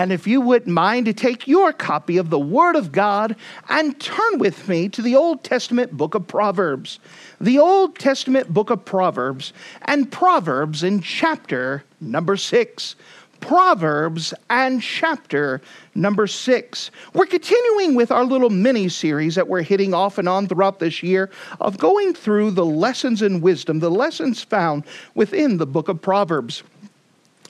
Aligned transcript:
And 0.00 0.12
if 0.12 0.26
you 0.26 0.40
wouldn't 0.40 0.72
mind 0.72 1.04
to 1.04 1.12
take 1.12 1.46
your 1.46 1.74
copy 1.74 2.16
of 2.16 2.30
the 2.30 2.38
Word 2.38 2.74
of 2.74 2.90
God 2.90 3.36
and 3.68 4.00
turn 4.00 4.38
with 4.38 4.66
me 4.66 4.88
to 4.88 5.02
the 5.02 5.14
Old 5.14 5.44
Testament 5.44 5.94
book 5.94 6.14
of 6.14 6.26
Proverbs. 6.26 7.00
The 7.38 7.58
Old 7.58 7.98
Testament 7.98 8.50
book 8.50 8.70
of 8.70 8.82
Proverbs 8.82 9.52
and 9.82 10.10
Proverbs 10.10 10.82
in 10.82 11.02
chapter 11.02 11.84
number 12.00 12.38
six. 12.38 12.96
Proverbs 13.40 14.32
and 14.48 14.80
chapter 14.80 15.60
number 15.94 16.26
six. 16.26 16.90
We're 17.12 17.26
continuing 17.26 17.94
with 17.94 18.10
our 18.10 18.24
little 18.24 18.48
mini 18.48 18.88
series 18.88 19.34
that 19.34 19.48
we're 19.48 19.60
hitting 19.60 19.92
off 19.92 20.16
and 20.16 20.30
on 20.30 20.48
throughout 20.48 20.78
this 20.78 21.02
year 21.02 21.28
of 21.60 21.76
going 21.76 22.14
through 22.14 22.52
the 22.52 22.64
lessons 22.64 23.20
in 23.20 23.42
wisdom, 23.42 23.80
the 23.80 23.90
lessons 23.90 24.42
found 24.42 24.84
within 25.14 25.58
the 25.58 25.66
book 25.66 25.90
of 25.90 26.00
Proverbs 26.00 26.62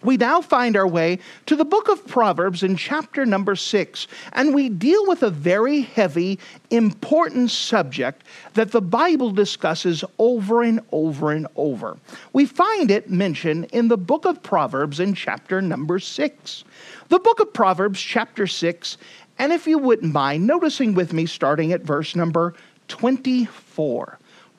we 0.03 0.17
now 0.17 0.41
find 0.41 0.77
our 0.77 0.87
way 0.87 1.19
to 1.47 1.57
the 1.57 1.65
book 1.65 1.89
of 1.89 2.07
Proverbs 2.07 2.63
in 2.63 2.77
chapter 2.77 3.27
number 3.27 3.55
six, 3.55 4.07
and 4.33 4.55
we 4.55 4.69
deal 4.69 5.07
with 5.07 5.23
a 5.23 5.31
very 5.31 5.83
heavy, 5.83 6.39
important 6.71 7.51
subject 7.51 8.25
that 8.55 8.73
the 8.73 8.81
Bible 8.81 9.31
discusses 9.31 10.05
over 10.19 10.63
and 10.63 10.81
over 10.93 11.33
and 11.33 11.47
over. 11.57 11.97
We 12.33 12.47
find 12.47 12.91
it 12.91 13.11
mentioned 13.11 13.67
in 13.73 13.89
the 13.89 13.99
book 13.99 14.25
of 14.25 14.43
Proverbs 14.43 15.01
in 15.01 15.15
chapter 15.15 15.61
number 15.61 15.99
six. 15.99 16.65
The 17.09 17.19
book 17.19 17.41
of 17.41 17.53
Proverbs, 17.53 18.01
chapter 18.01 18.47
six, 18.47 18.97
and 19.39 19.53
if 19.53 19.67
you 19.67 19.79
wouldn't 19.79 20.13
mind 20.13 20.47
noticing 20.47 20.95
with 20.95 21.13
me 21.13 21.27
starting 21.27 21.73
at 21.73 21.83
verse 21.83 22.15
number 22.15 22.55
24. 22.89 24.19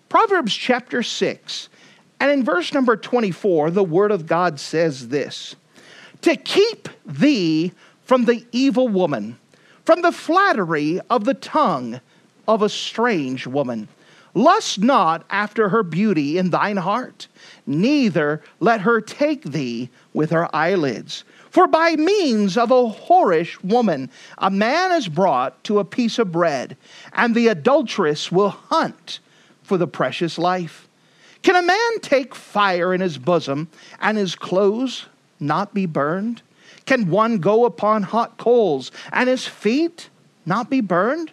Proverbs 0.09 0.53
chapter 0.53 1.03
6 1.03 1.69
and 2.21 2.29
in 2.29 2.43
verse 2.43 2.71
number 2.71 2.95
24, 2.95 3.71
the 3.71 3.83
Word 3.83 4.11
of 4.11 4.27
God 4.27 4.59
says 4.59 5.07
this 5.07 5.55
To 6.21 6.35
keep 6.35 6.87
thee 7.03 7.71
from 8.03 8.25
the 8.25 8.45
evil 8.51 8.87
woman, 8.87 9.39
from 9.85 10.03
the 10.03 10.11
flattery 10.11 11.01
of 11.09 11.25
the 11.25 11.33
tongue 11.33 11.99
of 12.47 12.61
a 12.61 12.69
strange 12.69 13.47
woman. 13.47 13.87
Lust 14.35 14.79
not 14.79 15.25
after 15.31 15.69
her 15.69 15.81
beauty 15.81 16.37
in 16.37 16.51
thine 16.51 16.77
heart, 16.77 17.27
neither 17.65 18.43
let 18.59 18.81
her 18.81 19.01
take 19.01 19.41
thee 19.45 19.89
with 20.13 20.29
her 20.29 20.47
eyelids. 20.55 21.23
For 21.49 21.65
by 21.65 21.95
means 21.95 22.55
of 22.55 22.69
a 22.69 22.87
whorish 22.87 23.61
woman, 23.63 24.11
a 24.37 24.51
man 24.51 24.91
is 24.91 25.07
brought 25.07 25.63
to 25.63 25.79
a 25.79 25.85
piece 25.85 26.19
of 26.19 26.31
bread, 26.31 26.77
and 27.13 27.33
the 27.33 27.47
adulteress 27.47 28.31
will 28.31 28.49
hunt 28.49 29.19
for 29.63 29.79
the 29.79 29.87
precious 29.87 30.37
life. 30.37 30.87
Can 31.43 31.55
a 31.55 31.61
man 31.61 31.99
take 32.01 32.35
fire 32.35 32.93
in 32.93 33.01
his 33.01 33.17
bosom 33.17 33.67
and 33.99 34.17
his 34.17 34.35
clothes 34.35 35.07
not 35.39 35.73
be 35.73 35.85
burned? 35.85 36.41
Can 36.85 37.09
one 37.09 37.39
go 37.39 37.65
upon 37.65 38.03
hot 38.03 38.37
coals 38.37 38.91
and 39.11 39.27
his 39.27 39.47
feet 39.47 40.09
not 40.45 40.69
be 40.69 40.81
burned? 40.81 41.31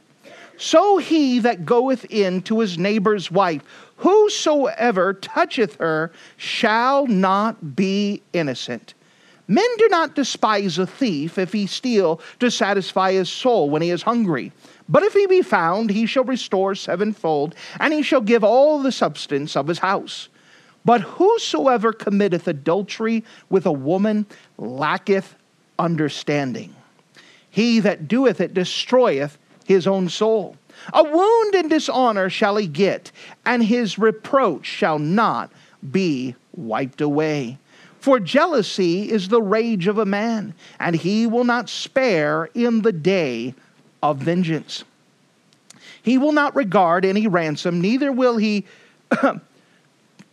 So 0.56 0.98
he 0.98 1.38
that 1.40 1.64
goeth 1.64 2.04
in 2.06 2.42
to 2.42 2.60
his 2.60 2.78
neighbor's 2.78 3.30
wife, 3.30 3.62
whosoever 3.96 5.14
toucheth 5.14 5.76
her 5.76 6.10
shall 6.36 7.06
not 7.06 7.76
be 7.76 8.22
innocent. 8.32 8.94
Men 9.46 9.68
do 9.78 9.88
not 9.88 10.14
despise 10.14 10.78
a 10.78 10.86
thief 10.86 11.38
if 11.38 11.52
he 11.52 11.66
steal 11.66 12.20
to 12.40 12.50
satisfy 12.50 13.12
his 13.12 13.30
soul 13.30 13.70
when 13.70 13.82
he 13.82 13.90
is 13.90 14.02
hungry. 14.02 14.52
But 14.88 15.02
if 15.02 15.12
he 15.12 15.26
be 15.26 15.42
found, 15.42 15.90
he 15.90 16.06
shall 16.06 16.24
restore 16.24 16.74
sevenfold, 16.74 17.54
and 17.78 17.92
he 17.92 18.02
shall 18.02 18.22
give 18.22 18.42
all 18.42 18.82
the 18.82 18.92
substance 18.92 19.56
of 19.56 19.68
his 19.68 19.80
house. 19.80 20.28
But 20.84 21.02
whosoever 21.02 21.92
committeth 21.92 22.48
adultery 22.48 23.24
with 23.50 23.66
a 23.66 23.72
woman 23.72 24.26
lacketh 24.56 25.34
understanding. 25.78 26.74
He 27.50 27.80
that 27.80 28.08
doeth 28.08 28.40
it 28.40 28.54
destroyeth 28.54 29.36
his 29.66 29.86
own 29.86 30.08
soul. 30.08 30.56
A 30.94 31.02
wound 31.02 31.54
and 31.54 31.68
dishonor 31.68 32.30
shall 32.30 32.56
he 32.56 32.66
get, 32.66 33.12
and 33.44 33.62
his 33.62 33.98
reproach 33.98 34.64
shall 34.64 34.98
not 34.98 35.52
be 35.90 36.34
wiped 36.54 37.00
away. 37.00 37.58
For 38.00 38.20
jealousy 38.20 39.10
is 39.10 39.28
the 39.28 39.42
rage 39.42 39.86
of 39.86 39.98
a 39.98 40.06
man, 40.06 40.54
and 40.78 40.96
he 40.96 41.26
will 41.26 41.44
not 41.44 41.68
spare 41.68 42.48
in 42.54 42.82
the 42.82 42.92
day 42.92 43.54
of 44.02 44.18
vengeance. 44.18 44.84
He 46.02 46.18
will 46.18 46.32
not 46.32 46.54
regard 46.56 47.04
any 47.04 47.26
ransom, 47.26 47.80
neither 47.80 48.12
will 48.12 48.36
he 48.36 48.64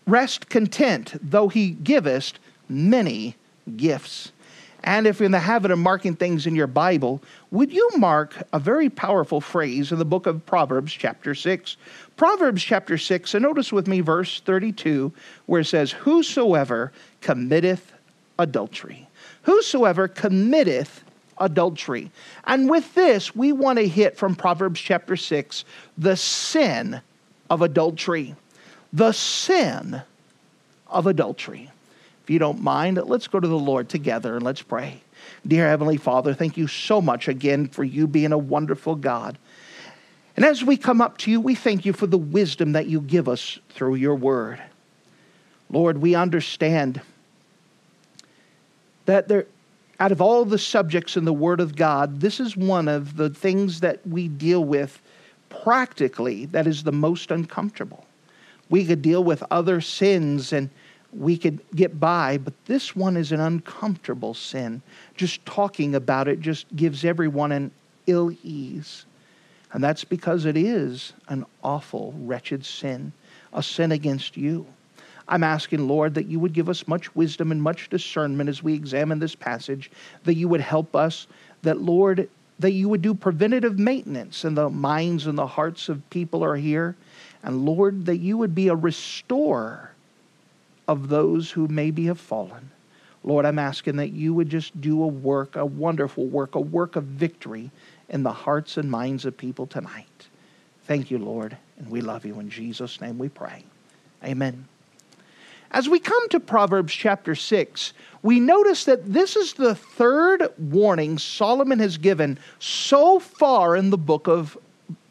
rest 0.07 0.49
content, 0.49 1.15
though 1.21 1.47
he 1.47 1.71
givest 1.71 2.39
many 2.69 3.35
gifts. 3.75 4.31
And 4.85 5.07
if 5.07 5.19
you're 5.19 5.25
in 5.25 5.31
the 5.31 5.39
habit 5.39 5.71
of 5.71 5.79
marking 5.79 6.15
things 6.15 6.45
in 6.45 6.55
your 6.55 6.67
Bible, 6.67 7.19
would 7.49 7.73
you 7.73 7.89
mark 7.97 8.35
a 8.53 8.59
very 8.59 8.87
powerful 8.87 9.41
phrase 9.41 9.91
in 9.91 9.97
the 9.97 10.05
book 10.05 10.27
of 10.27 10.45
Proverbs, 10.45 10.93
chapter 10.93 11.33
6? 11.33 11.77
Proverbs, 12.17 12.63
chapter 12.63 12.95
6, 12.95 13.33
and 13.33 13.41
notice 13.41 13.73
with 13.73 13.87
me 13.87 14.01
verse 14.01 14.41
32, 14.41 15.11
where 15.47 15.61
it 15.61 15.65
says, 15.65 15.91
Whosoever 15.91 16.93
committeth 17.21 17.93
adultery. 18.37 19.07
Whosoever 19.43 20.07
committeth 20.07 21.03
adultery. 21.37 22.11
And 22.45 22.69
with 22.69 22.93
this, 22.95 23.35
we 23.35 23.51
want 23.51 23.79
to 23.79 23.87
hit 23.87 24.17
from 24.17 24.35
Proverbs 24.35 24.79
chapter 24.79 25.15
6 25.15 25.65
the 25.97 26.15
sin 26.15 27.01
of 27.49 27.61
adultery. 27.61 28.35
The 28.93 29.11
sin 29.11 30.01
of 30.87 31.07
adultery. 31.07 31.69
If 32.23 32.29
you 32.29 32.39
don't 32.39 32.61
mind, 32.61 32.97
let's 33.05 33.27
go 33.27 33.39
to 33.39 33.47
the 33.47 33.57
Lord 33.57 33.89
together 33.89 34.35
and 34.35 34.43
let's 34.43 34.61
pray. 34.61 35.01
Dear 35.45 35.67
Heavenly 35.67 35.97
Father, 35.97 36.33
thank 36.33 36.57
you 36.57 36.67
so 36.67 37.01
much 37.01 37.27
again 37.27 37.67
for 37.67 37.83
you 37.83 38.07
being 38.07 38.31
a 38.31 38.37
wonderful 38.37 38.95
God. 38.95 39.37
And 40.35 40.43
as 40.43 40.63
we 40.63 40.75
come 40.75 41.01
up 41.01 41.17
to 41.19 41.31
you, 41.31 41.39
we 41.39 41.55
thank 41.55 41.85
you 41.85 41.93
for 41.93 42.07
the 42.07 42.17
wisdom 42.17 42.73
that 42.73 42.87
you 42.87 42.99
give 42.99 43.29
us 43.29 43.59
through 43.69 43.95
your 43.95 44.15
word. 44.15 44.61
Lord, 45.69 45.99
we 45.99 46.15
understand 46.15 47.01
that 49.05 49.27
there, 49.27 49.45
out 49.99 50.11
of 50.11 50.21
all 50.21 50.45
the 50.45 50.57
subjects 50.57 51.15
in 51.15 51.25
the 51.25 51.33
Word 51.33 51.59
of 51.59 51.75
God, 51.75 52.19
this 52.19 52.39
is 52.39 52.57
one 52.57 52.87
of 52.87 53.15
the 53.15 53.29
things 53.29 53.79
that 53.79 54.05
we 54.05 54.27
deal 54.27 54.63
with 54.63 55.01
practically 55.49 56.45
that 56.47 56.67
is 56.67 56.83
the 56.83 56.91
most 56.91 57.31
uncomfortable. 57.31 58.05
We 58.69 58.85
could 58.85 59.01
deal 59.01 59.23
with 59.23 59.43
other 59.51 59.79
sins 59.79 60.51
and 60.51 60.69
we 61.13 61.37
could 61.37 61.61
get 61.73 61.99
by, 61.99 62.37
but 62.37 62.53
this 62.65 62.95
one 62.95 63.15
is 63.15 63.31
an 63.31 63.39
uncomfortable 63.39 64.33
sin. 64.33 64.81
Just 65.15 65.45
talking 65.45 65.95
about 65.95 66.27
it 66.27 66.41
just 66.41 66.65
gives 66.75 67.05
everyone 67.05 67.51
an 67.51 67.71
ill 68.05 68.31
ease. 68.43 69.05
And 69.71 69.83
that's 69.83 70.03
because 70.03 70.45
it 70.45 70.57
is 70.57 71.13
an 71.29 71.45
awful, 71.63 72.13
wretched 72.17 72.65
sin, 72.65 73.13
a 73.53 73.63
sin 73.63 73.91
against 73.91 74.35
you. 74.35 74.65
I'm 75.27 75.43
asking, 75.43 75.87
Lord, 75.87 76.13
that 76.15 76.27
you 76.27 76.39
would 76.39 76.53
give 76.53 76.69
us 76.69 76.87
much 76.87 77.15
wisdom 77.15 77.51
and 77.51 77.61
much 77.61 77.89
discernment 77.89 78.49
as 78.49 78.61
we 78.61 78.73
examine 78.73 79.19
this 79.19 79.35
passage, 79.35 79.89
that 80.23 80.35
you 80.35 80.47
would 80.47 80.61
help 80.61 80.95
us, 80.95 81.27
that, 81.63 81.81
Lord, 81.81 82.29
that 82.59 82.71
you 82.71 82.89
would 82.89 83.01
do 83.01 83.13
preventative 83.13 83.79
maintenance 83.79 84.45
in 84.45 84.55
the 84.55 84.69
minds 84.69 85.27
and 85.27 85.37
the 85.37 85.47
hearts 85.47 85.89
of 85.89 86.09
people 86.09 86.43
are 86.43 86.55
here. 86.55 86.95
And 87.43 87.65
Lord, 87.65 88.05
that 88.05 88.17
you 88.17 88.37
would 88.37 88.55
be 88.55 88.69
a 88.69 88.75
restorer 88.75 89.91
of 90.87 91.09
those 91.09 91.51
who 91.51 91.67
maybe 91.67 92.05
have 92.05 92.19
fallen. 92.19 92.71
Lord, 93.23 93.45
I'm 93.45 93.59
asking 93.59 93.95
that 93.95 94.11
you 94.11 94.33
would 94.35 94.49
just 94.49 94.79
do 94.79 95.03
a 95.03 95.07
work, 95.07 95.55
a 95.55 95.65
wonderful 95.65 96.27
work, 96.27 96.55
a 96.55 96.59
work 96.59 96.95
of 96.95 97.03
victory 97.03 97.71
in 98.09 98.21
the 98.21 98.31
hearts 98.31 98.77
and 98.77 98.89
minds 98.89 99.25
of 99.25 99.35
people 99.35 99.65
tonight. 99.65 100.27
Thank 100.83 101.09
you, 101.09 101.17
Lord, 101.17 101.57
and 101.77 101.89
we 101.89 102.01
love 102.01 102.23
you. 102.25 102.39
In 102.39 102.49
Jesus' 102.49 103.01
name 103.01 103.17
we 103.17 103.29
pray. 103.29 103.63
Amen. 104.23 104.67
As 105.71 105.89
we 105.89 105.99
come 105.99 106.29
to 106.29 106.39
Proverbs 106.39 106.93
chapter 106.93 107.35
6, 107.35 107.93
we 108.21 108.39
notice 108.39 108.85
that 108.85 109.11
this 109.11 109.35
is 109.35 109.53
the 109.53 109.75
third 109.75 110.47
warning 110.57 111.17
Solomon 111.17 111.79
has 111.79 111.97
given 111.97 112.39
so 112.59 113.19
far 113.19 113.75
in 113.75 113.89
the 113.89 113.97
book 113.97 114.27
of 114.27 114.57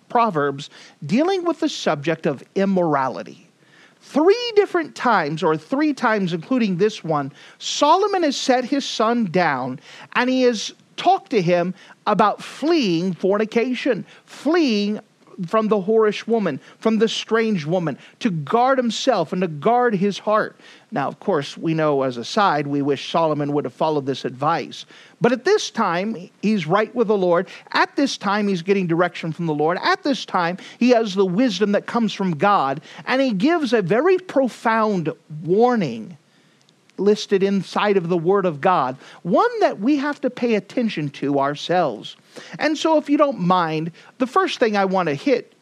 Proverbs 0.09 0.71
dealing 1.05 1.45
with 1.45 1.61
the 1.61 1.69
subject 1.69 2.27
of 2.27 2.43
immorality. 2.55 3.49
Three 4.01 4.53
different 4.55 4.95
times, 4.95 5.43
or 5.43 5.57
three 5.57 5.95
times, 5.95 6.33
including 6.33 6.77
this 6.77 7.03
one, 7.03 7.33
Solomon 7.59 8.23
has 8.23 8.37
set 8.37 8.65
his 8.65 8.85
son 8.85 9.27
down 9.27 9.81
and 10.13 10.29
he 10.29 10.43
has 10.43 10.73
talked 10.97 11.31
to 11.31 11.43
him 11.43 11.75
about 12.07 12.43
fleeing 12.43 13.15
fornication, 13.15 14.05
fleeing 14.25 15.01
from 15.47 15.69
the 15.69 15.81
whorish 15.81 16.27
woman, 16.27 16.61
from 16.79 16.99
the 16.99 17.09
strange 17.09 17.65
woman, 17.65 17.99
to 18.21 18.31
guard 18.31 18.79
himself 18.79 19.33
and 19.33 19.43
to 19.43 19.49
guard 19.49 19.95
his 19.95 20.19
heart. 20.19 20.57
Now, 20.91 21.09
of 21.09 21.19
course, 21.19 21.57
we 21.57 21.75
know 21.75 22.03
as 22.03 22.17
a 22.17 22.25
side, 22.25 22.67
we 22.67 22.81
wish 22.81 23.11
Solomon 23.11 23.53
would 23.53 23.65
have 23.65 23.75
followed 23.75 24.07
this 24.07 24.25
advice. 24.25 24.87
But 25.21 25.33
at 25.33 25.45
this 25.45 25.71
time, 25.71 26.31
he's 26.43 26.67
right 26.67 26.95
with 26.95 27.09
the 27.09 27.17
Lord. 27.17 27.49
At 27.73 27.97
this 27.97 28.17
time, 28.17 28.47
he's 28.47 28.63
getting 28.63 28.87
direction 28.87 29.33
from 29.33 29.47
the 29.47 29.55
Lord. 29.55 29.79
At 29.83 30.03
this 30.03 30.25
time, 30.25 30.59
he 30.79 30.91
has 30.91 31.15
the 31.15 31.27
wisdom 31.27 31.73
that 31.73 31.87
comes 31.87 32.13
from 32.13 32.37
God. 32.37 32.81
And 33.07 33.21
he 33.21 33.33
gives 33.33 33.73
a 33.73 33.83
very 33.83 34.19
profound 34.19 35.13
warning 35.43 36.17
listed 36.97 37.43
inside 37.43 37.97
of 37.97 38.09
the 38.09 38.17
Word 38.17 38.47
of 38.47 38.61
God, 38.61 38.97
one 39.23 39.61
that 39.61 39.81
we 39.81 39.97
have 39.97 40.21
to 40.21 40.31
pay 40.31 40.55
attention 40.55 41.09
to 41.11 41.39
ourselves. 41.39 42.17
And 42.59 42.77
so, 42.77 42.99
if 42.99 43.09
you 43.09 43.17
don't 43.17 43.41
mind, 43.41 43.93
the 44.19 44.27
first 44.27 44.59
thing 44.59 44.77
I 44.77 44.85
want 44.85 45.09
to 45.09 45.15
hit 45.15 45.53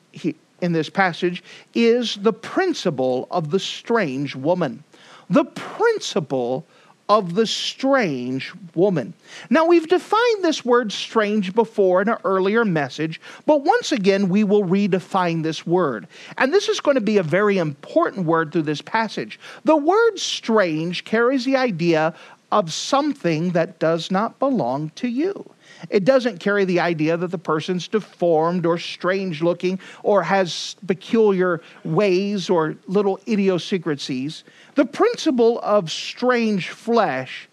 in 0.60 0.72
this 0.72 0.88
passage 0.88 1.42
is 1.74 2.16
the 2.16 2.32
principle 2.32 3.26
of 3.30 3.50
the 3.50 3.60
strange 3.60 4.36
woman. 4.36 4.84
The 5.28 5.44
principle 5.44 6.66
of 7.12 7.34
the 7.34 7.46
strange 7.46 8.54
woman. 8.74 9.12
Now, 9.50 9.66
we've 9.66 9.86
defined 9.86 10.42
this 10.42 10.64
word 10.64 10.90
strange 10.92 11.54
before 11.54 12.00
in 12.00 12.08
an 12.08 12.16
earlier 12.24 12.64
message, 12.64 13.20
but 13.44 13.64
once 13.64 13.92
again, 13.92 14.30
we 14.30 14.44
will 14.44 14.64
redefine 14.64 15.42
this 15.42 15.66
word. 15.66 16.08
And 16.38 16.54
this 16.54 16.70
is 16.70 16.80
going 16.80 16.94
to 16.94 17.02
be 17.02 17.18
a 17.18 17.22
very 17.22 17.58
important 17.58 18.24
word 18.24 18.50
through 18.50 18.62
this 18.62 18.80
passage. 18.80 19.38
The 19.64 19.76
word 19.76 20.18
strange 20.18 21.04
carries 21.04 21.44
the 21.44 21.56
idea 21.56 22.14
of 22.50 22.72
something 22.72 23.50
that 23.50 23.78
does 23.78 24.10
not 24.10 24.38
belong 24.38 24.88
to 24.96 25.06
you. 25.06 25.51
It 25.90 26.04
doesn't 26.04 26.38
carry 26.38 26.64
the 26.64 26.80
idea 26.80 27.16
that 27.16 27.30
the 27.30 27.38
person's 27.38 27.88
deformed 27.88 28.66
or 28.66 28.78
strange 28.78 29.42
looking 29.42 29.78
or 30.02 30.22
has 30.22 30.76
peculiar 30.86 31.60
ways 31.84 32.48
or 32.48 32.76
little 32.86 33.20
idiosyncrasies. 33.28 34.44
The 34.74 34.84
principle 34.84 35.60
of 35.60 35.90
strange 35.90 36.70
flesh 36.70 37.48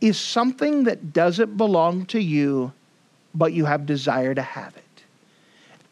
is 0.00 0.18
something 0.18 0.84
that 0.84 1.12
doesn't 1.12 1.56
belong 1.56 2.06
to 2.06 2.20
you, 2.20 2.72
but 3.34 3.52
you 3.52 3.64
have 3.64 3.86
desire 3.86 4.34
to 4.34 4.42
have 4.42 4.76
it. 4.76 4.82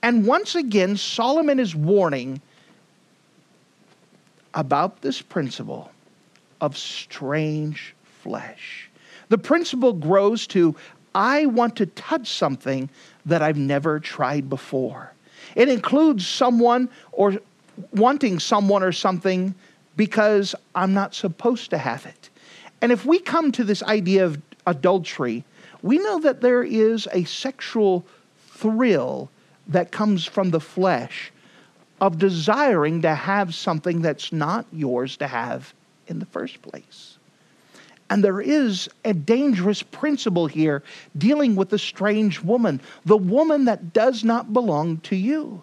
And 0.02 0.26
once 0.26 0.54
again, 0.54 0.96
Solomon 0.96 1.60
is 1.60 1.74
warning 1.74 2.40
about 4.54 5.00
this 5.00 5.22
principle 5.22 5.90
of 6.60 6.76
strange 6.76 7.94
flesh. 8.22 8.90
The 9.28 9.38
principle 9.38 9.92
grows 9.92 10.46
to 10.48 10.76
I 11.14 11.46
want 11.46 11.76
to 11.76 11.86
touch 11.86 12.28
something 12.28 12.88
that 13.26 13.42
I've 13.42 13.58
never 13.58 14.00
tried 14.00 14.48
before. 14.48 15.12
It 15.54 15.68
includes 15.68 16.26
someone 16.26 16.88
or 17.12 17.38
wanting 17.92 18.38
someone 18.38 18.82
or 18.82 18.92
something 18.92 19.54
because 19.96 20.54
I'm 20.74 20.94
not 20.94 21.14
supposed 21.14 21.70
to 21.70 21.78
have 21.78 22.06
it. 22.06 22.30
And 22.80 22.92
if 22.92 23.04
we 23.04 23.18
come 23.18 23.52
to 23.52 23.64
this 23.64 23.82
idea 23.82 24.24
of 24.24 24.40
adultery, 24.66 25.44
we 25.82 25.98
know 25.98 26.20
that 26.20 26.40
there 26.40 26.62
is 26.62 27.08
a 27.12 27.24
sexual 27.24 28.04
thrill 28.48 29.30
that 29.68 29.92
comes 29.92 30.24
from 30.24 30.50
the 30.50 30.60
flesh 30.60 31.32
of 32.00 32.18
desiring 32.18 33.02
to 33.02 33.14
have 33.14 33.54
something 33.54 34.02
that's 34.02 34.32
not 34.32 34.66
yours 34.72 35.16
to 35.18 35.26
have 35.26 35.72
in 36.08 36.18
the 36.18 36.26
first 36.26 36.60
place. 36.62 37.11
And 38.12 38.22
there 38.22 38.42
is 38.42 38.90
a 39.06 39.14
dangerous 39.14 39.82
principle 39.82 40.46
here 40.46 40.82
dealing 41.16 41.56
with 41.56 41.70
the 41.70 41.78
strange 41.78 42.42
woman, 42.42 42.82
the 43.06 43.16
woman 43.16 43.64
that 43.64 43.94
does 43.94 44.22
not 44.22 44.52
belong 44.52 44.98
to 45.04 45.16
you. 45.16 45.62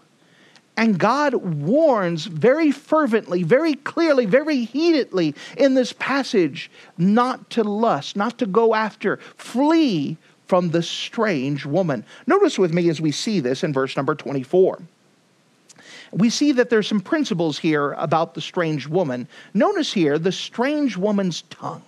And 0.75 0.97
God 0.97 1.35
warns 1.35 2.25
very 2.25 2.71
fervently, 2.71 3.43
very 3.43 3.75
clearly, 3.75 4.25
very 4.25 4.63
heatedly 4.65 5.35
in 5.57 5.75
this 5.75 5.93
passage 5.93 6.71
not 6.97 7.51
to 7.51 7.63
lust, 7.63 8.15
not 8.15 8.39
to 8.39 8.47
go 8.47 8.73
after, 8.73 9.17
flee 9.37 10.17
from 10.47 10.71
the 10.71 10.81
strange 10.81 11.67
woman. 11.67 12.03
Notice 12.25 12.57
with 12.57 12.73
me 12.73 12.89
as 12.89 12.99
we 12.99 13.11
see 13.11 13.39
this 13.39 13.63
in 13.63 13.73
verse 13.73 13.95
number 13.95 14.15
24 14.15 14.81
we 16.11 16.31
see 16.31 16.51
that 16.53 16.71
there's 16.71 16.87
some 16.87 17.01
principles 17.01 17.59
here 17.59 17.91
about 17.91 18.33
the 18.33 18.41
strange 18.41 18.87
woman. 18.87 19.27
Notice 19.53 19.93
here 19.93 20.17
the 20.17 20.31
strange 20.31 20.97
woman's 20.97 21.43
tongue 21.51 21.83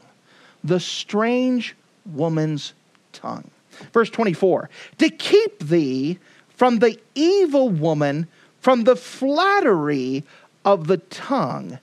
the 0.64 0.80
strange 0.80 1.76
woman's 2.06 2.74
tongue. 3.14 3.50
Verse 3.94 4.10
24 4.10 4.70
To 5.00 5.10
keep 5.10 5.60
thee 5.60 6.20
from 6.50 6.80
the 6.80 7.00
evil 7.16 7.70
woman, 7.70 8.28
from 8.60 8.84
the 8.84 8.96
flattery 8.96 10.24
of 10.66 10.88
the 10.88 10.98
tongue 10.98 11.80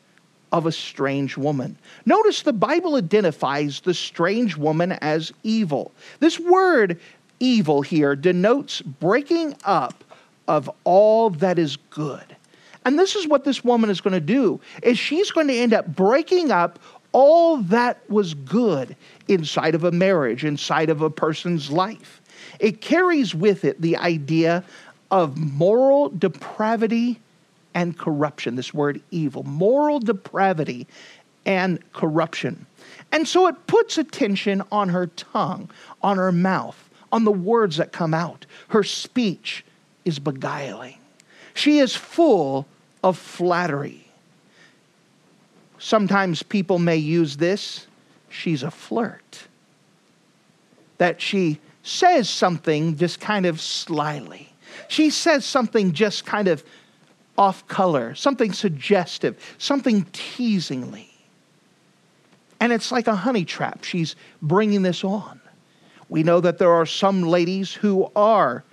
of 0.53 0.67
a 0.67 0.73
strange 0.73 1.37
woman. 1.37 1.77
Notice 2.07 2.43
the 2.43 2.53
Bible 2.53 2.97
identifies 2.97 3.81
the 3.81 3.95
strange 3.95 4.57
woman 4.57 4.93
as 4.93 5.33
evil. 5.43 5.93
This 6.21 6.39
word 6.39 6.99
evil 7.41 7.83
here 7.83 8.17
denotes 8.17 8.81
breaking 8.81 9.57
up 9.65 10.05
of 10.47 10.71
all 10.85 11.31
that 11.31 11.59
is 11.59 11.77
good. 11.91 12.37
And 12.85 12.99
this 12.99 13.15
is 13.15 13.29
what 13.29 13.45
this 13.45 13.63
woman 13.63 13.91
is 13.91 14.01
going 14.01 14.15
to 14.15 14.21
do 14.21 14.61
is 14.83 14.99
she's 14.99 15.31
going 15.31 15.49
to 15.49 15.55
end 15.55 15.75
up 15.75 15.87
breaking 15.95 16.51
up 16.51 16.79
all 17.13 17.59
that 17.59 17.99
was 18.11 18.35
good 18.35 18.97
inside 19.29 19.75
of 19.75 19.85
a 19.85 19.93
marriage, 19.93 20.45
inside 20.45 20.91
of 20.91 21.03
a 21.03 21.11
person's 21.11 21.71
life. 21.71 22.21
It 22.61 22.81
carries 22.81 23.35
with 23.35 23.65
it 23.65 23.81
the 23.81 23.97
idea 23.97 24.65
of 25.11 25.37
moral 25.37 26.11
depravity 26.11 27.19
and 27.75 27.97
corruption. 27.97 28.57
This 28.57 28.75
word 28.75 29.01
evil, 29.11 29.43
moral 29.45 30.01
depravity 30.01 30.87
and 31.47 31.81
corruption. 31.93 32.67
And 33.11 33.27
so 33.27 33.47
it 33.47 33.67
puts 33.67 33.97
attention 33.97 34.63
on 34.71 34.91
her 34.91 35.07
tongue, 35.07 35.71
on 36.03 36.19
her 36.19 36.33
mouth, 36.33 36.89
on 37.11 37.25
the 37.25 37.33
words 37.33 37.79
that 37.79 37.93
come 37.93 38.13
out. 38.13 38.45
Her 38.69 38.83
speech 38.83 39.65
is 40.05 40.19
beguiling. 40.19 40.99
She 41.55 41.79
is 41.79 41.95
full 41.97 42.67
of 43.03 43.17
flattery. 43.17 44.08
Sometimes 45.79 46.43
people 46.43 46.79
may 46.79 46.97
use 46.97 47.37
this 47.37 47.87
she's 48.29 48.63
a 48.63 48.71
flirt. 48.71 49.47
That 50.99 51.21
she 51.21 51.61
says 51.83 52.29
something 52.29 52.97
just 52.97 53.21
kind 53.21 53.47
of 53.47 53.61
slyly. 53.61 54.53
She 54.89 55.11
says 55.11 55.45
something 55.45 55.93
just 55.93 56.27
kind 56.27 56.49
of 56.49 56.65
off 57.37 57.67
color, 57.69 58.15
something 58.15 58.53
suggestive, 58.53 59.55
something 59.59 60.07
teasingly. 60.13 61.11
And 62.61 62.73
it's 62.73 62.91
like 62.91 63.07
a 63.07 63.15
honey 63.15 63.45
trap. 63.45 63.85
She's 63.85 64.17
bringing 64.43 64.83
this 64.83 65.05
on. 65.05 65.41
We 66.09 66.23
know 66.23 66.41
that 66.41 66.59
there 66.59 66.73
are 66.73 66.87
some 66.87 67.23
ladies 67.23 67.73
who 67.73 68.11
are 68.17 68.65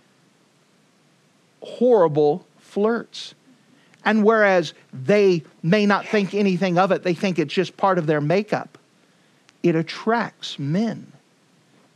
horrible 1.61 2.47
flirts. 2.57 3.35
And 4.05 4.23
whereas 4.23 4.73
they 4.93 5.43
may 5.63 5.87
not 5.87 6.05
think 6.05 6.33
anything 6.33 6.77
of 6.77 6.91
it, 6.91 7.03
they 7.03 7.15
think 7.15 7.39
it's 7.39 7.53
just 7.53 7.75
part 7.75 7.97
of 7.97 8.05
their 8.05 8.21
makeup, 8.21 8.77
it 9.63 9.75
attracts 9.75 10.59
men. 10.59 11.11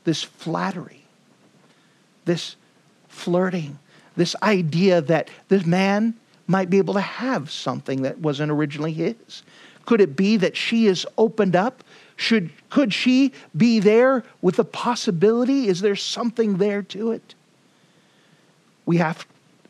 This 0.03 0.23
flattery, 0.23 1.03
this 2.25 2.55
flirting, 3.07 3.77
this 4.15 4.35
idea 4.41 5.01
that 5.01 5.29
this 5.49 5.65
man 5.65 6.15
might 6.47 6.69
be 6.69 6.79
able 6.79 6.95
to 6.95 7.01
have 7.01 7.51
something 7.51 8.01
that 8.01 8.17
wasn't 8.17 8.51
originally 8.51 8.91
his. 8.91 9.43
Could 9.85 10.01
it 10.01 10.15
be 10.15 10.35
that 10.37 10.57
she 10.57 10.87
is 10.87 11.05
opened 11.17 11.55
up? 11.55 11.83
Should, 12.15 12.49
could 12.69 12.93
she 12.93 13.33
be 13.55 13.79
there 13.79 14.23
with 14.41 14.55
the 14.55 14.65
possibility? 14.65 15.67
Is 15.67 15.81
there 15.81 15.95
something 15.95 16.57
there 16.57 16.81
to 16.83 17.11
it? 17.11 17.35
We 18.85 18.97
have 18.97 19.27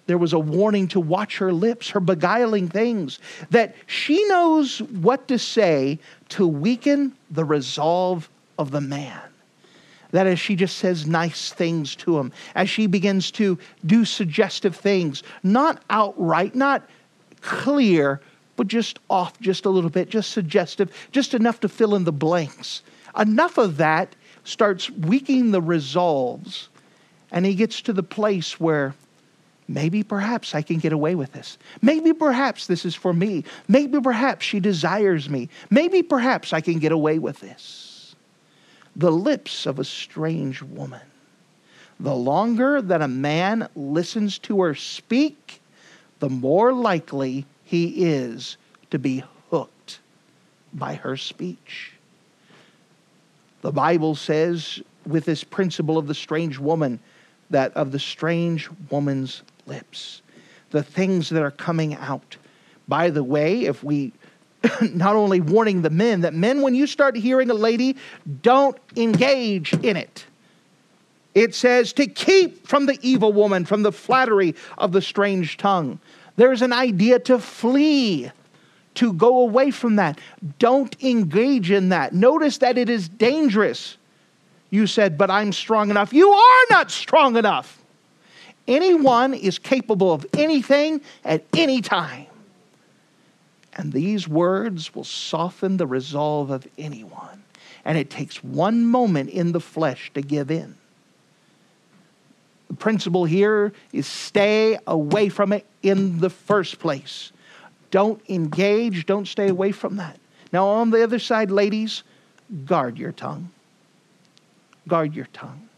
there 0.10 0.18
was 0.18 0.34
a 0.34 0.40
warning 0.40 0.88
to 0.88 1.00
watch 1.00 1.38
her 1.38 1.54
lips, 1.54 1.92
her 1.92 2.00
beguiling 2.00 2.68
things, 2.68 3.20
that 3.52 3.76
she 3.86 4.28
knows 4.28 4.80
what 4.82 5.28
to 5.28 5.38
say 5.38 6.00
to 6.30 6.48
weaken 6.48 7.16
the 7.30 7.46
resolve 7.46 8.28
of 8.58 8.72
the 8.72 8.82
man. 8.82 9.22
That 10.10 10.26
as 10.26 10.40
she 10.40 10.56
just 10.56 10.80
says 10.80 11.06
nice 11.06 11.54
things 11.54 11.96
to 11.98 12.18
him, 12.18 12.32
as 12.56 12.72
she 12.72 12.88
begins 12.88 13.30
to 13.34 13.60
do 13.86 14.04
suggestive 14.04 14.76
things, 14.76 15.22
not 15.44 15.84
outright, 15.92 16.56
not 16.56 16.90
clear, 17.42 18.20
but 18.56 18.66
just 18.68 18.98
off 19.12 19.40
just 19.40 19.68
a 19.68 19.70
little 19.70 19.92
bit, 19.92 20.10
just 20.10 20.32
suggestive, 20.32 20.92
just 21.12 21.36
enough 21.36 21.60
to 21.60 21.70
fill 21.70 21.94
in 21.94 22.04
the 22.04 22.12
blanks. 22.12 22.82
Enough 23.16 23.60
of 23.60 23.78
that 23.78 24.16
starts 24.44 24.90
weakening 24.90 25.52
the 25.52 25.62
resolves, 25.62 26.68
and 27.32 27.46
he 27.46 27.54
gets 27.54 27.80
to 27.84 27.94
the 27.94 28.02
place 28.02 28.60
where 28.60 28.96
Maybe 29.70 30.02
perhaps 30.02 30.56
I 30.56 30.64
can 30.64 30.80
get 30.80 30.94
away 30.94 31.14
with 31.14 31.32
this. 31.32 31.60
Maybe 31.84 32.12
perhaps 32.12 32.66
this 32.66 32.86
is 32.86 32.96
for 32.96 33.14
me. 33.14 33.44
Maybe 33.68 34.02
perhaps 34.02 34.44
she 34.44 34.60
desires 34.60 35.30
me. 35.30 35.48
Maybe 35.70 36.02
perhaps 36.02 36.54
I 36.54 36.60
can 36.60 36.80
get 36.80 36.92
away 36.92 37.20
with 37.20 37.40
this. 37.40 38.16
The 38.96 39.12
lips 39.12 39.68
of 39.68 39.78
a 39.78 39.84
strange 39.84 40.64
woman. 40.64 41.04
The 42.00 42.16
longer 42.16 42.82
that 42.82 43.04
a 43.04 43.08
man 43.08 43.70
listens 43.76 44.40
to 44.40 44.60
her 44.62 44.74
speak, 44.74 45.62
the 46.18 46.30
more 46.30 46.74
likely 46.74 47.46
he 47.64 48.06
is 48.06 48.58
to 48.90 48.98
be 48.98 49.24
hooked 49.52 50.00
by 50.74 50.96
her 50.96 51.16
speech. 51.16 51.94
The 53.62 53.72
Bible 53.72 54.16
says, 54.16 54.82
with 55.06 55.26
this 55.26 55.44
principle 55.44 56.00
of 56.00 56.08
the 56.08 56.16
strange 56.16 56.58
woman, 56.58 57.00
that 57.52 57.72
of 57.76 57.92
the 57.92 58.00
strange 58.00 58.68
woman's 58.90 59.44
lips, 59.70 60.22
the 60.72 60.84
things 60.84 61.30
that 61.30 61.42
are 61.42 61.52
coming 61.52 61.96
out. 61.96 62.36
By 62.88 63.10
the 63.10 63.24
way, 63.24 63.66
if 63.66 63.84
we 63.84 64.12
not 64.82 65.16
only 65.16 65.40
warning 65.40 65.82
the 65.82 65.90
men 65.90 66.22
that 66.22 66.34
men, 66.34 66.62
when 66.62 66.76
you 66.76 66.88
start 66.88 67.16
hearing 67.16 67.50
a 67.50 67.54
lady, 67.54 67.96
don't 68.42 68.78
engage 68.96 69.74
in 69.74 69.96
it. 69.96 70.26
It 71.36 71.56
says 71.56 71.94
to 71.94 72.08
keep 72.08 72.68
from 72.68 72.86
the 72.86 72.98
evil 73.02 73.32
woman, 73.32 73.64
from 73.66 73.84
the 73.84 73.92
flattery 73.92 74.56
of 74.78 74.92
the 74.92 75.02
strange 75.02 75.58
tongue. 75.58 76.00
There's 76.36 76.62
an 76.62 76.74
idea 76.74 77.20
to 77.20 77.40
flee, 77.40 78.32
to 78.96 79.14
go 79.14 79.42
away 79.42 79.72
from 79.72 79.98
that. 79.98 80.20
Don't 80.58 81.02
engage 81.04 81.72
in 81.72 81.90
that. 81.90 82.14
Notice 82.14 82.58
that 82.60 82.78
it 82.78 82.90
is 82.90 83.08
dangerous. 83.08 83.98
You 84.70 84.88
said, 84.88 85.18
but 85.18 85.30
I'm 85.32 85.52
strong 85.54 85.90
enough. 85.90 86.14
You 86.14 86.30
are 86.30 86.66
not 86.70 86.92
strong 86.92 87.38
enough. 87.38 87.79
Anyone 88.70 89.34
is 89.34 89.58
capable 89.58 90.14
of 90.14 90.28
anything 90.38 91.02
at 91.26 91.44
any 91.56 91.82
time. 91.82 92.28
And 93.74 93.92
these 93.92 94.28
words 94.28 94.94
will 94.94 95.04
soften 95.04 95.78
the 95.78 95.88
resolve 95.88 96.52
of 96.52 96.68
anyone. 96.78 97.44
And 97.84 97.98
it 97.98 98.12
takes 98.12 98.44
one 98.44 98.86
moment 98.86 99.32
in 99.32 99.54
the 99.54 99.60
flesh 99.60 100.12
to 100.14 100.22
give 100.22 100.52
in. 100.52 100.76
The 102.68 102.76
principle 102.76 103.26
here 103.26 103.74
is 103.92 104.06
stay 104.06 104.78
away 104.86 105.30
from 105.30 105.52
it 105.52 105.66
in 105.82 106.20
the 106.20 106.30
first 106.30 106.78
place. 106.78 107.32
Don't 107.90 108.22
engage, 108.30 109.08
don't 109.08 109.28
stay 109.28 109.48
away 109.48 109.72
from 109.72 109.96
that. 109.96 110.20
Now, 110.54 110.68
on 110.68 110.92
the 110.92 111.04
other 111.04 111.18
side, 111.18 111.50
ladies, 111.50 112.04
guard 112.66 113.00
your 113.00 113.14
tongue. 113.14 113.50
Guard 114.88 115.16
your 115.16 115.28
tongue. 115.34 115.69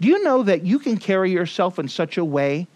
Do 0.00 0.08
you 0.08 0.22
know 0.22 0.42
that 0.42 0.64
you 0.64 0.78
can 0.78 0.96
carry 0.98 1.30
yourself 1.30 1.78
in 1.78 1.88
such 1.88 2.18
a 2.18 2.24
way 2.24 2.66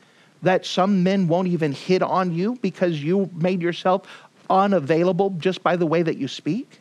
that 0.43 0.65
some 0.65 1.03
men 1.03 1.29
won't 1.29 1.49
even 1.49 1.73
hit 1.73 2.03
on 2.03 2.33
you 2.33 2.57
because 2.63 3.03
you 3.03 3.29
made 3.35 3.61
yourself 3.61 4.03
unavailable 4.49 5.31
just 5.39 5.63
by 5.63 5.77
the 5.77 5.87
way 5.87 6.03
that 6.03 6.17
you 6.17 6.29
speak. 6.29 6.81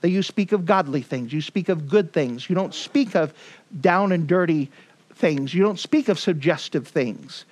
That 0.00 0.10
you 0.10 0.22
speak 0.22 0.52
of 0.52 0.66
godly 0.66 1.02
things, 1.02 1.32
you 1.32 1.40
speak 1.40 1.68
of 1.68 1.88
good 1.88 2.12
things, 2.12 2.48
you 2.48 2.54
don't 2.54 2.74
speak 2.74 3.16
of 3.16 3.32
down 3.80 4.12
and 4.12 4.26
dirty 4.26 4.70
things, 5.14 5.52
you 5.52 5.62
don't 5.62 5.80
speak 5.80 6.08
of 6.08 6.18
suggestive 6.18 6.86
things. 6.86 7.44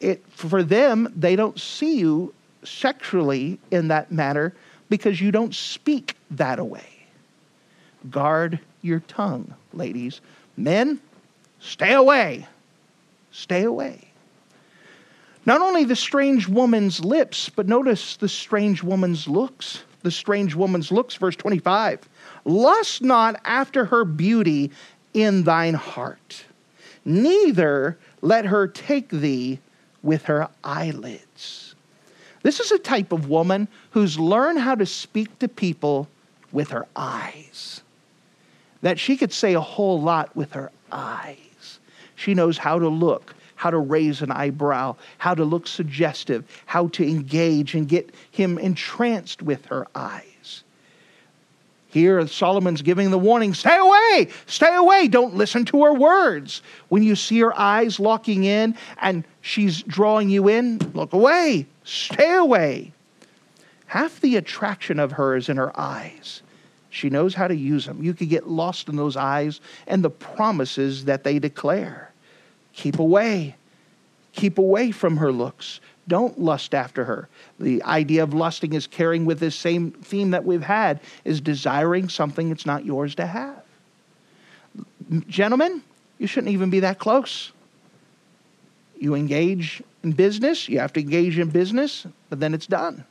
It, 0.00 0.24
for 0.30 0.62
them, 0.62 1.12
they 1.16 1.36
don't 1.36 1.58
see 1.58 1.98
you 1.98 2.32
sexually 2.62 3.58
in 3.70 3.88
that 3.88 4.12
matter 4.12 4.54
because 4.88 5.20
you 5.20 5.30
don't 5.30 5.54
speak 5.54 6.16
that 6.30 6.64
way. 6.64 6.86
Guard 8.10 8.60
your 8.82 9.00
tongue, 9.00 9.54
ladies. 9.72 10.20
Men, 10.56 11.00
stay 11.60 11.92
away. 11.92 12.46
Stay 13.30 13.62
away. 13.62 14.10
Not 15.46 15.60
only 15.60 15.84
the 15.84 15.96
strange 15.96 16.48
woman's 16.48 17.04
lips, 17.04 17.48
but 17.48 17.66
notice 17.66 18.16
the 18.16 18.28
strange 18.28 18.82
woman's 18.82 19.26
looks. 19.26 19.82
The 20.02 20.10
strange 20.10 20.54
woman's 20.54 20.90
looks, 20.90 21.14
verse 21.14 21.36
25. 21.36 22.08
Lust 22.44 23.02
not 23.02 23.40
after 23.44 23.84
her 23.86 24.04
beauty 24.04 24.70
in 25.12 25.44
thine 25.44 25.74
heart, 25.74 26.44
neither 27.04 27.98
let 28.22 28.46
her 28.46 28.68
take 28.68 29.08
thee 29.08 29.58
with 30.02 30.24
her 30.24 30.48
eyelids. 30.64 31.74
This 32.42 32.60
is 32.60 32.72
a 32.72 32.78
type 32.78 33.12
of 33.12 33.28
woman 33.28 33.68
who's 33.90 34.18
learned 34.18 34.60
how 34.60 34.74
to 34.74 34.86
speak 34.86 35.38
to 35.40 35.48
people 35.48 36.08
with 36.52 36.70
her 36.70 36.86
eyes. 36.96 37.82
That 38.82 38.98
she 38.98 39.16
could 39.16 39.32
say 39.32 39.54
a 39.54 39.60
whole 39.60 40.00
lot 40.00 40.34
with 40.34 40.52
her 40.52 40.70
eyes. 40.90 41.49
She 42.20 42.34
knows 42.34 42.58
how 42.58 42.78
to 42.78 42.88
look, 42.88 43.34
how 43.54 43.70
to 43.70 43.78
raise 43.78 44.20
an 44.20 44.30
eyebrow, 44.30 44.96
how 45.16 45.34
to 45.34 45.42
look 45.42 45.66
suggestive, 45.66 46.44
how 46.66 46.88
to 46.88 47.02
engage 47.02 47.74
and 47.74 47.88
get 47.88 48.14
him 48.30 48.58
entranced 48.58 49.40
with 49.42 49.64
her 49.66 49.86
eyes. 49.94 50.64
Here, 51.88 52.26
Solomon's 52.26 52.82
giving 52.82 53.10
the 53.10 53.18
warning 53.18 53.54
stay 53.54 53.74
away, 53.74 54.28
stay 54.44 54.74
away, 54.74 55.08
don't 55.08 55.34
listen 55.34 55.64
to 55.66 55.82
her 55.84 55.94
words. 55.94 56.60
When 56.90 57.02
you 57.02 57.16
see 57.16 57.40
her 57.40 57.58
eyes 57.58 57.98
locking 57.98 58.44
in 58.44 58.76
and 58.98 59.24
she's 59.40 59.82
drawing 59.82 60.28
you 60.28 60.46
in, 60.46 60.78
look 60.92 61.14
away, 61.14 61.66
stay 61.84 62.34
away. 62.34 62.92
Half 63.86 64.20
the 64.20 64.36
attraction 64.36 64.98
of 64.98 65.12
her 65.12 65.36
is 65.36 65.48
in 65.48 65.56
her 65.56 65.72
eyes. 65.80 66.42
She 66.90 67.08
knows 67.08 67.34
how 67.34 67.48
to 67.48 67.56
use 67.56 67.86
them. 67.86 68.02
You 68.02 68.12
could 68.12 68.28
get 68.28 68.46
lost 68.46 68.90
in 68.90 68.96
those 68.96 69.16
eyes 69.16 69.62
and 69.86 70.04
the 70.04 70.10
promises 70.10 71.06
that 71.06 71.24
they 71.24 71.38
declare. 71.38 72.09
Keep 72.72 72.98
away. 72.98 73.56
Keep 74.32 74.58
away 74.58 74.90
from 74.90 75.16
her 75.18 75.32
looks. 75.32 75.80
Don't 76.08 76.40
lust 76.40 76.74
after 76.74 77.04
her. 77.04 77.28
The 77.58 77.82
idea 77.82 78.22
of 78.22 78.34
lusting 78.34 78.72
is 78.72 78.86
carrying 78.86 79.24
with 79.24 79.38
this 79.38 79.54
same 79.54 79.92
theme 79.92 80.30
that 80.30 80.44
we've 80.44 80.62
had 80.62 81.00
is 81.24 81.40
desiring 81.40 82.08
something 82.08 82.48
that's 82.48 82.66
not 82.66 82.84
yours 82.84 83.14
to 83.16 83.26
have. 83.26 83.62
Gentlemen, 85.28 85.82
you 86.18 86.26
shouldn't 86.26 86.52
even 86.52 86.70
be 86.70 86.80
that 86.80 86.98
close. 86.98 87.52
You 88.98 89.14
engage 89.14 89.82
in 90.02 90.12
business, 90.12 90.68
you 90.68 90.78
have 90.78 90.92
to 90.94 91.00
engage 91.00 91.38
in 91.38 91.48
business, 91.48 92.06
but 92.28 92.40
then 92.40 92.54
it's 92.54 92.66
done. 92.66 93.04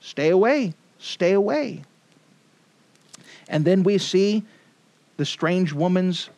Stay 0.00 0.30
away. 0.30 0.74
Stay 0.98 1.32
away. 1.32 1.82
And 3.48 3.64
then 3.64 3.82
we 3.82 3.98
see 3.98 4.44
the 5.16 5.24
strange 5.24 5.72
woman's 5.72 6.30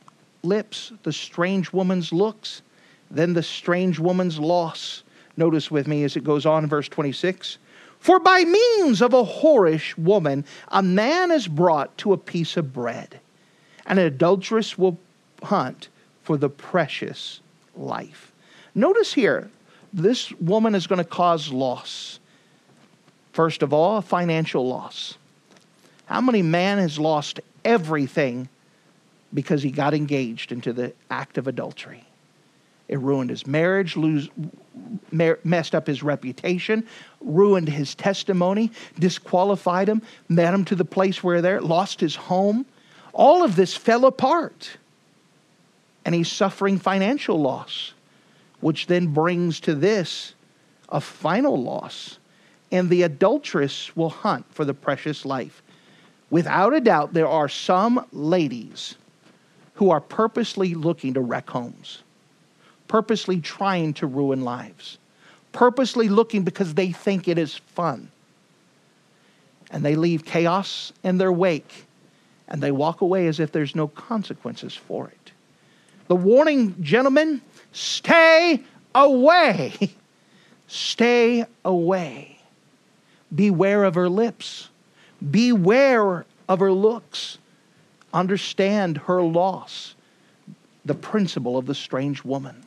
lips, 0.45 0.93
the 1.03 1.13
strange 1.13 1.73
woman's 1.73 2.13
looks, 2.13 2.63
then 3.11 3.33
the 3.33 3.43
strange 3.43 3.99
woman's 3.99 4.39
loss. 4.39 5.03
Notice 5.37 5.71
with 5.71 5.87
me 5.87 6.05
as 6.05 6.17
it 6.17 6.25
goes 6.25 6.47
on 6.47 6.67
verse 6.67 6.89
26. 6.89 7.59
For 7.99 8.19
by 8.21 8.45
means 8.45 9.01
of 9.01 9.15
a 9.15 9.25
whorish 9.25 9.97
woman, 9.97 10.45
a 10.69 10.83
man 10.83 11.31
is 11.31 11.49
brought 11.49 11.97
to 11.99 12.13
a 12.13 12.19
piece 12.19 12.57
of 12.57 12.73
bread, 12.73 13.21
and 13.87 13.99
an 13.99 14.07
adulteress 14.07 14.77
will 14.77 14.99
hunt 15.43 15.89
for 16.23 16.37
the 16.37 16.51
precious 16.51 17.41
life. 17.75 18.33
Notice 18.75 19.15
here, 19.15 19.51
this 19.93 20.33
woman 20.33 20.75
is 20.75 20.87
going 20.87 20.99
to 20.99 21.05
cause 21.05 21.51
loss. 21.51 22.19
First 23.33 23.63
of 23.63 23.73
all, 23.73 24.01
financial 24.01 24.69
loss. 24.69 25.17
How 26.07 26.21
many 26.21 26.43
man 26.43 26.79
has 26.79 26.99
lost 26.99 27.41
everything 27.65 28.49
because 29.35 29.63
he 29.63 29.71
got 29.71 29.93
engaged 29.93 30.53
into 30.53 30.73
the 30.73 30.93
act 31.11 31.37
of 31.37 31.49
adultery. 31.49 32.07
It 32.89 33.01
ruined 33.01 33.31
his 33.31 33.47
marriage, 33.47 33.97
lose, 33.97 34.29
mer- 35.11 35.41
messed 35.43 35.75
up 35.75 35.87
his 35.87 36.03
reputation, 36.03 36.87
ruined 37.21 37.69
his 37.69 37.95
testimony, 37.95 38.71
disqualified 38.99 39.89
him, 39.89 40.03
met 40.29 40.55
him 40.55 40.65
to 40.67 40.75
the 40.75 40.85
place 40.85 41.23
where 41.23 41.43
there 41.43 41.61
lost 41.61 42.01
his 42.01 42.15
home. 42.15 42.67
All 43.13 43.43
of 43.43 43.57
this 43.57 43.75
fell 43.75 44.05
apart. 44.05 44.77
And 46.05 46.15
he's 46.15 46.31
suffering 46.31 46.79
financial 46.79 47.41
loss, 47.41 47.95
which 48.61 48.87
then 48.87 49.09
brings 49.09 49.61
to 49.61 49.75
this 49.75 50.35
a 50.91 51.01
final 51.01 51.61
loss. 51.61 52.19
And 52.71 52.91
the 52.91 53.03
adulteress 53.03 53.97
will 53.97 54.11
hunt 54.11 54.45
for 54.51 54.67
the 54.67 54.75
precious 54.75 55.25
life. 55.25 55.63
Without 56.29 56.75
a 56.75 56.81
doubt, 56.81 57.15
there 57.15 57.29
are 57.29 57.49
some 57.49 58.05
ladies 58.13 58.97
who 59.75 59.91
are 59.91 60.01
purposely 60.01 60.75
looking 60.75 61.15
to 61.15 61.21
wreck 61.21 61.51
homes, 61.51 62.03
purposely 62.89 63.41
trying 63.41 63.93
to 63.95 64.07
ruin 64.07 64.43
lives, 64.43 64.99
purposely 65.53 66.09
looking 66.09 66.43
because 66.43 66.75
they 66.75 66.93
think 66.93 67.29
it 67.29 67.39
is 67.39 67.57
fun. 67.57 68.11
And 69.71 69.85
they 69.85 69.97
leave 69.97 70.25
chaos 70.25 70.93
in 71.03 71.19
their 71.19 71.33
wake 71.33 71.87
and 72.49 72.63
they 72.63 72.71
walk 72.71 73.01
away 73.01 73.27
as 73.27 73.41
if 73.41 73.53
there's 73.53 73.75
no 73.75 73.89
consequences 73.89 74.75
for 74.75 75.09
it. 75.09 75.33
The 76.09 76.17
warning, 76.17 76.77
gentlemen, 76.83 77.41
stay 77.73 78.63
away. 78.95 79.73
stay 80.67 81.47
away. 81.65 82.39
Beware 83.35 83.85
of 83.85 83.95
her 83.95 84.09
lips. 84.09 84.69
Beware 85.31 86.27
of 86.49 86.61
her 86.61 86.71
looks 86.73 87.39
understand 88.15 88.97
her 88.99 89.21
loss, 89.21 89.95
the 90.85 90.95
principle 90.95 91.59
of 91.59 91.67
the 91.67 91.75
strange 91.75 92.25
woman. 92.25 92.65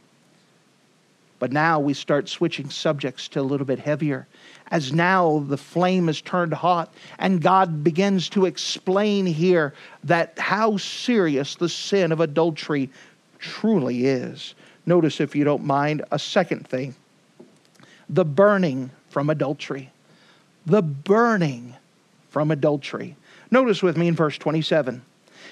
But 1.40 1.52
now 1.52 1.80
we 1.80 1.94
start 1.94 2.30
switching 2.30 2.70
subjects 2.70 3.28
to 3.30 3.40
a 3.40 3.42
little 3.42 3.66
bit 3.66 3.80
heavier, 3.80 4.28
as 4.70 4.92
now 4.92 5.46
the 5.48 5.58
flame 5.58 6.10
is 6.10 6.20
turned 6.22 6.54
hot, 6.54 6.94
and 7.20 7.42
God 7.42 7.84
begins 7.84 8.30
to 8.30 8.46
explain 8.46 9.26
here 9.26 9.74
that 10.04 10.38
how 10.38 10.78
serious 10.78 11.56
the 11.56 11.70
sin 11.70 12.12
of 12.12 12.20
adultery 12.20 12.90
truly 13.40 14.08
is. 14.08 14.56
Notice, 14.86 15.20
if 15.20 15.36
you 15.36 15.44
don't 15.44 15.64
mind, 15.64 16.04
a 16.12 16.20
second 16.20 16.68
thing 16.68 16.96
the 18.10 18.26
burning 18.26 18.90
from 19.10 19.30
adultery. 19.30 19.92
The 20.66 20.82
burning 20.82 21.76
from 22.30 22.52
adultery. 22.52 23.16
Notice 23.52 23.84
with 23.84 23.98
me 23.98 24.08
in 24.08 24.16
verse 24.16 24.38
27. 24.38 25.02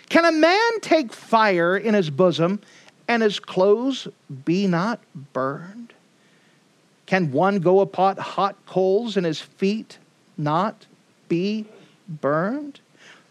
Can 0.09 0.25
a 0.25 0.31
man 0.31 0.79
take 0.81 1.11
fire 1.11 1.77
in 1.77 1.93
his 1.93 2.09
bosom 2.09 2.61
and 3.07 3.23
his 3.23 3.39
clothes 3.39 4.07
be 4.45 4.67
not 4.67 4.99
burned? 5.33 5.93
Can 7.05 7.31
one 7.31 7.59
go 7.59 7.81
upon 7.81 8.17
hot 8.17 8.55
coals 8.65 9.17
and 9.17 9.25
his 9.25 9.41
feet 9.41 9.97
not 10.37 10.85
be 11.27 11.65
burned? 12.07 12.79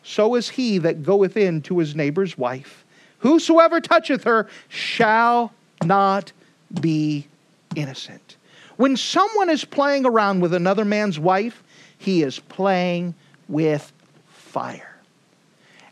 So 0.03 0.35
is 0.35 0.51
he 0.51 0.79
that 0.79 1.03
goeth 1.03 1.37
in 1.37 1.63
to 1.63 1.79
his 1.79 1.95
neighbor's 1.95 2.37
wife. 2.37 2.85
Whosoever 3.19 3.81
toucheth 3.81 4.25
her 4.25 4.49
shall 4.69 5.53
not 5.83 6.33
be 6.81 7.27
innocent. 7.75 8.37
When 8.77 8.97
someone 8.97 9.49
is 9.49 9.65
playing 9.65 10.05
around 10.05 10.41
with 10.41 10.53
another 10.53 10.85
man's 10.85 11.19
wife, 11.19 11.63
he 11.97 12.23
is 12.23 12.39
playing 12.39 13.15
with 13.49 13.93
fire. 14.29 14.94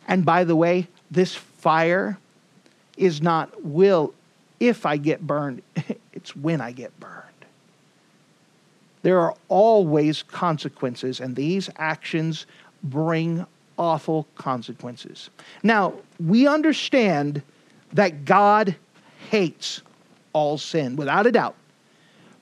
And 0.08 0.24
by 0.24 0.44
the 0.44 0.56
way, 0.56 0.88
this 1.10 1.34
fire 1.34 2.18
is 2.96 3.22
not 3.22 3.64
will 3.64 4.14
if 4.60 4.86
I 4.86 4.96
get 4.96 5.26
burned, 5.26 5.62
it's 6.12 6.36
when 6.36 6.60
I 6.60 6.70
get 6.70 6.98
burned. 7.00 7.26
There 9.02 9.18
are 9.20 9.34
always 9.48 10.22
consequences, 10.22 11.18
and 11.18 11.34
these 11.34 11.68
actions 11.76 12.46
bring 12.84 13.44
awful 13.76 14.28
consequences. 14.36 15.30
Now, 15.64 15.94
we 16.24 16.46
understand 16.46 17.42
that 17.92 18.24
God 18.24 18.76
hates 19.30 19.82
all 20.32 20.58
sin, 20.58 20.94
without 20.94 21.26
a 21.26 21.32
doubt, 21.32 21.56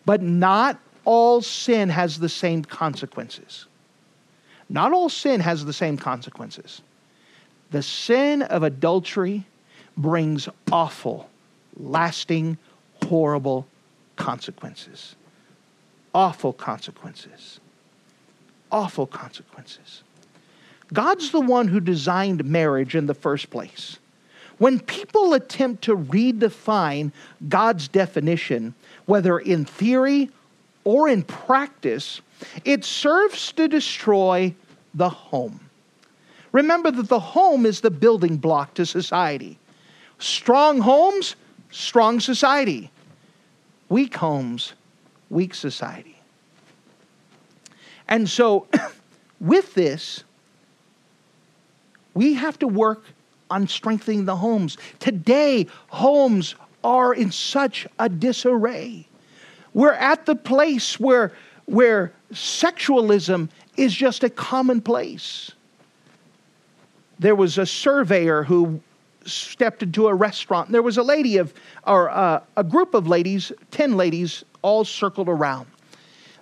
but 0.05 0.23
not 0.23 0.79
all 1.07 1.41
sin 1.41 1.89
has 1.89 2.19
the 2.19 2.29
same 2.29 2.63
consequences. 2.63 3.67
Not 4.69 4.93
all 4.93 5.09
sin 5.09 5.41
has 5.41 5.65
the 5.65 5.73
same 5.73 5.97
consequences. 5.97 6.83
The 7.71 7.83
sin 7.83 8.43
of 8.43 8.63
adultery 8.63 9.47
brings 9.97 10.49
awful, 10.73 11.29
lasting, 11.77 12.59
horrible 13.05 13.67
consequences. 14.17 15.15
Awful 16.15 16.53
consequences. 16.53 17.61
Awful 18.73 19.07
consequences. 19.07 20.03
God's 20.93 21.31
the 21.31 21.41
one 21.41 21.69
who 21.69 21.81
designed 21.81 22.45
marriage 22.45 22.95
in 22.95 23.07
the 23.07 23.15
first 23.15 23.51
place. 23.51 23.99
When 24.59 24.81
people 24.81 25.33
attempt 25.33 25.85
to 25.85 25.97
redefine 25.97 27.13
God's 27.49 27.89
definition, 27.89 28.75
whether 29.07 29.39
in 29.39 29.65
theory 29.65 30.31
or 30.85 31.09
in 31.09 31.23
practice, 31.23 32.21
it 32.65 32.85
serves 32.85 33.53
to 33.53 33.69
destroy 33.69 34.55
the 34.93 35.09
home. 35.09 35.70
Remember 36.53 36.91
that 36.91 37.09
the 37.09 37.21
home 37.21 37.65
is 37.67 37.81
the 37.81 37.91
building 37.91 38.37
block 38.37 38.75
to 38.75 38.87
society. 38.87 39.59
Strong 40.19 40.81
homes, 40.81 41.37
strong 41.71 42.21
society. 42.21 42.91
Weak 43.89 44.17
homes, 44.17 44.75
weak 45.29 45.55
society. 45.55 46.21
And 48.09 48.29
so, 48.29 48.67
with 49.41 49.75
this, 49.75 50.25
we 52.15 52.35
have 52.35 52.59
to 52.59 52.69
work 52.69 53.05
on 53.51 53.67
strengthening 53.69 54.25
the 54.25 54.37
homes. 54.37 54.77
Today, 54.99 55.67
homes 55.89 56.55
are 56.83 57.13
in 57.13 57.31
such 57.31 57.87
a 57.99 58.09
disarray. 58.09 59.07
We're 59.75 59.93
at 59.93 60.27
the 60.27 60.35
place 60.35 60.99
where, 60.99 61.33
where 61.67 62.13
sexualism 62.33 63.49
is 63.77 63.95
just 63.95 64.25
a 64.25 64.31
commonplace. 64.31 65.53
There 67.21 67.35
was 67.35 67.59
a 67.59 67.67
surveyor 67.67 68.43
who 68.43 68.81
stepped 69.27 69.83
into 69.83 70.09
a 70.09 70.15
restaurant. 70.15 70.73
There 70.73 70.83
was 70.83 70.97
a 70.97 71.03
lady 71.03 71.37
of, 71.37 71.53
or 71.87 72.09
uh, 72.09 72.41
a 72.57 72.65
group 72.65 72.95
of 72.95 73.07
ladies, 73.07 73.53
10 73.71 73.97
ladies, 73.97 74.43
all 74.63 74.87
circled 74.87 75.29
around. 75.29 75.67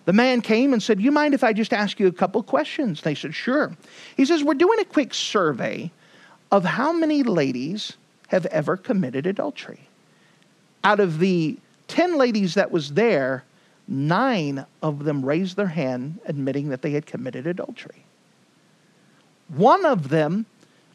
The 0.05 0.13
man 0.13 0.41
came 0.41 0.73
and 0.73 0.81
said, 0.81 1.01
You 1.01 1.11
mind 1.11 1.35
if 1.35 1.43
I 1.43 1.53
just 1.53 1.73
ask 1.73 1.99
you 1.99 2.07
a 2.07 2.13
couple 2.13 2.43
questions? 2.45 3.03
They 3.03 3.17
said, 3.17 3.35
Sure. 3.35 3.77
He 4.17 4.25
says, 4.25 4.45
We're 4.45 4.55
doing 4.55 4.79
a 4.79 4.85
quick 4.85 5.13
survey 5.13 5.91
of 6.53 6.65
how 6.65 6.93
many 6.93 7.25
ladies 7.25 7.95
have 8.29 8.47
ever 8.47 8.77
committed 8.77 9.27
adultery. 9.27 9.81
Out 10.85 11.01
of 11.01 11.19
the 11.19 11.59
10 11.89 12.17
ladies 12.17 12.55
that 12.55 12.71
was 12.71 12.93
there, 12.93 13.43
nine 13.89 14.65
of 14.81 15.05
them 15.05 15.25
raised 15.25 15.57
their 15.57 15.67
hand 15.67 16.21
admitting 16.27 16.69
that 16.69 16.83
they 16.83 16.93
had 16.93 17.05
committed 17.05 17.49
adultery. 17.49 18.05
One 19.49 19.85
of 19.85 20.09
them 20.09 20.47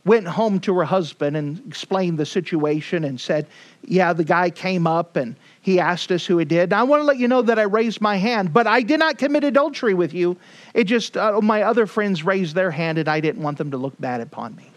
went 0.06 0.28
home 0.28 0.60
to 0.60 0.78
her 0.78 0.84
husband 0.84 1.38
and 1.38 1.62
explained 1.66 2.18
the 2.18 2.26
situation 2.26 3.06
and 3.06 3.20
said, 3.20 3.48
Yeah, 3.84 4.12
the 4.14 4.24
guy 4.24 4.50
came 4.50 4.86
up 4.86 5.16
and 5.16 5.36
he 5.62 5.80
asked 5.80 6.12
us 6.12 6.26
who 6.26 6.38
he 6.38 6.46
did. 6.46 6.72
Now, 6.72 6.82
I 6.82 6.84
want 6.84 7.02
to 7.02 7.06
let 7.06 7.18
you 7.18 7.28
know 7.28 7.42
that 7.42 7.58
I 7.58 7.64
raised 7.64 8.02
my 8.02 8.18
hand, 8.18 8.52
but 8.52 8.68
I 8.68 8.82
did 8.82 9.00
not 9.00 9.18
commit 9.18 9.44
adultery 9.44 9.94
with 9.94 10.14
you. 10.14 10.36
It 10.74 10.86
just, 10.86 11.16
uh, 11.16 11.40
my 11.42 11.64
other 11.64 11.86
friends 11.88 12.24
raised 12.24 12.54
their 12.54 12.72
hand 12.72 12.98
and 12.98 13.08
I 13.08 13.22
didn't 13.22 13.42
want 13.42 13.58
them 13.58 13.72
to 13.72 13.78
look 13.78 14.00
bad 14.00 14.20
upon 14.20 14.56
me. 14.56 14.70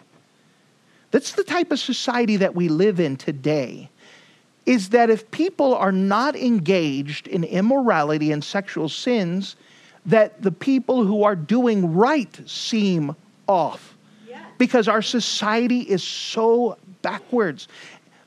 That's 1.11 1.33
the 1.33 1.45
type 1.45 1.73
of 1.73 1.79
society 1.79 2.37
that 2.37 2.55
we 2.55 2.69
live 2.69 3.01
in 3.01 3.17
today. 3.17 3.91
Is 4.65 4.91
that 4.91 5.11
if 5.11 5.31
people 5.31 5.75
are 5.75 5.93
not 5.93 6.35
engaged 6.35 7.29
in 7.29 7.45
immorality 7.45 8.33
and 8.33 8.43
sexual 8.43 8.89
sins, 8.89 9.55
that 10.05 10.43
the 10.43 10.51
people 10.51 11.05
who 11.05 11.23
are 11.23 11.37
doing 11.37 11.95
right 11.95 12.41
seem 12.49 13.15
off 13.47 13.96
because 14.59 14.88
our 14.88 15.03
society 15.03 15.81
is 15.81 16.03
so 16.03 16.79
backwards 17.03 17.69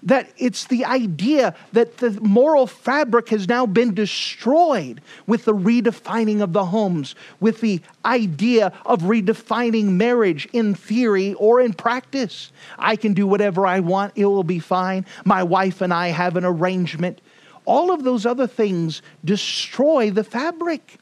that 0.04 0.32
it's 0.38 0.66
the 0.68 0.86
idea 0.86 1.56
that 1.74 1.98
the 1.98 2.12
moral 2.22 2.66
fabric 2.68 3.30
has 3.30 3.48
now 3.48 3.66
been 3.66 3.94
destroyed 3.94 5.02
with 5.28 5.46
the 5.46 5.54
redefining 5.54 6.42
of 6.42 6.54
the 6.54 6.66
homes, 6.66 7.16
with 7.40 7.60
the 7.62 7.82
idea 8.06 8.72
of 8.86 9.02
redefining 9.02 9.86
marriage 9.86 10.48
in 10.54 10.74
theory 10.74 11.34
or 11.34 11.60
in 11.60 11.74
practice. 11.74 12.52
I 12.78 12.96
can 12.96 13.14
do 13.14 13.28
whatever 13.28 13.68
I 13.68 13.82
want, 13.82 14.14
it 14.16 14.26
will 14.26 14.44
be 14.44 14.60
fine. 14.60 15.06
My 15.26 15.44
wife 15.44 15.82
and 15.82 15.94
I 15.94 16.10
have 16.10 16.38
an 16.38 16.46
arrangement. 16.46 17.20
All 17.66 17.92
of 17.92 18.04
those 18.04 18.26
other 18.26 18.48
things 18.48 19.02
destroy 19.26 20.12
the 20.12 20.24
fabric 20.24 20.98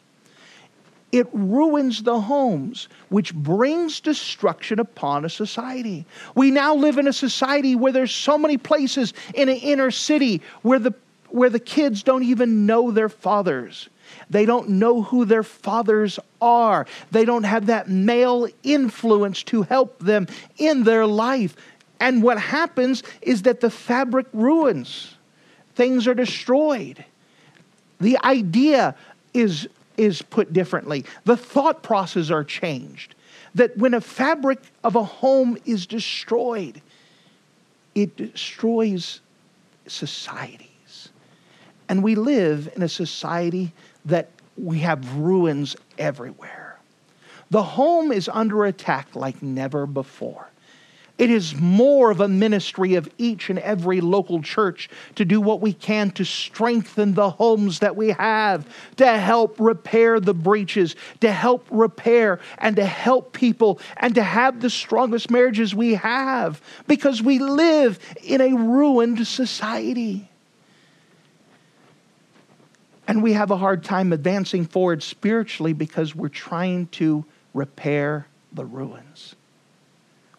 it 1.12 1.28
ruins 1.32 2.04
the 2.04 2.20
homes, 2.20 2.90
which 3.10 3.34
brings 3.34 4.00
destruction 4.00 4.80
upon 4.80 5.26
a 5.26 5.30
society. 5.30 6.06
We 6.36 6.52
now 6.52 6.76
live 6.76 6.98
in 6.98 7.08
a 7.08 7.14
society 7.14 7.76
where 7.76 7.92
there's 7.92 8.14
so 8.14 8.38
many 8.38 8.58
places 8.58 9.14
in 9.34 9.50
an 9.50 9.58
inner 9.58 9.92
city 9.92 10.42
where 10.62 10.80
the, 10.80 10.94
where 11.30 11.50
the 11.50 11.60
kids 11.60 12.04
don't 12.04 12.24
even 12.24 12.66
know 12.66 12.92
their 12.92 13.10
fathers. 13.10 13.90
They 14.30 14.46
don't 14.46 14.70
know 14.70 15.02
who 15.02 15.26
their 15.26 15.44
fathers 15.44 16.20
are. 16.42 16.86
They 17.12 17.26
don't 17.26 17.44
have 17.44 17.68
that 17.68 17.90
male 17.90 18.48
influence 18.64 19.44
to 19.44 19.64
help 19.64 20.00
them 20.00 20.28
in 20.58 20.84
their 20.84 21.06
life. 21.06 21.56
And 22.00 22.22
what 22.22 22.40
happens 22.40 23.04
is 23.22 23.44
that 23.44 23.62
the 23.62 23.70
fabric 23.70 24.28
ruins, 24.34 25.16
things 25.76 26.08
are 26.08 26.14
destroyed. 26.14 27.04
The 28.00 28.18
idea 28.24 28.96
is 29.34 29.68
is 29.98 30.22
put 30.22 30.54
differently. 30.54 31.04
The 31.26 31.36
thought 31.36 31.84
processes 31.84 32.32
are 32.32 32.44
changed. 32.44 33.16
That 33.56 33.76
when 33.78 33.94
a 33.94 34.02
fabric 34.02 34.60
of 34.84 34.96
a 34.96 35.04
home 35.04 35.58
is 35.66 35.88
destroyed, 35.88 36.82
it 37.96 38.16
destroys 38.16 39.20
societies. 39.88 41.10
And 41.90 42.04
we 42.04 42.16
live 42.16 42.70
in 42.76 42.84
a 42.84 42.90
society 42.90 43.74
that 44.06 44.30
we 44.58 44.80
have 44.80 45.16
ruins 45.16 45.76
everywhere. 45.98 46.78
The 47.50 47.64
home 47.64 48.12
is 48.12 48.30
under 48.30 48.66
attack 48.66 49.16
like 49.16 49.42
never 49.42 49.86
before. 49.86 50.48
It 51.18 51.32
is 51.32 51.56
more 51.56 52.12
of 52.12 52.22
a 52.22 52.28
ministry 52.28 52.94
of 52.94 53.10
each 53.18 53.50
and 53.50 53.58
every 53.60 54.02
local 54.02 54.42
church 54.42 54.88
to 55.16 55.26
do 55.26 55.42
what 55.42 55.62
we 55.62 55.74
can 55.74 56.12
to 56.12 56.24
strengthen 56.24 57.16
the 57.16 57.32
homes 57.32 57.80
that 57.80 57.96
we 57.96 58.10
have, 58.10 58.68
to 58.98 59.08
help 59.18 59.60
repair 59.60 60.20
the 60.20 60.36
breaches, 60.36 60.96
to 61.22 61.32
help 61.32 61.66
repair 61.72 62.40
and 62.60 62.76
to 62.76 62.86
help 62.86 63.34
people 63.34 63.80
and 63.98 64.14
to 64.14 64.22
have 64.22 64.62
the 64.62 64.70
strongest 64.70 65.32
marriages 65.32 65.74
we 65.74 65.96
have 65.96 66.62
because 66.86 67.22
we 67.22 67.40
live 67.40 67.98
in 68.24 68.40
a 68.40 68.54
ruined 68.54 69.26
society. 69.26 70.30
And 73.08 73.24
we 73.24 73.34
have 73.34 73.50
a 73.50 73.58
hard 73.58 73.84
time 73.84 74.14
advancing 74.14 74.66
forward 74.66 75.02
spiritually 75.02 75.74
because 75.74 76.14
we're 76.14 76.28
trying 76.28 76.88
to 76.88 77.26
repair 77.56 78.28
the 78.52 78.66
ruins. 78.66 79.37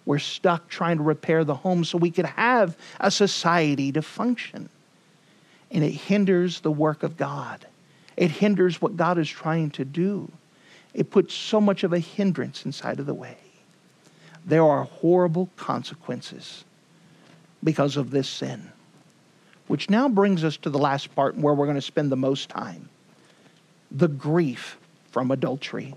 We're 0.08 0.18
stuck 0.18 0.70
trying 0.70 0.96
to 0.96 1.02
repair 1.02 1.44
the 1.44 1.54
home 1.54 1.84
so 1.84 1.98
we 1.98 2.10
could 2.10 2.24
have 2.24 2.78
a 2.98 3.10
society 3.10 3.92
to 3.92 4.00
function. 4.00 4.70
And 5.70 5.84
it 5.84 5.90
hinders 5.90 6.60
the 6.60 6.70
work 6.70 7.02
of 7.02 7.18
God. 7.18 7.66
It 8.16 8.30
hinders 8.30 8.80
what 8.80 8.96
God 8.96 9.18
is 9.18 9.28
trying 9.28 9.70
to 9.72 9.84
do. 9.84 10.32
It 10.94 11.10
puts 11.10 11.34
so 11.34 11.60
much 11.60 11.84
of 11.84 11.92
a 11.92 11.98
hindrance 11.98 12.64
inside 12.64 13.00
of 13.00 13.04
the 13.04 13.12
way. 13.12 13.36
There 14.46 14.64
are 14.64 14.84
horrible 14.84 15.50
consequences 15.56 16.64
because 17.62 17.98
of 17.98 18.10
this 18.10 18.30
sin. 18.30 18.72
Which 19.66 19.90
now 19.90 20.08
brings 20.08 20.42
us 20.42 20.56
to 20.56 20.70
the 20.70 20.78
last 20.78 21.14
part 21.14 21.36
where 21.36 21.52
we're 21.52 21.66
going 21.66 21.74
to 21.74 21.82
spend 21.82 22.10
the 22.10 22.16
most 22.16 22.48
time 22.48 22.88
the 23.90 24.08
grief 24.08 24.78
from 25.10 25.30
adultery. 25.30 25.94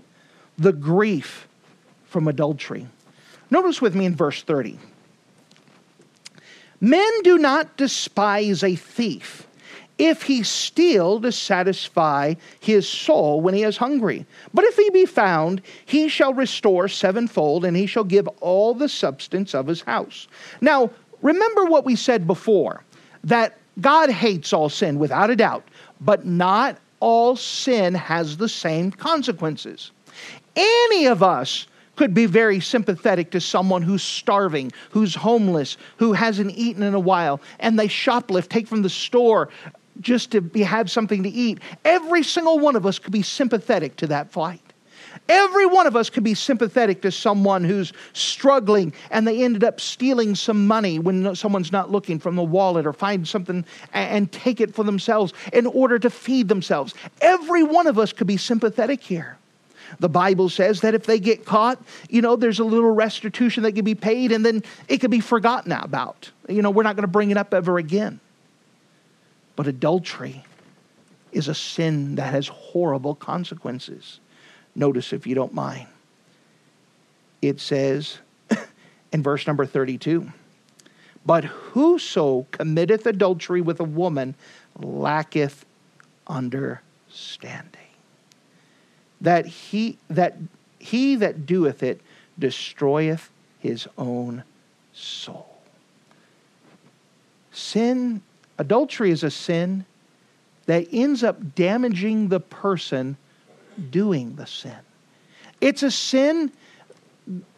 The 0.58 0.74
grief 0.74 1.48
from 2.04 2.28
adultery. 2.28 2.88
Notice 3.52 3.82
with 3.82 3.94
me 3.94 4.06
in 4.06 4.16
verse 4.16 4.42
30. 4.42 4.78
Men 6.80 7.22
do 7.22 7.36
not 7.36 7.76
despise 7.76 8.64
a 8.64 8.76
thief 8.76 9.46
if 9.98 10.22
he 10.22 10.42
steal 10.42 11.20
to 11.20 11.30
satisfy 11.30 12.32
his 12.60 12.88
soul 12.88 13.42
when 13.42 13.52
he 13.52 13.62
is 13.62 13.76
hungry. 13.76 14.24
But 14.54 14.64
if 14.64 14.76
he 14.76 14.88
be 14.88 15.04
found, 15.04 15.60
he 15.84 16.08
shall 16.08 16.32
restore 16.32 16.88
sevenfold, 16.88 17.66
and 17.66 17.76
he 17.76 17.84
shall 17.84 18.04
give 18.04 18.26
all 18.40 18.72
the 18.72 18.88
substance 18.88 19.54
of 19.54 19.66
his 19.66 19.82
house. 19.82 20.28
Now, 20.62 20.90
remember 21.20 21.66
what 21.66 21.84
we 21.84 21.94
said 21.94 22.26
before 22.26 22.82
that 23.22 23.58
God 23.82 24.08
hates 24.08 24.54
all 24.54 24.70
sin 24.70 24.98
without 24.98 25.28
a 25.28 25.36
doubt, 25.36 25.68
but 26.00 26.24
not 26.24 26.78
all 27.00 27.36
sin 27.36 27.92
has 27.92 28.38
the 28.38 28.48
same 28.48 28.90
consequences. 28.90 29.90
Any 30.56 31.04
of 31.04 31.22
us 31.22 31.66
could 31.96 32.14
be 32.14 32.26
very 32.26 32.60
sympathetic 32.60 33.30
to 33.32 33.40
someone 33.40 33.82
who's 33.82 34.02
starving, 34.02 34.72
who's 34.90 35.14
homeless, 35.14 35.76
who 35.96 36.12
hasn't 36.12 36.50
eaten 36.56 36.82
in 36.82 36.94
a 36.94 37.00
while, 37.00 37.40
and 37.60 37.78
they 37.78 37.88
shoplift, 37.88 38.48
take 38.48 38.66
from 38.66 38.82
the 38.82 38.90
store 38.90 39.48
just 40.00 40.30
to 40.32 40.40
be, 40.40 40.62
have 40.62 40.90
something 40.90 41.22
to 41.22 41.28
eat. 41.28 41.60
Every 41.84 42.22
single 42.22 42.58
one 42.58 42.76
of 42.76 42.86
us 42.86 42.98
could 42.98 43.12
be 43.12 43.22
sympathetic 43.22 43.96
to 43.96 44.06
that 44.08 44.30
fight. 44.30 44.60
Every 45.28 45.66
one 45.66 45.86
of 45.86 45.94
us 45.94 46.10
could 46.10 46.24
be 46.24 46.34
sympathetic 46.34 47.02
to 47.02 47.12
someone 47.12 47.64
who's 47.64 47.92
struggling 48.12 48.92
and 49.10 49.26
they 49.26 49.44
ended 49.44 49.62
up 49.62 49.80
stealing 49.80 50.34
some 50.34 50.66
money 50.66 50.98
when 50.98 51.34
someone's 51.34 51.70
not 51.70 51.90
looking 51.90 52.18
from 52.18 52.34
the 52.34 52.42
wallet 52.42 52.86
or 52.86 52.92
find 52.92 53.26
something 53.28 53.64
and 53.92 54.32
take 54.32 54.60
it 54.60 54.74
for 54.74 54.84
themselves 54.84 55.32
in 55.52 55.66
order 55.66 55.98
to 55.98 56.10
feed 56.10 56.48
themselves. 56.48 56.94
Every 57.20 57.62
one 57.62 57.86
of 57.86 57.98
us 57.98 58.12
could 58.12 58.26
be 58.26 58.36
sympathetic 58.36 59.02
here. 59.02 59.38
The 59.98 60.08
Bible 60.08 60.48
says 60.48 60.80
that 60.80 60.94
if 60.94 61.04
they 61.04 61.18
get 61.18 61.44
caught, 61.44 61.82
you 62.08 62.22
know, 62.22 62.36
there's 62.36 62.58
a 62.58 62.64
little 62.64 62.90
restitution 62.90 63.62
that 63.64 63.72
can 63.72 63.84
be 63.84 63.94
paid 63.94 64.32
and 64.32 64.44
then 64.44 64.62
it 64.88 65.00
can 65.00 65.10
be 65.10 65.20
forgotten 65.20 65.72
about. 65.72 66.30
You 66.48 66.62
know, 66.62 66.70
we're 66.70 66.82
not 66.82 66.96
going 66.96 67.02
to 67.02 67.08
bring 67.08 67.30
it 67.30 67.36
up 67.36 67.54
ever 67.54 67.78
again. 67.78 68.20
But 69.56 69.66
adultery 69.66 70.44
is 71.32 71.48
a 71.48 71.54
sin 71.54 72.16
that 72.16 72.32
has 72.32 72.48
horrible 72.48 73.14
consequences. 73.14 74.20
Notice, 74.74 75.12
if 75.12 75.26
you 75.26 75.34
don't 75.34 75.52
mind, 75.52 75.88
it 77.40 77.60
says 77.60 78.18
in 79.12 79.22
verse 79.22 79.46
number 79.46 79.66
32 79.66 80.32
But 81.26 81.44
whoso 81.44 82.46
committeth 82.50 83.06
adultery 83.06 83.60
with 83.60 83.80
a 83.80 83.84
woman 83.84 84.34
lacketh 84.78 85.66
understanding. 86.26 87.81
That 89.22 89.46
he 89.46 89.98
that 90.10 90.36
he 90.78 91.16
that 91.16 91.46
doeth 91.46 91.82
it 91.82 92.00
destroyeth 92.38 93.30
his 93.60 93.88
own 93.96 94.42
soul. 94.92 95.48
Sin, 97.52 98.22
adultery 98.58 99.10
is 99.10 99.22
a 99.22 99.30
sin 99.30 99.84
that 100.66 100.86
ends 100.92 101.22
up 101.22 101.54
damaging 101.54 102.28
the 102.28 102.40
person 102.40 103.16
doing 103.90 104.34
the 104.36 104.46
sin. 104.46 104.76
It's 105.60 105.82
a 105.82 105.90
sin. 105.90 106.50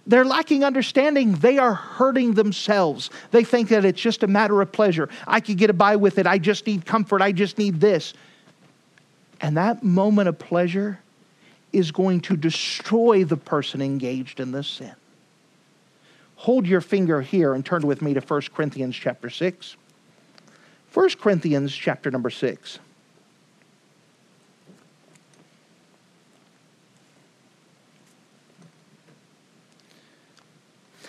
They're 0.06 0.24
lacking 0.24 0.64
understanding. 0.64 1.32
They 1.32 1.58
are 1.58 1.74
hurting 1.74 2.34
themselves. 2.34 3.08
They 3.30 3.44
think 3.44 3.70
that 3.70 3.84
it's 3.84 4.00
just 4.00 4.22
a 4.22 4.26
matter 4.26 4.60
of 4.60 4.70
pleasure. 4.70 5.08
I 5.26 5.40
could 5.40 5.56
get 5.56 5.76
by 5.78 5.96
with 5.96 6.18
it. 6.18 6.26
I 6.26 6.38
just 6.38 6.66
need 6.66 6.84
comfort. 6.84 7.22
I 7.22 7.32
just 7.32 7.56
need 7.56 7.80
this. 7.80 8.12
And 9.40 9.56
that 9.56 9.82
moment 9.82 10.28
of 10.28 10.38
pleasure 10.38 10.98
is 11.74 11.90
going 11.90 12.20
to 12.20 12.36
destroy 12.36 13.24
the 13.24 13.36
person 13.36 13.82
engaged 13.82 14.40
in 14.40 14.52
this 14.52 14.68
sin. 14.68 14.94
Hold 16.36 16.66
your 16.66 16.80
finger 16.80 17.20
here 17.22 17.54
and 17.54 17.64
turn 17.64 17.82
with 17.86 18.02
me 18.02 18.14
to 18.14 18.20
1 18.20 18.42
Corinthians 18.54 18.94
chapter 18.94 19.28
6. 19.28 19.76
1 20.92 21.10
Corinthians 21.20 21.74
chapter 21.74 22.10
number 22.10 22.30
6. 22.30 22.78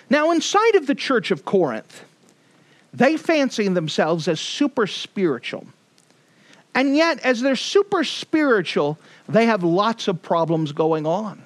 Now, 0.09 0.31
inside 0.31 0.75
of 0.75 0.87
the 0.87 0.95
church 0.95 1.31
of 1.31 1.45
Corinth, 1.45 2.03
they 2.93 3.17
fancy 3.17 3.67
themselves 3.67 4.27
as 4.27 4.39
super 4.39 4.87
spiritual. 4.87 5.67
And 6.75 6.95
yet, 6.95 7.19
as 7.21 7.41
they're 7.41 7.55
super 7.55 8.03
spiritual, 8.03 8.99
they 9.27 9.45
have 9.45 9.63
lots 9.63 10.09
of 10.09 10.21
problems 10.21 10.73
going 10.73 11.07
on. 11.07 11.43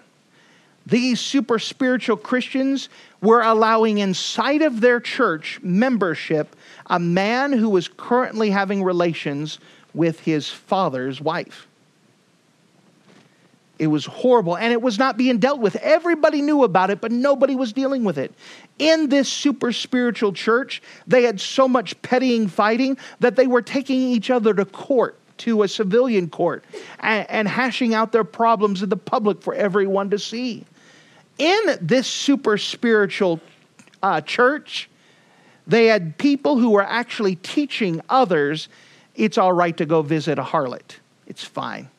These 0.87 1.19
super 1.19 1.59
spiritual 1.59 2.17
Christians 2.17 2.89
were 3.21 3.41
allowing 3.41 3.99
inside 3.99 4.63
of 4.63 4.81
their 4.81 4.99
church 4.99 5.59
membership 5.61 6.55
a 6.87 6.99
man 6.99 7.53
who 7.53 7.69
was 7.69 7.87
currently 7.87 8.49
having 8.49 8.83
relations 8.83 9.59
with 9.93 10.19
his 10.21 10.49
father's 10.49 11.21
wife. 11.21 11.67
It 13.79 13.87
was 13.87 14.05
horrible 14.05 14.57
and 14.57 14.73
it 14.73 14.81
was 14.81 14.99
not 14.99 15.15
being 15.15 15.37
dealt 15.39 15.61
with. 15.61 15.77
Everybody 15.77 16.41
knew 16.41 16.63
about 16.63 16.89
it, 16.89 16.99
but 16.99 17.13
nobody 17.13 17.55
was 17.55 17.71
dealing 17.71 18.03
with 18.03 18.17
it. 18.17 18.33
In 18.77 19.07
this 19.07 19.29
super 19.29 19.71
spiritual 19.71 20.33
church, 20.33 20.81
they 21.07 21.23
had 21.23 21.39
so 21.39 21.67
much 21.67 21.99
pettying 22.01 22.49
fighting 22.49 22.97
that 23.21 23.37
they 23.37 23.47
were 23.47 23.61
taking 23.61 24.01
each 24.01 24.29
other 24.29 24.53
to 24.53 24.65
court, 24.65 25.17
to 25.39 25.63
a 25.63 25.67
civilian 25.69 26.29
court, 26.29 26.65
and, 26.99 27.29
and 27.29 27.47
hashing 27.47 27.93
out 27.93 28.11
their 28.11 28.25
problems 28.25 28.83
in 28.83 28.89
the 28.89 28.97
public 28.97 29.41
for 29.41 29.55
everyone 29.55 30.09
to 30.09 30.19
see. 30.19 30.65
In 31.37 31.77
this 31.79 32.05
super 32.05 32.57
spiritual 32.57 33.39
uh, 34.03 34.19
church, 34.19 34.89
they 35.67 35.85
had 35.85 36.17
people 36.17 36.59
who 36.59 36.71
were 36.71 36.83
actually 36.83 37.35
teaching 37.37 38.01
others 38.09 38.67
it's 39.15 39.37
all 39.37 39.51
right 39.51 39.75
to 39.75 39.85
go 39.85 40.01
visit 40.01 40.39
a 40.39 40.43
harlot. 40.43 40.97
It's 41.27 41.43
fine 41.43 41.89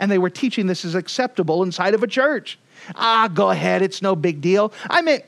and 0.00 0.10
they 0.10 0.18
were 0.18 0.30
teaching 0.30 0.66
this 0.66 0.84
is 0.84 0.94
acceptable 0.96 1.62
inside 1.62 1.94
of 1.94 2.02
a 2.02 2.06
church. 2.06 2.58
Ah, 2.96 3.28
go 3.32 3.50
ahead, 3.50 3.82
it's 3.82 4.00
no 4.00 4.16
big 4.16 4.40
deal. 4.40 4.72
I 4.88 5.02
mean, 5.02 5.20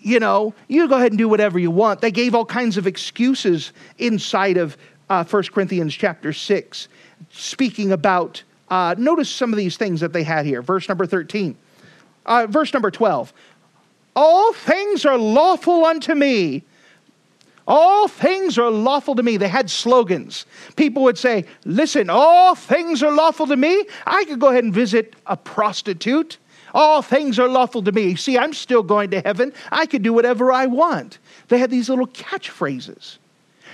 you 0.00 0.18
know, 0.18 0.54
you 0.68 0.88
go 0.88 0.96
ahead 0.96 1.12
and 1.12 1.18
do 1.18 1.28
whatever 1.28 1.58
you 1.58 1.70
want. 1.70 2.00
They 2.00 2.10
gave 2.10 2.34
all 2.34 2.46
kinds 2.46 2.78
of 2.78 2.86
excuses 2.86 3.72
inside 3.98 4.56
of 4.56 4.78
uh, 5.10 5.22
1 5.22 5.42
Corinthians 5.44 5.94
chapter 5.94 6.32
6, 6.32 6.88
speaking 7.30 7.92
about, 7.92 8.42
uh, 8.70 8.94
notice 8.96 9.28
some 9.28 9.52
of 9.52 9.58
these 9.58 9.76
things 9.76 10.00
that 10.00 10.14
they 10.14 10.22
had 10.22 10.46
here. 10.46 10.62
Verse 10.62 10.88
number 10.88 11.04
13, 11.04 11.54
uh, 12.24 12.46
verse 12.48 12.72
number 12.72 12.90
12. 12.90 13.34
All 14.16 14.54
things 14.54 15.04
are 15.04 15.18
lawful 15.18 15.84
unto 15.84 16.14
me, 16.14 16.62
all 17.66 18.08
things 18.08 18.58
are 18.58 18.70
lawful 18.70 19.14
to 19.14 19.22
me. 19.22 19.36
They 19.36 19.48
had 19.48 19.70
slogans. 19.70 20.44
People 20.76 21.02
would 21.04 21.16
say, 21.16 21.46
Listen, 21.64 22.10
all 22.10 22.54
things 22.54 23.02
are 23.02 23.12
lawful 23.12 23.46
to 23.46 23.56
me. 23.56 23.86
I 24.06 24.24
could 24.24 24.38
go 24.38 24.48
ahead 24.48 24.64
and 24.64 24.74
visit 24.74 25.14
a 25.26 25.36
prostitute. 25.36 26.38
All 26.74 27.02
things 27.02 27.38
are 27.38 27.48
lawful 27.48 27.82
to 27.84 27.92
me. 27.92 28.16
See, 28.16 28.36
I'm 28.36 28.52
still 28.52 28.82
going 28.82 29.10
to 29.10 29.20
heaven. 29.20 29.52
I 29.70 29.86
could 29.86 30.02
do 30.02 30.12
whatever 30.12 30.52
I 30.52 30.66
want. 30.66 31.18
They 31.48 31.58
had 31.58 31.70
these 31.70 31.88
little 31.88 32.08
catchphrases. 32.08 33.18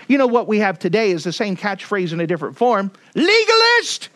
You 0.07 0.19
know 0.19 0.27
what 0.27 0.47
we 0.47 0.59
have 0.59 0.79
today 0.79 1.11
is 1.11 1.25
the 1.25 1.33
same 1.33 1.57
catchphrase 1.57 2.13
in 2.13 2.21
a 2.21 2.27
different 2.27 2.57
form 2.57 2.93
legalist! 3.15 4.09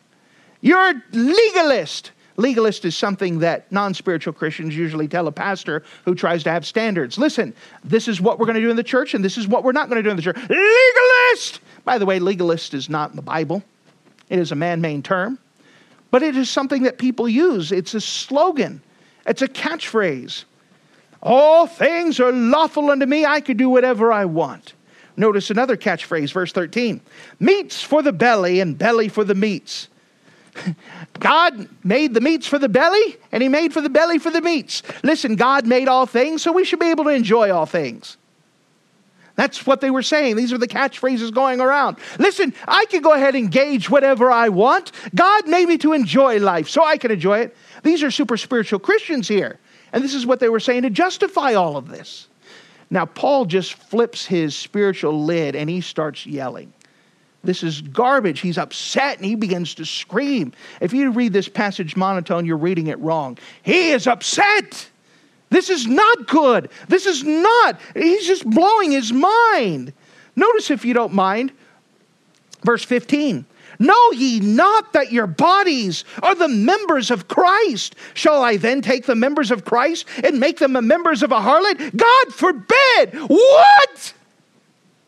You're 0.61 0.91
a 0.91 1.03
legalist. 1.13 2.11
Legalist 2.37 2.85
is 2.85 2.97
something 2.97 3.39
that 3.41 3.71
non 3.71 3.95
spiritual 3.95 4.33
Christians 4.33 4.77
usually 4.77 5.07
tell 5.07 5.29
a 5.29 5.33
pastor 5.33 5.85
who 6.05 6.15
tries 6.15 6.43
to 6.45 6.51
have 6.51 6.67
standards. 6.67 7.17
Listen, 7.17 7.55
this 7.85 8.09
is 8.09 8.21
what 8.21 8.39
we're 8.39 8.47
going 8.47 8.57
to 8.57 8.61
do 8.61 8.71
in 8.71 8.77
the 8.77 8.83
church, 8.83 9.15
and 9.15 9.25
this 9.25 9.39
is 9.39 9.47
what 9.47 9.63
we're 9.63 9.73
not 9.73 9.89
going 9.89 9.99
to 9.99 10.03
do 10.03 10.11
in 10.11 10.17
the 10.17 10.23
church. 10.23 10.37
Legalist! 10.37 11.61
By 11.85 11.99
the 11.99 12.07
way, 12.07 12.19
legalist 12.19 12.75
is 12.75 12.89
not 12.89 13.11
in 13.11 13.17
the 13.17 13.23
Bible, 13.23 13.63
it 14.29 14.39
is 14.39 14.51
a 14.51 14.57
man 14.57 14.81
made 14.81 15.05
term, 15.05 15.39
but 16.11 16.23
it 16.23 16.37
is 16.37 16.51
something 16.51 16.83
that 16.85 16.99
people 16.99 17.29
use. 17.29 17.71
It's 17.71 17.95
a 17.95 18.01
slogan, 18.01 18.83
it's 19.27 19.43
a 19.43 19.49
catchphrase. 19.49 20.45
All 21.23 21.67
things 21.67 22.21
are 22.21 22.33
lawful 22.33 22.91
unto 22.91 23.07
me, 23.07 23.25
I 23.25 23.41
could 23.41 23.57
do 23.57 23.69
whatever 23.69 24.13
I 24.13 24.25
want. 24.25 24.75
Notice 25.17 25.51
another 25.51 25.77
catchphrase, 25.77 26.33
verse 26.33 26.53
13 26.53 27.01
meats 27.39 27.81
for 27.81 28.03
the 28.03 28.13
belly 28.13 28.59
and 28.61 28.77
belly 28.77 29.09
for 29.09 29.23
the 29.23 29.35
meats. 29.35 29.89
God 31.19 31.69
made 31.83 32.15
the 32.15 32.21
meats 32.21 32.47
for 32.47 32.59
the 32.59 32.69
belly, 32.69 33.17
and 33.33 33.43
He 33.43 33.49
made 33.49 33.73
for 33.73 33.81
the 33.81 33.91
belly 33.91 34.19
for 34.19 34.31
the 34.31 34.41
meats. 34.41 34.83
Listen, 35.03 35.37
God 35.37 35.67
made 35.67 35.89
all 35.89 36.07
things, 36.07 36.43
so 36.43 36.53
we 36.53 36.65
should 36.65 36.81
be 36.81 36.91
able 36.91 37.05
to 37.05 37.11
enjoy 37.11 37.51
all 37.53 37.67
things. 37.67 38.17
That's 39.37 39.67
what 39.67 39.81
they 39.81 39.91
were 39.91 40.03
saying. 40.03 40.37
These 40.37 40.53
are 40.53 40.59
the 40.59 40.69
catchphrases 40.69 41.35
going 41.35 41.61
around. 41.61 41.97
Listen, 42.19 42.55
I 42.69 42.85
can 42.87 43.03
go 43.03 43.15
ahead 43.15 43.35
and 43.35 43.51
gauge 43.51 43.91
whatever 43.91 44.31
I 44.31 44.49
want. 44.49 44.93
God 45.15 45.49
made 45.49 45.69
me 45.69 45.79
to 45.79 45.93
enjoy 45.93 46.39
life, 46.39 46.69
so 46.69 46.85
I 46.85 46.99
can 46.99 47.11
enjoy 47.11 47.41
it. 47.41 47.57
These 47.83 48.03
are 48.03 48.11
super 48.11 48.37
spiritual 48.37 48.79
Christians 48.79 49.27
here. 49.27 49.59
And 49.93 50.03
this 50.03 50.15
is 50.15 50.27
what 50.27 50.41
they 50.41 50.49
were 50.49 50.61
saying 50.61 50.83
to 50.83 50.91
justify 50.91 51.55
all 51.55 51.77
of 51.77 51.89
this. 51.89 52.29
Now, 52.91 53.07
Paul 53.07 53.47
just 53.47 53.75
flips 53.75 54.27
his 54.27 54.55
spiritual 54.55 55.25
lid 55.25 55.57
and 55.57 55.71
he 55.71 55.81
starts 55.81 56.27
yelling. 56.27 56.73
This 57.45 57.63
is 57.63 57.81
garbage. 57.81 58.41
He's 58.41 58.59
upset 58.59 59.19
and 59.19 59.27
he 59.27 59.35
begins 59.35 59.75
to 59.77 59.85
scream. 59.85 60.53
If 60.81 60.93
you 60.93 61.11
read 61.11 61.33
this 61.33 61.49
passage 61.49 61.97
monotone, 61.97 62.47
you're 62.47 62.57
reading 62.57 62.89
it 62.89 62.99
wrong. 63.01 63.39
He 63.63 63.91
is 63.91 64.07
upset. 64.07 64.89
This 65.51 65.71
is 65.71 65.87
not 65.87 66.27
good. 66.27 66.71
This 66.89 67.07
is 67.07 67.23
not. 67.23 67.79
He's 67.95 68.27
just 68.27 68.49
blowing 68.49 68.91
his 68.91 69.13
mind. 69.13 69.93
Notice, 70.35 70.71
if 70.71 70.85
you 70.85 70.95
don't 70.95 71.13
mind, 71.13 71.53
verse 72.65 72.83
15. 72.83 73.45
Know 73.79 74.11
ye 74.13 74.41
not 74.41 74.93
that 74.93 75.13
your 75.13 75.27
bodies 75.27 76.05
are 76.23 76.35
the 76.35 76.49
members 76.49 77.11
of 77.11 77.29
Christ? 77.29 77.97
Shall 78.15 78.43
I 78.43 78.57
then 78.57 78.83
take 78.83 79.07
the 79.07 79.15
members 79.15 79.51
of 79.51 79.65
Christ 79.65 80.07
and 80.23 80.41
make 80.41 80.59
them 80.59 80.73
the 80.73 80.83
members 80.83 81.23
of 81.23 81.33
a 81.33 81.41
harlot? 81.41 81.97
God 81.97 82.35
forbid! 82.35 83.15
What? 83.29 84.15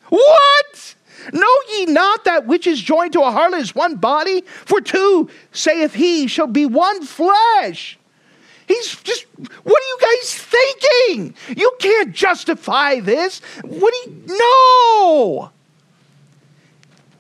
What? 0.09 0.95
Know 1.33 1.57
ye 1.71 1.87
not 1.87 2.25
that 2.25 2.47
which 2.47 2.67
is 2.67 2.81
joined 2.81 3.13
to 3.15 3.21
a 3.21 3.31
harlot 3.31 3.61
is 3.61 3.75
one 3.75 3.97
body? 3.97 4.43
For 4.65 4.81
two, 4.81 5.29
saith 5.53 5.95
he, 5.95 6.27
shall 6.27 6.47
be 6.47 6.67
one 6.67 7.03
flesh. 7.05 7.99
He's 8.67 8.97
just, 8.97 9.27
what 9.37 9.83
are 9.83 9.87
you 9.87 9.99
guys 10.01 10.35
thinking? 10.35 11.35
You 11.57 11.73
can't 11.79 12.13
justify 12.13 13.01
this. 13.01 13.41
What 13.63 13.95
do 14.05 14.11
you, 14.11 14.23
no. 14.27 15.51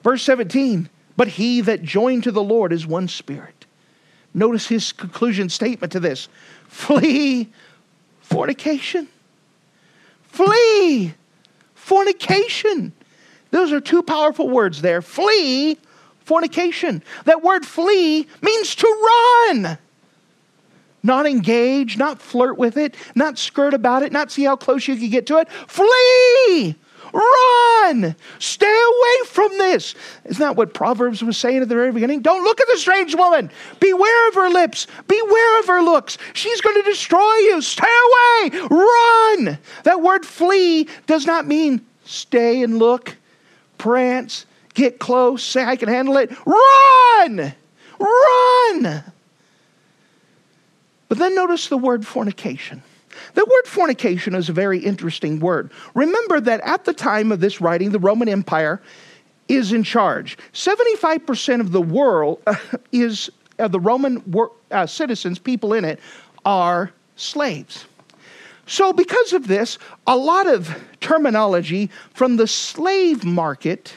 Verse 0.02 0.22
17, 0.22 0.88
but 1.16 1.28
he 1.28 1.60
that 1.62 1.82
joined 1.82 2.24
to 2.24 2.32
the 2.32 2.42
Lord 2.42 2.72
is 2.72 2.86
one 2.86 3.08
spirit. 3.08 3.66
Notice 4.34 4.68
his 4.68 4.92
conclusion 4.92 5.48
statement 5.48 5.92
to 5.92 6.00
this 6.00 6.28
flee 6.68 7.48
fornication. 8.20 9.08
Flee 10.24 11.14
fornication. 11.74 12.92
Those 13.56 13.72
are 13.72 13.80
two 13.80 14.02
powerful 14.02 14.50
words 14.50 14.82
there. 14.82 15.00
Flee 15.00 15.78
fornication. 16.26 17.02
That 17.24 17.42
word 17.42 17.64
flee 17.64 18.26
means 18.42 18.74
to 18.74 18.86
run. 19.48 19.78
Not 21.02 21.24
engage, 21.24 21.96
not 21.96 22.20
flirt 22.20 22.58
with 22.58 22.76
it, 22.76 22.96
not 23.14 23.38
skirt 23.38 23.72
about 23.72 24.02
it, 24.02 24.12
not 24.12 24.30
see 24.30 24.44
how 24.44 24.56
close 24.56 24.86
you 24.86 24.94
can 24.96 25.08
get 25.08 25.26
to 25.28 25.38
it. 25.38 25.48
Flee! 25.68 26.76
Run! 27.14 28.14
Stay 28.38 28.66
away 28.66 29.28
from 29.28 29.56
this. 29.56 29.94
Isn't 30.26 30.40
that 30.40 30.56
what 30.56 30.74
Proverbs 30.74 31.22
was 31.22 31.38
saying 31.38 31.62
at 31.62 31.70
the 31.70 31.74
very 31.74 31.92
beginning? 31.92 32.20
Don't 32.20 32.44
look 32.44 32.60
at 32.60 32.68
the 32.68 32.76
strange 32.76 33.14
woman. 33.14 33.50
Beware 33.80 34.28
of 34.28 34.34
her 34.34 34.50
lips. 34.50 34.86
Beware 35.08 35.60
of 35.60 35.66
her 35.68 35.80
looks. 35.80 36.18
She's 36.34 36.60
going 36.60 36.76
to 36.76 36.82
destroy 36.82 37.36
you. 37.36 37.62
Stay 37.62 37.86
away. 37.86 38.60
Run! 38.68 39.58
That 39.84 40.02
word 40.02 40.26
flee 40.26 40.88
does 41.06 41.24
not 41.24 41.46
mean 41.46 41.86
stay 42.04 42.62
and 42.62 42.78
look, 42.78 43.16
prance, 43.78 44.46
get 44.74 44.98
close, 44.98 45.42
say 45.42 45.64
I 45.64 45.76
can 45.76 45.88
handle 45.88 46.16
it. 46.16 46.30
Run! 46.46 47.54
Run! 47.98 49.04
But 51.08 51.18
then 51.18 51.34
notice 51.34 51.68
the 51.68 51.78
word 51.78 52.06
fornication. 52.06 52.82
The 53.34 53.44
word 53.44 53.66
fornication 53.66 54.34
is 54.34 54.48
a 54.48 54.52
very 54.52 54.78
interesting 54.78 55.40
word. 55.40 55.70
Remember 55.94 56.40
that 56.40 56.60
at 56.60 56.84
the 56.84 56.92
time 56.92 57.32
of 57.32 57.40
this 57.40 57.60
writing, 57.60 57.90
the 57.90 57.98
Roman 57.98 58.28
Empire 58.28 58.80
is 59.48 59.72
in 59.72 59.82
charge. 59.82 60.36
75% 60.52 61.60
of 61.60 61.72
the 61.72 61.80
world 61.80 62.42
is 62.92 63.30
the 63.56 63.80
Roman 63.80 64.22
wor- 64.30 64.52
uh, 64.70 64.86
citizens, 64.86 65.38
people 65.38 65.72
in 65.72 65.84
it, 65.84 66.00
are 66.44 66.92
slaves. 67.16 67.86
So, 68.66 68.92
because 68.92 69.32
of 69.32 69.46
this, 69.46 69.78
a 70.06 70.16
lot 70.16 70.48
of 70.48 70.76
terminology 71.00 71.88
from 72.12 72.36
the 72.36 72.48
slave 72.48 73.24
market 73.24 73.96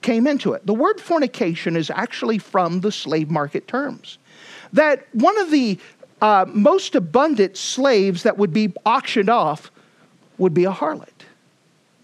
came 0.00 0.26
into 0.26 0.52
it. 0.54 0.66
The 0.66 0.74
word 0.74 1.00
fornication 1.00 1.76
is 1.76 1.88
actually 1.90 2.38
from 2.38 2.80
the 2.80 2.90
slave 2.90 3.30
market 3.30 3.68
terms. 3.68 4.18
That 4.72 5.06
one 5.12 5.38
of 5.38 5.50
the 5.50 5.78
uh, 6.20 6.46
most 6.48 6.94
abundant 6.94 7.56
slaves 7.56 8.24
that 8.24 8.38
would 8.38 8.52
be 8.52 8.72
auctioned 8.84 9.28
off 9.28 9.70
would 10.38 10.54
be 10.54 10.64
a 10.64 10.72
harlot, 10.72 11.08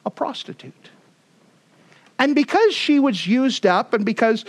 a 0.06 0.10
prostitute. 0.10 0.90
And 2.18 2.34
because 2.34 2.74
she 2.74 2.98
was 2.98 3.26
used 3.26 3.66
up 3.66 3.94
and 3.94 4.04
because 4.04 4.44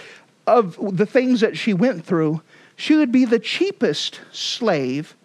of 0.45 0.77
the 0.97 1.05
things 1.05 1.41
that 1.41 1.57
she 1.57 1.73
went 1.73 2.05
through, 2.05 2.41
she 2.75 2.95
would 2.95 3.11
be 3.11 3.25
the 3.25 3.39
cheapest 3.39 4.19
slave 4.31 5.15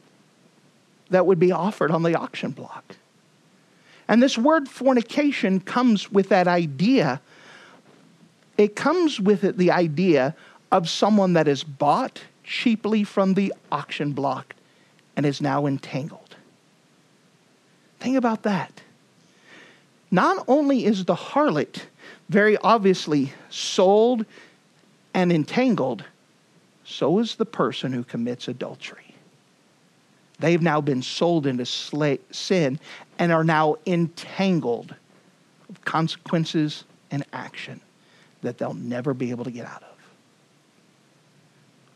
that 1.14 1.26
would 1.26 1.38
be 1.38 1.52
offered 1.52 1.90
on 1.90 2.02
the 2.02 2.16
auction 2.16 2.50
block. 2.50 2.96
And 4.08 4.22
this 4.22 4.36
word 4.36 4.68
fornication 4.68 5.60
comes 5.60 6.10
with 6.10 6.28
that 6.28 6.48
idea. 6.48 7.20
It 8.58 8.76
comes 8.76 9.20
with 9.20 9.44
it 9.44 9.56
the 9.56 9.70
idea 9.70 10.34
of 10.72 10.88
someone 10.88 11.34
that 11.34 11.48
is 11.48 11.62
bought 11.62 12.22
cheaply 12.42 13.04
from 13.04 13.34
the 13.34 13.54
auction 13.70 14.12
block 14.12 14.54
and 15.16 15.24
is 15.24 15.40
now 15.40 15.66
entangled. 15.66 16.36
Think 18.00 18.16
about 18.16 18.42
that. 18.42 18.82
Not 20.10 20.44
only 20.48 20.84
is 20.84 21.04
the 21.04 21.14
harlot 21.14 21.82
very 22.28 22.56
obviously 22.58 23.32
sold 23.50 24.26
and 25.14 25.32
entangled, 25.32 26.04
so 26.84 27.20
is 27.20 27.36
the 27.36 27.46
person 27.46 27.92
who 27.92 28.02
commits 28.02 28.48
adultery. 28.48 29.03
They've 30.38 30.62
now 30.62 30.80
been 30.80 31.02
sold 31.02 31.46
into 31.46 31.64
sin 31.64 32.80
and 33.18 33.32
are 33.32 33.44
now 33.44 33.76
entangled 33.86 34.94
with 35.68 35.84
consequences 35.84 36.84
and 37.10 37.24
action 37.32 37.80
that 38.42 38.58
they'll 38.58 38.74
never 38.74 39.14
be 39.14 39.30
able 39.30 39.44
to 39.44 39.50
get 39.50 39.66
out 39.66 39.82
of. 39.82 39.88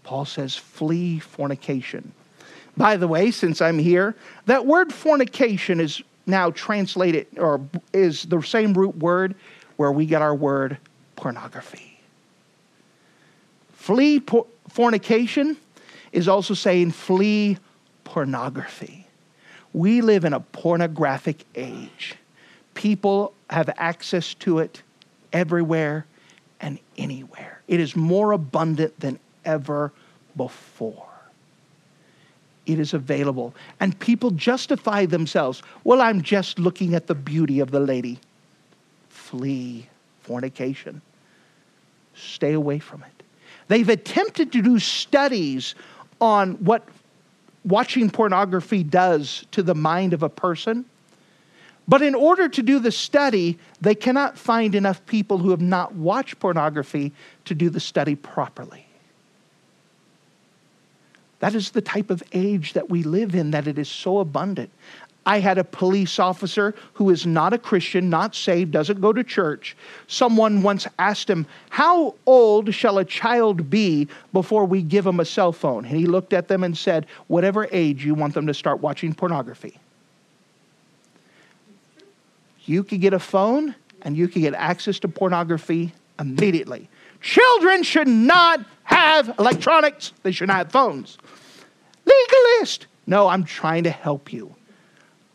Paul 0.05 0.25
says, 0.25 0.57
flee 0.57 1.19
fornication. 1.19 2.13
By 2.77 2.97
the 2.97 3.09
way, 3.09 3.31
since 3.31 3.61
I'm 3.61 3.79
here, 3.79 4.15
that 4.47 4.65
word 4.65 4.93
fornication 4.93 5.81
is 5.81 6.01
now 6.27 6.51
translated, 6.51 7.27
or 7.37 7.61
is 7.93 8.23
the 8.25 8.41
same 8.41 8.73
root 8.73 8.97
word 8.97 9.35
where 9.77 9.93
we 9.93 10.07
get 10.07 10.23
our 10.23 10.35
word 10.35 10.79
pornography. 11.17 12.01
Flee 13.73 14.21
por- 14.21 14.47
fornication 14.69 15.57
is 16.13 16.29
also 16.29 16.55
saying 16.55 16.93
flee 16.93 17.59
pornography. 18.09 19.07
We 19.75 20.01
live 20.01 20.25
in 20.25 20.33
a 20.33 20.41
pornographic 20.41 21.45
age. 21.55 22.15
People 22.73 23.35
have 23.51 23.69
access 23.77 24.33
to 24.35 24.61
it 24.61 24.83
everywhere 25.31 26.07
and 26.59 26.79
anywhere. 26.97 27.61
It 27.69 27.81
is 27.81 27.95
more 27.95 28.33
abundant 28.33 28.99
than 28.99 29.19
ever 29.45 29.93
before. 30.39 31.07
It 32.65 32.79
is 32.79 32.95
available. 32.95 33.55
And 33.79 33.99
people 33.99 34.31
justify 34.31 35.05
themselves. 35.05 35.63
Well, 35.85 36.01
I'm 36.01 36.23
just 36.23 36.59
looking 36.59 36.95
at 36.95 37.09
the 37.09 37.15
beauty 37.15 37.61
of 37.61 37.71
the 37.71 37.81
lady. 37.81 38.19
Flee 39.11 39.87
fornication. 40.23 41.03
Stay 42.15 42.55
away 42.55 42.79
from 42.79 43.03
it. 43.03 43.23
They've 43.69 43.89
attempted 43.89 44.51
to 44.53 44.63
do 44.63 44.79
studies 44.79 45.75
on 46.23 46.55
what 46.65 46.89
watching 47.65 48.11
pornography 48.11 48.83
does 48.83 49.45
to 49.53 49.63
the 49.63 49.75
mind 49.75 50.13
of 50.13 50.23
a 50.23 50.29
person. 50.29 50.85
But 51.87 52.03
in 52.03 52.15
order 52.15 52.49
to 52.49 52.63
do 52.63 52.79
the 52.79 52.93
study, 52.93 53.59
they 53.81 53.95
cannot 53.95 54.37
find 54.37 54.75
enough 54.75 55.05
people 55.07 55.39
who 55.39 55.51
have 55.51 55.61
not 55.61 55.95
watched 55.95 56.39
pornography 56.39 57.13
to 57.47 57.55
do 57.55 57.71
the 57.71 57.81
study 57.81 58.15
properly. 58.15 58.87
That 61.41 61.55
is 61.55 61.71
the 61.71 61.81
type 61.81 62.11
of 62.11 62.23
age 62.33 62.73
that 62.73 62.91
we 62.91 63.03
live 63.03 63.35
in, 63.35 63.53
that 63.53 63.67
it 63.67 63.79
is 63.79 63.89
so 63.89 64.19
abundant. 64.19 64.71
I 65.29 65.41
had 65.41 65.59
a 65.59 65.65
police 65.65 66.19
officer 66.19 66.75
who 66.95 67.11
is 67.11 67.27
not 67.27 67.53
a 67.53 67.59
Christian, 67.59 68.09
not 68.09 68.35
saved, 68.35 68.73
doesn't 68.73 69.03
go 69.03 69.13
to 69.13 69.23
church. 69.23 69.77
Someone 70.07 70.63
once 70.63 70.87
asked 70.99 71.29
him, 71.29 71.45
How 71.69 72.15
old 72.25 72.73
shall 72.73 72.97
a 72.97 73.05
child 73.05 73.69
be 73.69 74.09
before 74.33 74.65
we 74.65 74.81
give 74.81 75.05
them 75.05 75.21
a 75.21 75.27
cell 75.27 75.53
phone? 75.53 75.85
And 75.85 75.95
he 75.95 76.07
looked 76.07 76.33
at 76.33 76.49
them 76.49 76.65
and 76.65 76.77
said, 76.77 77.05
Whatever 77.27 77.69
age 77.73 78.07
you 78.07 78.15
want 78.15 78.33
them 78.33 78.47
to 78.47 78.55
start 78.55 78.81
watching 78.81 79.13
pornography. 79.13 79.79
You 82.65 82.83
could 82.83 83.03
get 83.03 83.13
a 83.13 83.19
phone 83.19 83.75
and 84.01 84.17
you 84.17 84.29
could 84.29 84.41
get 84.41 84.55
access 84.55 84.99
to 85.01 85.09
pornography 85.09 85.93
immediately. 86.19 86.89
Children 87.21 87.83
should 87.83 88.09
not 88.09 88.65
have 88.85 89.35
electronics, 89.39 90.15
they 90.23 90.33
should 90.33 90.49
not 90.49 90.57
have 90.57 90.73
phones. 90.73 91.19
Legalist. 92.07 92.87
No, 93.07 93.29
I'm 93.29 93.45
trying 93.45 93.85
to 93.85 93.91
help 93.91 94.33
you. 94.33 94.55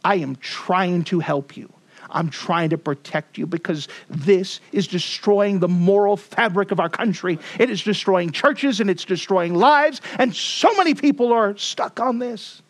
I 0.03 0.15
am 0.15 0.35
trying 0.37 1.03
to 1.05 1.19
help 1.19 1.55
you. 1.55 1.71
I'm 2.09 2.29
trying 2.29 2.69
to 2.69 2.77
protect 2.77 3.37
you 3.37 3.45
because 3.47 3.87
this 4.09 4.59
is 4.71 4.87
destroying 4.87 5.59
the 5.59 5.67
moral 5.67 6.15
fabric 6.17 6.71
of 6.71 6.79
our 6.79 6.89
country. 6.89 7.39
It 7.59 7.69
is 7.69 7.81
destroying 7.81 8.31
churches 8.31 8.79
and 8.79 8.89
it's 8.89 9.05
destroying 9.05 9.55
lives, 9.55 10.01
and 10.19 10.35
so 10.35 10.73
many 10.75 10.93
people 10.93 11.33
are 11.33 11.57
stuck 11.57 11.99
on 11.99 12.19
this. 12.19 12.61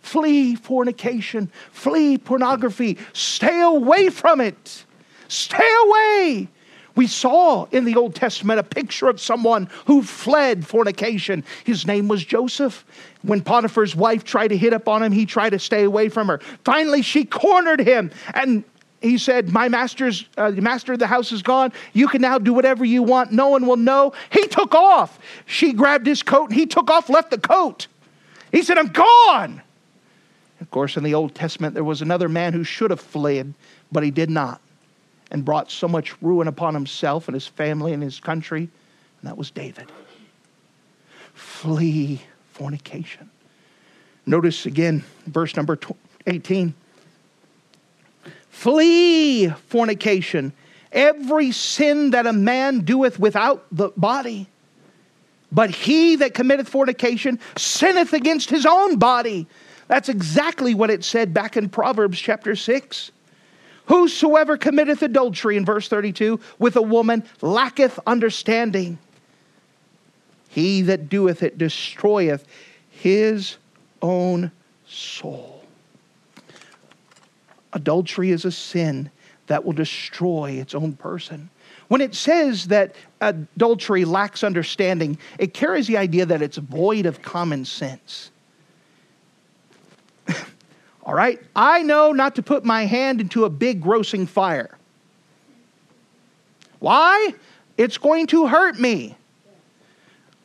Flee 0.00 0.54
fornication, 0.54 1.50
flee 1.72 2.18
pornography, 2.18 2.98
stay 3.14 3.62
away 3.62 4.10
from 4.10 4.40
it. 4.40 4.84
Stay 5.28 5.70
away. 5.86 6.48
We 6.96 7.06
saw 7.08 7.64
in 7.72 7.84
the 7.84 7.96
Old 7.96 8.14
Testament 8.14 8.60
a 8.60 8.62
picture 8.62 9.08
of 9.08 9.20
someone 9.20 9.68
who 9.86 10.02
fled 10.02 10.66
fornication. 10.66 11.44
His 11.64 11.86
name 11.86 12.06
was 12.06 12.24
Joseph. 12.24 12.84
When 13.22 13.40
Potiphar's 13.40 13.96
wife 13.96 14.22
tried 14.22 14.48
to 14.48 14.56
hit 14.56 14.72
up 14.72 14.88
on 14.88 15.02
him, 15.02 15.10
he 15.10 15.26
tried 15.26 15.50
to 15.50 15.58
stay 15.58 15.84
away 15.84 16.08
from 16.08 16.28
her. 16.28 16.38
Finally, 16.64 17.02
she 17.02 17.24
cornered 17.24 17.80
him 17.80 18.12
and 18.34 18.62
he 19.00 19.18
said, 19.18 19.50
My 19.50 19.68
master's, 19.68 20.24
uh, 20.36 20.52
the 20.52 20.62
master 20.62 20.92
of 20.92 21.00
the 21.00 21.06
house 21.06 21.32
is 21.32 21.42
gone. 21.42 21.72
You 21.94 22.06
can 22.06 22.22
now 22.22 22.38
do 22.38 22.52
whatever 22.52 22.84
you 22.84 23.02
want. 23.02 23.32
No 23.32 23.48
one 23.48 23.66
will 23.66 23.76
know. 23.76 24.12
He 24.30 24.46
took 24.46 24.74
off. 24.74 25.18
She 25.46 25.72
grabbed 25.72 26.06
his 26.06 26.22
coat 26.22 26.50
and 26.50 26.58
he 26.58 26.66
took 26.66 26.90
off, 26.90 27.08
left 27.08 27.30
the 27.30 27.38
coat. 27.38 27.88
He 28.52 28.62
said, 28.62 28.78
I'm 28.78 28.88
gone. 28.88 29.62
Of 30.60 30.70
course, 30.70 30.96
in 30.96 31.02
the 31.02 31.14
Old 31.14 31.34
Testament, 31.34 31.74
there 31.74 31.84
was 31.84 32.02
another 32.02 32.28
man 32.28 32.52
who 32.52 32.62
should 32.62 32.90
have 32.90 33.00
fled, 33.00 33.52
but 33.90 34.04
he 34.04 34.10
did 34.12 34.30
not 34.30 34.60
and 35.34 35.44
brought 35.44 35.68
so 35.68 35.88
much 35.88 36.22
ruin 36.22 36.46
upon 36.46 36.74
himself 36.74 37.26
and 37.26 37.34
his 37.34 37.44
family 37.44 37.92
and 37.92 38.00
his 38.00 38.20
country, 38.20 38.60
and 38.60 39.28
that 39.28 39.36
was 39.36 39.50
David. 39.50 39.90
Flee 41.34 42.22
fornication. 42.52 43.28
Notice 44.26 44.64
again, 44.64 45.02
verse 45.26 45.56
number 45.56 45.76
18. 46.28 46.72
Flee 48.48 49.48
fornication, 49.48 50.52
every 50.92 51.50
sin 51.50 52.12
that 52.12 52.28
a 52.28 52.32
man 52.32 52.82
doeth 52.82 53.18
without 53.18 53.66
the 53.72 53.88
body. 53.96 54.46
But 55.50 55.70
he 55.70 56.14
that 56.14 56.34
committeth 56.34 56.68
fornication 56.68 57.40
sinneth 57.56 58.12
against 58.12 58.50
his 58.50 58.64
own 58.64 59.00
body. 59.00 59.48
That's 59.88 60.08
exactly 60.08 60.74
what 60.74 60.90
it 60.90 61.02
said 61.02 61.34
back 61.34 61.56
in 61.56 61.70
Proverbs 61.70 62.20
chapter 62.20 62.54
6. 62.54 63.10
Whosoever 63.86 64.56
committeth 64.56 65.02
adultery, 65.02 65.56
in 65.56 65.64
verse 65.64 65.88
32, 65.88 66.40
with 66.58 66.76
a 66.76 66.82
woman 66.82 67.24
lacketh 67.42 67.98
understanding. 68.06 68.98
He 70.48 70.82
that 70.82 71.08
doeth 71.08 71.42
it 71.42 71.58
destroyeth 71.58 72.46
his 72.88 73.56
own 74.00 74.52
soul. 74.86 75.64
Adultery 77.72 78.30
is 78.30 78.44
a 78.44 78.52
sin 78.52 79.10
that 79.46 79.64
will 79.64 79.72
destroy 79.72 80.52
its 80.52 80.74
own 80.74 80.94
person. 80.94 81.50
When 81.88 82.00
it 82.00 82.14
says 82.14 82.68
that 82.68 82.94
adultery 83.20 84.04
lacks 84.04 84.42
understanding, 84.42 85.18
it 85.38 85.52
carries 85.52 85.86
the 85.86 85.98
idea 85.98 86.24
that 86.26 86.40
it's 86.40 86.56
void 86.56 87.04
of 87.04 87.20
common 87.20 87.64
sense. 87.64 88.30
All 91.04 91.14
right? 91.14 91.40
I 91.54 91.82
know 91.82 92.12
not 92.12 92.36
to 92.36 92.42
put 92.42 92.64
my 92.64 92.86
hand 92.86 93.20
into 93.20 93.44
a 93.44 93.50
big 93.50 93.82
grossing 93.82 94.26
fire. 94.26 94.76
Why? 96.78 97.34
It's 97.76 97.98
going 97.98 98.26
to 98.28 98.46
hurt 98.46 98.78
me. 98.78 99.16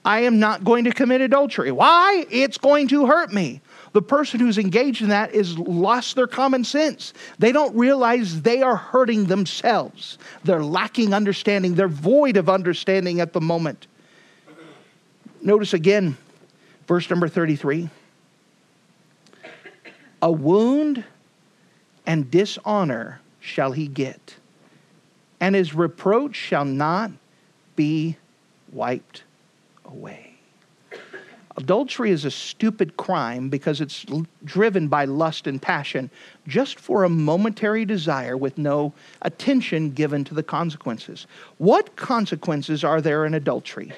I 0.03 0.21
am 0.21 0.39
not 0.39 0.63
going 0.63 0.85
to 0.85 0.91
commit 0.91 1.21
adultery. 1.21 1.71
Why? 1.71 2.25
It's 2.29 2.57
going 2.57 2.87
to 2.89 3.05
hurt 3.05 3.33
me. 3.33 3.61
The 3.91 4.01
person 4.01 4.39
who's 4.39 4.57
engaged 4.57 5.01
in 5.01 5.09
that 5.09 5.33
is 5.33 5.57
lost 5.57 6.15
their 6.15 6.27
common 6.27 6.63
sense. 6.63 7.13
They 7.37 7.51
don't 7.51 7.75
realize 7.75 8.41
they 8.41 8.61
are 8.61 8.75
hurting 8.75 9.25
themselves. 9.25 10.17
They're 10.43 10.63
lacking 10.63 11.13
understanding. 11.13 11.75
They're 11.75 11.87
void 11.87 12.37
of 12.37 12.49
understanding 12.49 13.19
at 13.19 13.33
the 13.33 13.41
moment. 13.41 13.87
Notice 15.41 15.73
again, 15.73 16.17
verse 16.87 17.09
number 17.09 17.27
33 17.27 17.89
A 20.21 20.31
wound 20.31 21.03
and 22.05 22.29
dishonor 22.29 23.21
shall 23.39 23.71
he 23.71 23.87
get, 23.87 24.35
and 25.39 25.55
his 25.55 25.73
reproach 25.73 26.35
shall 26.35 26.65
not 26.65 27.11
be 27.75 28.17
wiped 28.71 29.23
away. 29.85 30.33
Adultery 31.57 32.11
is 32.11 32.23
a 32.23 32.31
stupid 32.31 32.95
crime 32.95 33.49
because 33.49 33.81
it's 33.81 34.05
driven 34.45 34.87
by 34.87 35.03
lust 35.03 35.45
and 35.45 35.61
passion 35.61 36.09
just 36.47 36.79
for 36.79 37.03
a 37.03 37.09
momentary 37.09 37.83
desire 37.83 38.37
with 38.37 38.57
no 38.57 38.93
attention 39.23 39.91
given 39.91 40.23
to 40.23 40.33
the 40.33 40.43
consequences. 40.43 41.27
What 41.57 41.97
consequences 41.97 42.85
are 42.85 43.01
there 43.01 43.25
in 43.25 43.33
adultery? 43.33 43.91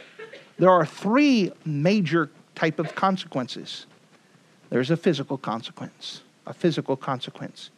There 0.58 0.72
are 0.72 0.86
three 0.86 1.52
major 1.64 2.32
type 2.56 2.80
of 2.80 2.96
consequences. 2.96 3.86
There's 4.72 4.90
a 4.90 4.98
physical 4.98 5.38
consequence, 5.38 6.22
a 6.48 6.54
physical 6.54 6.96
consequence. 6.96 7.70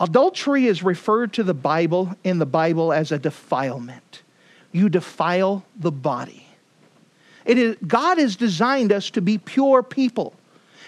Adultery 0.00 0.66
is 0.66 0.82
referred 0.82 1.32
to 1.34 1.44
the 1.44 1.54
Bible 1.54 2.16
in 2.24 2.40
the 2.40 2.46
Bible 2.46 2.92
as 2.92 3.12
a 3.12 3.18
defilement. 3.18 4.22
You 4.72 4.88
defile 4.88 5.64
the 5.76 5.92
body. 5.92 6.48
It 7.44 7.56
is, 7.56 7.76
God 7.86 8.18
has 8.18 8.34
designed 8.34 8.92
us 8.92 9.10
to 9.10 9.22
be 9.22 9.38
pure 9.38 9.84
people. 9.84 10.34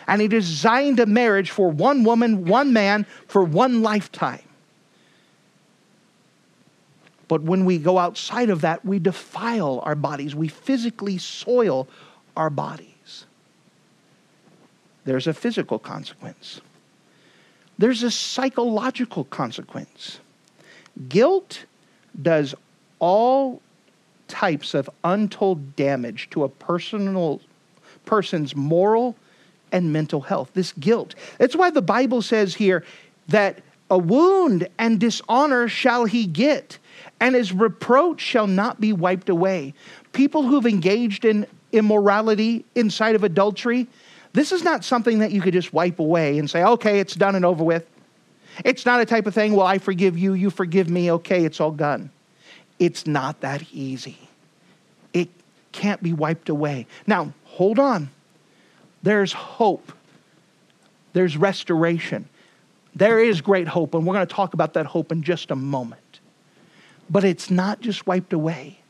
And 0.08 0.20
He 0.20 0.26
designed 0.26 0.98
a 0.98 1.06
marriage 1.06 1.52
for 1.52 1.70
one 1.70 2.02
woman, 2.02 2.44
one 2.44 2.72
man, 2.72 3.06
for 3.28 3.44
one 3.44 3.82
lifetime. 3.82 4.42
But 7.28 7.42
when 7.42 7.64
we 7.64 7.78
go 7.78 7.98
outside 7.98 8.50
of 8.50 8.62
that, 8.62 8.84
we 8.84 8.98
defile 8.98 9.80
our 9.84 9.94
bodies. 9.94 10.34
We 10.34 10.48
physically 10.48 11.18
soil 11.18 11.86
our 12.36 12.50
bodies. 12.50 12.95
There's 15.06 15.26
a 15.26 15.32
physical 15.32 15.78
consequence, 15.78 16.60
there's 17.78 18.02
a 18.02 18.10
psychological 18.10 19.24
consequence. 19.24 20.20
Guilt 21.08 21.64
does 22.20 22.54
all 22.98 23.60
types 24.28 24.74
of 24.74 24.90
untold 25.04 25.76
damage 25.76 26.28
to 26.30 26.42
a 26.44 26.48
personal 26.48 27.40
person's 28.04 28.56
moral 28.56 29.14
and 29.72 29.92
mental 29.92 30.22
health. 30.22 30.50
This 30.54 30.72
guilt. 30.72 31.14
That's 31.38 31.54
why 31.54 31.70
the 31.70 31.82
Bible 31.82 32.22
says 32.22 32.54
here 32.54 32.82
that 33.28 33.60
a 33.90 33.98
wound 33.98 34.66
and 34.78 34.98
dishonor 34.98 35.68
shall 35.68 36.06
he 36.06 36.26
get, 36.26 36.78
and 37.20 37.34
his 37.34 37.52
reproach 37.52 38.20
shall 38.20 38.46
not 38.46 38.80
be 38.80 38.92
wiped 38.92 39.28
away. 39.28 39.74
People 40.12 40.42
who've 40.42 40.66
engaged 40.66 41.24
in 41.24 41.46
immorality 41.72 42.64
inside 42.74 43.14
of 43.14 43.22
adultery, 43.22 43.86
this 44.36 44.52
is 44.52 44.62
not 44.62 44.84
something 44.84 45.20
that 45.20 45.32
you 45.32 45.40
could 45.40 45.54
just 45.54 45.72
wipe 45.72 45.98
away 45.98 46.38
and 46.38 46.48
say, 46.48 46.62
okay, 46.62 47.00
it's 47.00 47.14
done 47.14 47.36
and 47.36 47.44
over 47.44 47.64
with. 47.64 47.88
It's 48.66 48.84
not 48.84 49.00
a 49.00 49.06
type 49.06 49.26
of 49.26 49.34
thing, 49.34 49.54
well, 49.54 49.66
I 49.66 49.78
forgive 49.78 50.18
you, 50.18 50.34
you 50.34 50.50
forgive 50.50 50.90
me, 50.90 51.10
okay, 51.12 51.46
it's 51.46 51.58
all 51.58 51.70
done. 51.70 52.10
It's 52.78 53.06
not 53.06 53.40
that 53.40 53.62
easy. 53.72 54.18
It 55.14 55.30
can't 55.72 56.02
be 56.02 56.12
wiped 56.12 56.50
away. 56.50 56.86
Now, 57.06 57.32
hold 57.44 57.78
on. 57.78 58.10
There's 59.02 59.32
hope, 59.32 59.90
there's 61.14 61.38
restoration. 61.38 62.28
There 62.94 63.18
is 63.18 63.40
great 63.40 63.68
hope, 63.68 63.94
and 63.94 64.06
we're 64.06 64.14
going 64.14 64.26
to 64.26 64.34
talk 64.34 64.52
about 64.52 64.74
that 64.74 64.84
hope 64.84 65.12
in 65.12 65.22
just 65.22 65.50
a 65.50 65.56
moment. 65.56 66.20
But 67.08 67.24
it's 67.24 67.50
not 67.50 67.80
just 67.80 68.06
wiped 68.06 68.34
away. 68.34 68.80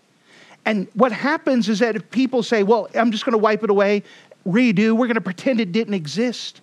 And 0.64 0.88
what 0.94 1.12
happens 1.12 1.68
is 1.68 1.78
that 1.78 1.94
if 1.94 2.10
people 2.10 2.42
say, 2.42 2.64
well, 2.64 2.88
I'm 2.96 3.12
just 3.12 3.24
going 3.24 3.34
to 3.34 3.38
wipe 3.38 3.62
it 3.62 3.70
away, 3.70 4.02
redo, 4.46 4.92
we're 4.92 5.06
going 5.06 5.14
to 5.14 5.20
pretend 5.20 5.60
it 5.60 5.72
didn't 5.72 5.94
exist 5.94 6.60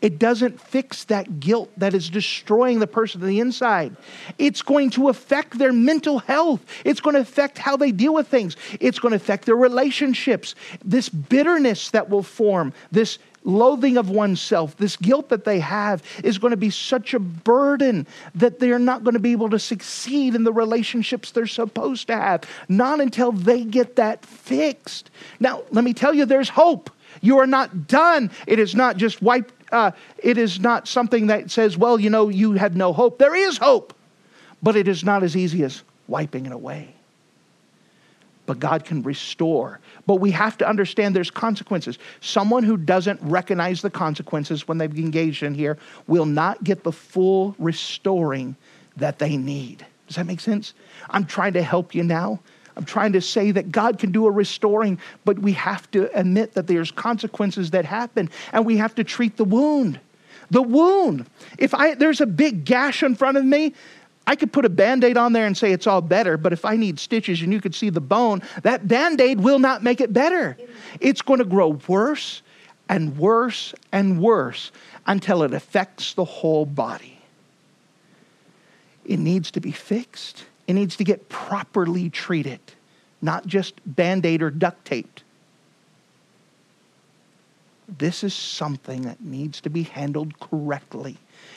it 0.00 0.18
doesn't 0.18 0.60
fix 0.60 1.04
that 1.04 1.40
guilt 1.40 1.70
that 1.76 1.92
is 1.92 2.08
destroying 2.08 2.78
the 2.78 2.86
person 2.86 3.20
on 3.20 3.28
the 3.28 3.40
inside. 3.40 3.96
It's 4.38 4.62
going 4.62 4.90
to 4.90 5.08
affect 5.08 5.58
their 5.58 5.72
mental 5.72 6.20
health. 6.20 6.64
It's 6.84 7.00
going 7.00 7.14
to 7.14 7.20
affect 7.20 7.58
how 7.58 7.76
they 7.76 7.90
deal 7.90 8.14
with 8.14 8.28
things. 8.28 8.56
It's 8.80 9.00
going 9.00 9.10
to 9.10 9.16
affect 9.16 9.46
their 9.46 9.56
relationships. 9.56 10.54
This 10.84 11.08
bitterness 11.08 11.90
that 11.90 12.08
will 12.08 12.22
form, 12.22 12.72
this 12.92 13.18
loathing 13.42 13.96
of 13.96 14.08
oneself, 14.08 14.76
this 14.76 14.96
guilt 14.96 15.30
that 15.30 15.44
they 15.44 15.58
have 15.58 16.02
is 16.22 16.38
going 16.38 16.50
to 16.52 16.56
be 16.56 16.70
such 16.70 17.14
a 17.14 17.18
burden 17.18 18.06
that 18.36 18.60
they're 18.60 18.78
not 18.78 19.02
going 19.02 19.14
to 19.14 19.20
be 19.20 19.32
able 19.32 19.50
to 19.50 19.58
succeed 19.58 20.34
in 20.36 20.44
the 20.44 20.52
relationships 20.52 21.32
they're 21.32 21.46
supposed 21.46 22.06
to 22.06 22.16
have. 22.16 22.44
Not 22.68 23.00
until 23.00 23.32
they 23.32 23.64
get 23.64 23.96
that 23.96 24.24
fixed. 24.24 25.10
Now, 25.40 25.62
let 25.72 25.82
me 25.82 25.92
tell 25.92 26.14
you, 26.14 26.24
there's 26.24 26.50
hope. 26.50 26.90
You 27.20 27.38
are 27.38 27.46
not 27.46 27.86
done. 27.86 28.30
It 28.46 28.58
is 28.58 28.74
not 28.74 28.96
just 28.96 29.22
wiped 29.22 29.54
uh, 29.70 29.90
it 30.18 30.38
is 30.38 30.58
not 30.60 30.88
something 30.88 31.26
that 31.26 31.50
says, 31.50 31.76
well, 31.76 32.00
you 32.00 32.08
know, 32.08 32.30
you 32.30 32.52
have 32.52 32.74
no 32.74 32.92
hope. 32.94 33.18
There 33.18 33.34
is 33.34 33.58
hope, 33.58 33.92
but 34.62 34.76
it 34.76 34.88
is 34.88 35.04
not 35.04 35.22
as 35.22 35.36
easy 35.36 35.62
as 35.62 35.82
wiping 36.06 36.46
it 36.46 36.52
away. 36.52 36.94
but 38.46 38.58
God 38.58 38.86
can 38.86 39.02
restore. 39.02 39.78
But 40.06 40.16
we 40.16 40.30
have 40.30 40.56
to 40.58 40.66
understand 40.66 41.14
there's 41.14 41.30
consequences. 41.30 41.98
Someone 42.22 42.62
who 42.64 42.78
doesn't 42.78 43.20
recognize 43.22 43.82
the 43.82 43.90
consequences 43.90 44.66
when 44.66 44.78
they've 44.78 44.98
engaged 44.98 45.42
in 45.42 45.54
here 45.54 45.76
will 46.06 46.24
not 46.24 46.64
get 46.64 46.82
the 46.82 46.90
full 46.90 47.54
restoring 47.58 48.56
that 48.96 49.18
they 49.18 49.36
need. 49.36 49.84
Does 50.06 50.16
that 50.16 50.24
make 50.24 50.40
sense? 50.40 50.72
I'm 51.10 51.26
trying 51.26 51.52
to 51.52 51.62
help 51.62 51.94
you 51.94 52.02
now. 52.02 52.40
I'm 52.78 52.84
trying 52.84 53.12
to 53.14 53.20
say 53.20 53.50
that 53.50 53.72
God 53.72 53.98
can 53.98 54.12
do 54.12 54.26
a 54.26 54.30
restoring, 54.30 55.00
but 55.24 55.36
we 55.40 55.52
have 55.54 55.90
to 55.90 56.08
admit 56.16 56.54
that 56.54 56.68
there's 56.68 56.92
consequences 56.92 57.72
that 57.72 57.84
happen 57.84 58.30
and 58.52 58.64
we 58.64 58.76
have 58.76 58.94
to 58.94 59.04
treat 59.04 59.36
the 59.36 59.44
wound. 59.44 59.98
The 60.50 60.62
wound. 60.62 61.26
If 61.58 61.74
I 61.74 61.94
there's 61.94 62.20
a 62.20 62.26
big 62.26 62.64
gash 62.64 63.02
in 63.02 63.16
front 63.16 63.36
of 63.36 63.44
me, 63.44 63.74
I 64.28 64.36
could 64.36 64.52
put 64.52 64.64
a 64.64 64.68
band 64.68 65.02
aid 65.02 65.16
on 65.16 65.32
there 65.32 65.44
and 65.44 65.56
say 65.56 65.72
it's 65.72 65.88
all 65.88 66.00
better, 66.00 66.36
but 66.36 66.52
if 66.52 66.64
I 66.64 66.76
need 66.76 67.00
stitches 67.00 67.42
and 67.42 67.52
you 67.52 67.60
could 67.60 67.74
see 67.74 67.90
the 67.90 68.00
bone, 68.00 68.42
that 68.62 68.86
band 68.86 69.20
aid 69.20 69.40
will 69.40 69.58
not 69.58 69.82
make 69.82 70.00
it 70.00 70.12
better. 70.12 70.56
It's 71.00 71.20
going 71.20 71.40
to 71.40 71.44
grow 71.44 71.80
worse 71.88 72.42
and 72.88 73.18
worse 73.18 73.74
and 73.90 74.20
worse 74.20 74.70
until 75.04 75.42
it 75.42 75.52
affects 75.52 76.14
the 76.14 76.24
whole 76.24 76.64
body. 76.64 77.18
It 79.04 79.18
needs 79.18 79.50
to 79.50 79.60
be 79.60 79.72
fixed, 79.72 80.44
it 80.68 80.74
needs 80.74 80.96
to 80.96 81.04
get 81.04 81.28
properly 81.28 82.10
treated, 82.10 82.60
not 83.20 83.46
just 83.46 83.74
band 83.84 84.24
aid 84.24 84.42
or 84.42 84.50
duct 84.50 84.84
taped. 84.84 85.24
This 87.88 88.22
is 88.22 88.34
something 88.34 89.02
that 89.02 89.22
needs 89.22 89.62
to 89.62 89.70
be 89.70 89.84
handled 89.84 90.38
correctly. 90.38 91.16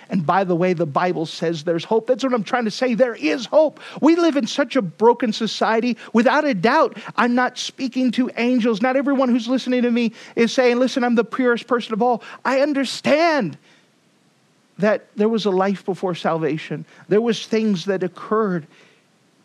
And 0.10 0.26
by 0.26 0.46
the 0.46 0.56
way, 0.56 0.72
the 0.72 0.86
Bible 0.86 1.26
says 1.26 1.66
there's 1.66 1.84
hope. 1.84 2.08
That's 2.08 2.24
what 2.24 2.34
I'm 2.34 2.44
trying 2.44 2.66
to 2.66 2.72
say. 2.72 2.94
There 2.94 3.16
is 3.16 3.46
hope. 3.46 3.82
We 4.02 4.16
live 4.16 4.38
in 4.38 4.48
such 4.48 4.78
a 4.78 4.82
broken 4.82 5.34
society. 5.34 5.98
Without 6.14 6.46
a 6.46 6.54
doubt, 6.54 6.98
I'm 7.18 7.36
not 7.36 7.58
speaking 7.58 8.12
to 8.12 8.32
angels. 8.38 8.82
Not 8.82 8.96
everyone 8.96 9.28
who's 9.28 9.50
listening 9.50 9.82
to 9.82 9.92
me 9.92 10.14
is 10.38 10.54
saying, 10.54 10.80
listen, 10.80 11.04
I'm 11.04 11.16
the 11.16 11.26
purest 11.26 11.68
person 11.68 11.94
of 11.94 12.02
all. 12.02 12.24
I 12.46 12.62
understand 12.62 13.58
that 14.78 15.08
there 15.18 15.30
was 15.30 15.46
a 15.46 15.52
life 15.52 15.86
before 15.86 16.16
salvation. 16.16 16.86
There 17.10 17.22
was 17.22 17.46
things 17.46 17.86
that 17.86 18.04
occurred. 18.04 18.68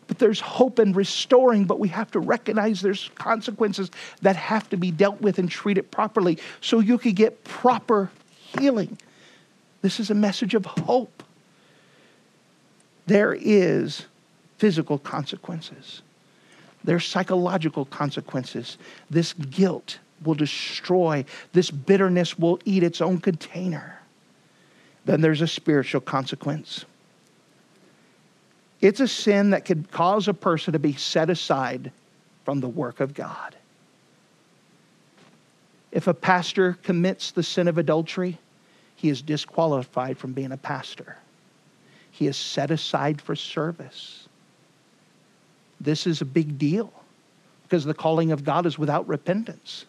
But 0.07 0.19
there's 0.19 0.39
hope 0.39 0.79
and 0.79 0.95
restoring, 0.95 1.65
but 1.65 1.79
we 1.79 1.89
have 1.89 2.09
to 2.11 2.19
recognize 2.19 2.81
there's 2.81 3.09
consequences 3.15 3.91
that 4.21 4.35
have 4.35 4.69
to 4.69 4.77
be 4.77 4.89
dealt 4.89 5.21
with 5.21 5.37
and 5.37 5.49
treated 5.49 5.91
properly 5.91 6.39
so 6.61 6.79
you 6.79 6.97
can 6.97 7.13
get 7.13 7.43
proper 7.43 8.09
healing. 8.57 8.97
This 9.81 9.99
is 9.99 10.09
a 10.09 10.15
message 10.15 10.53
of 10.53 10.65
hope. 10.65 11.23
There 13.05 13.33
is 13.33 14.05
physical 14.57 14.97
consequences. 14.97 16.01
There's 16.83 17.05
psychological 17.05 17.85
consequences. 17.85 18.77
This 19.09 19.33
guilt 19.33 19.99
will 20.23 20.35
destroy. 20.35 21.25
This 21.53 21.69
bitterness 21.69 22.39
will 22.39 22.59
eat 22.65 22.83
its 22.83 23.01
own 23.01 23.19
container. 23.19 23.99
Then 25.05 25.21
there's 25.21 25.41
a 25.41 25.47
spiritual 25.47 26.01
consequence. 26.01 26.85
It's 28.81 28.99
a 28.99 29.07
sin 29.07 29.51
that 29.51 29.65
could 29.65 29.91
cause 29.91 30.27
a 30.27 30.33
person 30.33 30.73
to 30.73 30.79
be 30.79 30.93
set 30.93 31.29
aside 31.29 31.91
from 32.45 32.59
the 32.59 32.67
work 32.67 32.99
of 32.99 33.13
God. 33.13 33.55
If 35.91 36.07
a 36.07 36.13
pastor 36.13 36.77
commits 36.83 37.31
the 37.31 37.43
sin 37.43 37.67
of 37.67 37.77
adultery, 37.77 38.37
he 38.95 39.09
is 39.09 39.21
disqualified 39.21 40.17
from 40.17 40.33
being 40.33 40.51
a 40.51 40.57
pastor. 40.57 41.17
He 42.11 42.27
is 42.27 42.37
set 42.37 42.71
aside 42.71 43.21
for 43.21 43.35
service. 43.35 44.27
This 45.79 46.07
is 46.07 46.21
a 46.21 46.25
big 46.25 46.57
deal 46.57 46.91
because 47.63 47.85
the 47.85 47.93
calling 47.93 48.31
of 48.31 48.43
God 48.43 48.65
is 48.65 48.77
without 48.77 49.07
repentance. 49.07 49.85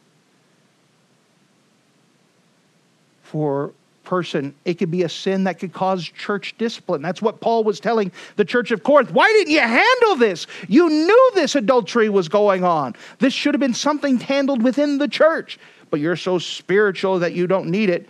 For 3.23 3.73
person, 4.09 4.55
it 4.65 4.79
could 4.79 4.91
be 4.91 5.03
a 5.03 5.09
sin 5.09 5.45
that 5.45 5.59
could 5.59 5.75
cause 5.75 6.03
church 6.03 6.55
discipline. 6.57 7.03
That's 7.03 7.21
what 7.21 7.41
Paul 7.41 7.63
was 7.63 7.79
telling 7.79 8.11
the 8.37 8.45
church 8.45 8.71
of 8.71 8.83
Corinth. 8.83 9.11
Why 9.11 9.29
didn't 9.29 9.53
you 9.53 9.61
handle 9.61 10.17
this? 10.17 10.47
You 10.67 10.89
knew 10.89 11.31
this 11.35 11.55
adultery 11.55 12.09
was 12.09 12.27
going 12.27 12.65
on. 12.65 12.97
This 13.19 13.35
should 13.35 13.53
have 13.53 13.61
been 13.61 13.75
something 13.75 14.19
handled 14.19 14.63
within 14.63 14.97
the 14.97 15.09
church, 15.09 15.59
but 15.91 16.01
you're 16.01 16.17
so 16.17 16.39
spiritual 16.39 17.19
that 17.19 17.35
you 17.35 17.47
don't 17.47 17.69
need 17.69 17.91
it. 17.91 18.09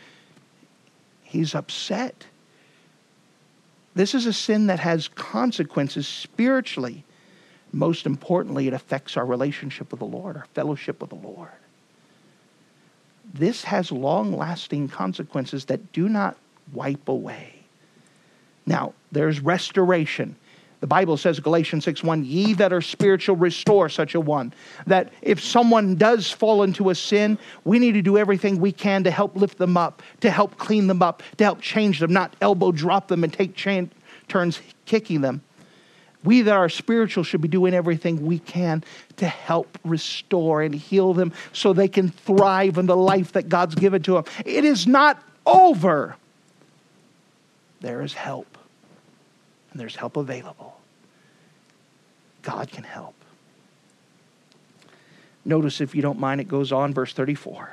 He's 1.25 1.57
upset. 1.57 2.25
This 3.97 4.15
is 4.15 4.27
a 4.27 4.33
sin 4.33 4.69
that 4.69 4.79
has 4.79 5.09
consequences 5.09 6.07
spiritually. 6.07 7.05
Most 7.73 8.07
importantly, 8.07 8.69
it 8.69 8.73
affects 8.73 9.17
our 9.17 9.27
relationship 9.27 9.91
with 9.91 9.99
the 9.99 10.07
Lord, 10.07 10.37
our 10.37 10.47
fellowship 10.55 11.01
with 11.01 11.11
the 11.11 11.17
Lord. 11.17 11.51
This 13.39 13.65
has 13.65 13.93
long 13.93 14.37
lasting 14.37 14.89
consequences 14.89 15.65
that 15.67 15.93
do 15.93 16.09
not 16.09 16.37
wipe 16.73 17.09
away. 17.09 17.55
Now, 18.67 18.95
there's 19.13 19.41
restoration. 19.41 20.37
The 20.81 20.87
Bible 20.87 21.17
says, 21.17 21.41
Galatians 21.41 21.85
6 21.85 22.05
1, 22.05 22.25
ye 22.25 22.53
that 22.55 22.73
are 22.73 22.81
spiritual, 22.81 23.37
restore 23.37 23.89
such 23.89 24.15
a 24.15 24.21
one. 24.21 24.53
That 24.87 25.13
if 25.23 25.43
someone 25.43 25.97
does 25.97 26.31
fall 26.31 26.63
into 26.63 26.91
a 26.91 26.95
sin, 26.95 27.39
we 27.65 27.79
need 27.79 27.93
to 27.93 28.03
do 28.03 28.19
everything 28.19 28.61
we 28.61 28.73
can 28.73 29.03
to 29.05 29.11
help 29.11 29.35
lift 29.35 29.59
them 29.59 29.77
up, 29.77 30.03
to 30.21 30.31
help 30.31 30.59
clean 30.59 30.87
them 30.87 31.03
up, 31.03 31.23
to 31.39 31.45
help 31.45 31.61
change 31.61 31.99
them, 31.99 32.13
not 32.13 32.37
elbow 32.41 32.71
drop 32.71 33.09
them 33.09 33.25
and 33.25 33.33
take 33.33 33.57
turns 33.57 34.61
kicking 34.85 35.21
them. 35.21 35.43
We 36.25 36.43
that 36.43 36.55
are 36.55 36.69
spiritual 36.69 37.25
should 37.25 37.41
be 37.41 37.49
doing 37.49 37.75
everything 37.75 38.27
we 38.27 38.41
can 38.41 38.83
to 39.17 39.27
help 39.27 39.79
restore 39.85 40.63
and 40.63 40.75
heal 40.75 41.15
them 41.15 41.33
so 41.53 41.73
they 41.73 41.89
can 41.89 42.09
thrive 42.09 42.77
in 42.77 42.87
the 42.87 42.97
life 42.97 43.33
that 43.33 43.49
God's 43.49 43.75
given 43.77 44.03
to 44.03 44.15
them. 44.15 44.25
It 44.45 44.65
is 44.65 44.87
not 44.87 45.23
over. 45.47 46.17
There 47.81 48.03
is 48.03 48.15
help 48.15 48.59
and 49.71 49.81
there's 49.81 49.97
help 49.97 50.17
available. 50.17 50.77
God 52.43 52.71
can 52.71 52.85
help. 52.85 53.15
Notice, 55.45 55.81
if 55.81 55.95
you 55.95 56.03
don't 56.03 56.19
mind, 56.19 56.41
it 56.41 56.49
goes 56.49 56.73
on, 56.73 56.93
verse 56.93 57.13
34. 57.13 57.71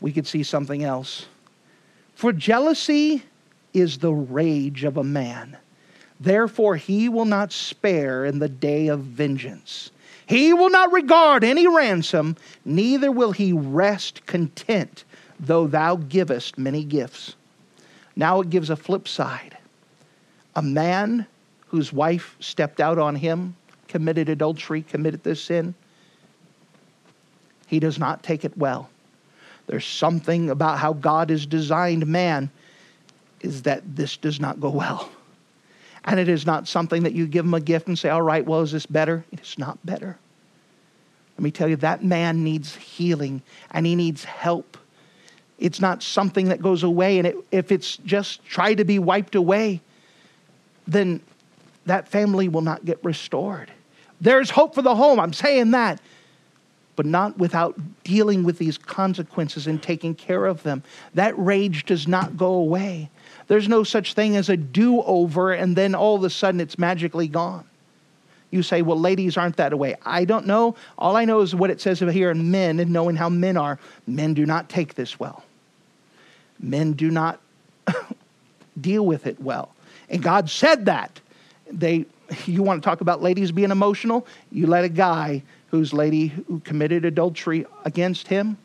We 0.00 0.12
could 0.12 0.26
see 0.26 0.42
something 0.42 0.84
else. 0.84 1.26
For 2.14 2.32
jealousy 2.32 3.22
is 3.72 3.98
the 3.98 4.12
rage 4.12 4.84
of 4.84 4.96
a 4.96 5.04
man. 5.04 5.56
Therefore, 6.20 6.76
he 6.76 7.08
will 7.08 7.24
not 7.24 7.52
spare 7.52 8.24
in 8.24 8.38
the 8.38 8.48
day 8.48 8.88
of 8.88 9.00
vengeance. 9.00 9.90
He 10.26 10.52
will 10.52 10.70
not 10.70 10.92
regard 10.92 11.44
any 11.44 11.66
ransom, 11.66 12.36
neither 12.64 13.10
will 13.10 13.32
he 13.32 13.52
rest 13.52 14.26
content, 14.26 15.04
though 15.38 15.66
thou 15.66 15.96
givest 15.96 16.58
many 16.58 16.84
gifts. 16.84 17.34
Now 18.16 18.40
it 18.40 18.50
gives 18.50 18.68
a 18.68 18.76
flip 18.76 19.06
side 19.06 19.56
a 20.56 20.62
man 20.62 21.24
whose 21.68 21.92
wife 21.92 22.34
stepped 22.40 22.80
out 22.80 22.98
on 22.98 23.14
him, 23.14 23.54
committed 23.86 24.28
adultery, 24.28 24.82
committed 24.82 25.22
this 25.22 25.40
sin, 25.40 25.72
he 27.68 27.78
does 27.78 27.98
not 27.98 28.24
take 28.24 28.44
it 28.44 28.56
well. 28.58 28.90
There's 29.68 29.86
something 29.86 30.50
about 30.50 30.78
how 30.78 30.94
God 30.94 31.30
has 31.30 31.46
designed 31.46 32.06
man 32.06 32.50
is 33.40 33.62
that 33.62 33.82
this 33.94 34.16
does 34.16 34.40
not 34.40 34.58
go 34.58 34.70
well. 34.70 35.08
And 36.04 36.18
it 36.20 36.28
is 36.28 36.46
not 36.46 36.68
something 36.68 37.02
that 37.02 37.12
you 37.12 37.26
give 37.26 37.44
him 37.44 37.54
a 37.54 37.60
gift 37.60 37.88
and 37.88 37.98
say, 37.98 38.08
all 38.08 38.22
right, 38.22 38.46
well, 38.46 38.60
is 38.60 38.72
this 38.72 38.86
better? 38.86 39.24
It 39.32 39.40
is 39.40 39.58
not 39.58 39.78
better. 39.84 40.18
Let 41.36 41.42
me 41.42 41.50
tell 41.50 41.68
you, 41.68 41.76
that 41.76 42.02
man 42.02 42.42
needs 42.42 42.74
healing 42.76 43.42
and 43.70 43.86
he 43.86 43.94
needs 43.94 44.24
help. 44.24 44.76
It's 45.58 45.80
not 45.80 46.02
something 46.02 46.48
that 46.48 46.62
goes 46.62 46.82
away. 46.82 47.18
And 47.18 47.26
it, 47.26 47.36
if 47.50 47.70
it's 47.72 47.96
just 47.98 48.44
tried 48.44 48.74
to 48.74 48.84
be 48.84 48.98
wiped 48.98 49.34
away, 49.34 49.80
then 50.86 51.20
that 51.86 52.08
family 52.08 52.48
will 52.48 52.62
not 52.62 52.84
get 52.84 52.98
restored. 53.04 53.70
There's 54.20 54.50
hope 54.50 54.74
for 54.74 54.82
the 54.82 54.96
home, 54.96 55.20
I'm 55.20 55.32
saying 55.32 55.70
that, 55.72 56.00
but 56.96 57.06
not 57.06 57.38
without 57.38 57.78
dealing 58.02 58.42
with 58.42 58.58
these 58.58 58.76
consequences 58.76 59.66
and 59.66 59.80
taking 59.80 60.14
care 60.14 60.46
of 60.46 60.62
them. 60.64 60.82
That 61.14 61.38
rage 61.38 61.86
does 61.86 62.08
not 62.08 62.36
go 62.36 62.52
away. 62.54 63.10
There's 63.48 63.68
no 63.68 63.82
such 63.82 64.14
thing 64.14 64.36
as 64.36 64.48
a 64.48 64.56
do 64.56 65.02
over 65.02 65.52
and 65.52 65.74
then 65.74 65.94
all 65.94 66.16
of 66.16 66.24
a 66.24 66.30
sudden 66.30 66.60
it's 66.60 66.78
magically 66.78 67.28
gone. 67.28 67.64
You 68.50 68.62
say, 68.62 68.80
well, 68.80 68.98
ladies 68.98 69.36
aren't 69.36 69.56
that 69.56 69.76
way. 69.78 69.96
I 70.06 70.24
don't 70.24 70.46
know. 70.46 70.74
All 70.96 71.16
I 71.16 71.24
know 71.24 71.40
is 71.40 71.54
what 71.54 71.70
it 71.70 71.80
says 71.80 71.98
here 71.98 72.30
in 72.30 72.50
men 72.50 72.80
and 72.80 72.90
knowing 72.90 73.16
how 73.16 73.28
men 73.28 73.56
are. 73.56 73.78
Men 74.06 74.32
do 74.32 74.46
not 74.46 74.68
take 74.68 74.94
this 74.94 75.18
well, 75.18 75.44
men 76.58 76.92
do 76.92 77.10
not 77.10 77.40
deal 78.80 79.04
with 79.04 79.26
it 79.26 79.40
well. 79.40 79.74
And 80.08 80.22
God 80.22 80.48
said 80.48 80.86
that. 80.86 81.20
They, 81.70 82.06
you 82.46 82.62
want 82.62 82.82
to 82.82 82.86
talk 82.86 83.02
about 83.02 83.22
ladies 83.22 83.52
being 83.52 83.70
emotional? 83.70 84.26
You 84.50 84.66
let 84.66 84.84
a 84.84 84.88
guy 84.88 85.42
whose 85.70 85.92
lady 85.92 86.28
who 86.28 86.60
committed 86.60 87.04
adultery 87.04 87.66
against 87.84 88.28
him, 88.28 88.56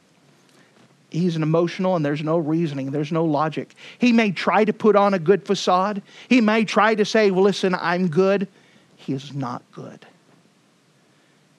he's 1.14 1.36
an 1.36 1.44
emotional 1.44 1.96
and 1.96 2.04
there's 2.04 2.24
no 2.24 2.38
reasoning, 2.38 2.92
there's 2.92 3.12
no 3.12 3.24
logic. 3.24 3.76
He 4.00 4.12
may 4.12 4.32
try 4.32 4.66
to 4.66 4.74
put 4.74 4.96
on 4.96 5.14
a 5.14 5.20
good 5.20 5.46
facade. 5.46 6.02
He 6.28 6.42
may 6.42 6.66
try 6.66 6.96
to 6.96 7.06
say, 7.06 7.32
well, 7.32 7.44
listen, 7.44 7.76
I'm 7.76 8.08
good. 8.10 8.48
He 8.96 9.14
is 9.14 9.34
not 9.34 9.62
good. 9.72 10.06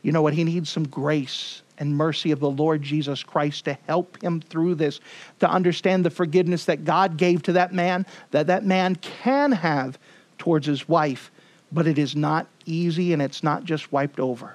You 0.03 0.13
know 0.13 0.23
what? 0.23 0.35
He 0.35 0.45
needs 0.45 0.69
some 0.69 0.87
grace 0.89 1.63
and 1.79 1.97
mercy 1.97 2.31
of 2.31 2.41
the 2.41 2.51
Lord 2.51 2.83
Jesus 2.83 3.23
Christ 3.23 3.65
to 3.65 3.75
help 3.87 4.23
him 4.23 4.41
through 4.41 4.75
this, 4.77 5.01
to 5.41 5.49
understand 5.49 6.05
the 6.05 6.11
forgiveness 6.11 6.67
that 6.67 6.85
God 6.85 7.17
gave 7.17 7.43
to 7.45 7.53
that 7.53 7.73
man, 7.73 8.07
that 8.31 8.47
that 8.49 8.65
man 8.65 8.97
can 8.97 9.53
have 9.53 9.99
towards 10.39 10.67
his 10.67 10.89
wife, 10.89 11.31
but 11.73 11.87
it 11.87 11.99
is 11.99 12.15
not 12.15 12.47
easy 12.67 13.13
and 13.13 13.23
it's 13.23 13.43
not 13.43 13.65
just 13.65 13.93
wiped 13.93 14.21
over. 14.21 14.55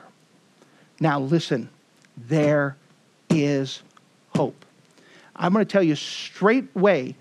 Now, 1.00 1.20
listen, 1.20 1.70
there 2.18 2.76
is 3.30 3.82
hope. 4.36 4.66
I'm 5.40 5.54
going 5.54 5.66
to 5.66 5.72
tell 5.72 5.82
you 5.82 5.96
straightway 5.96 7.16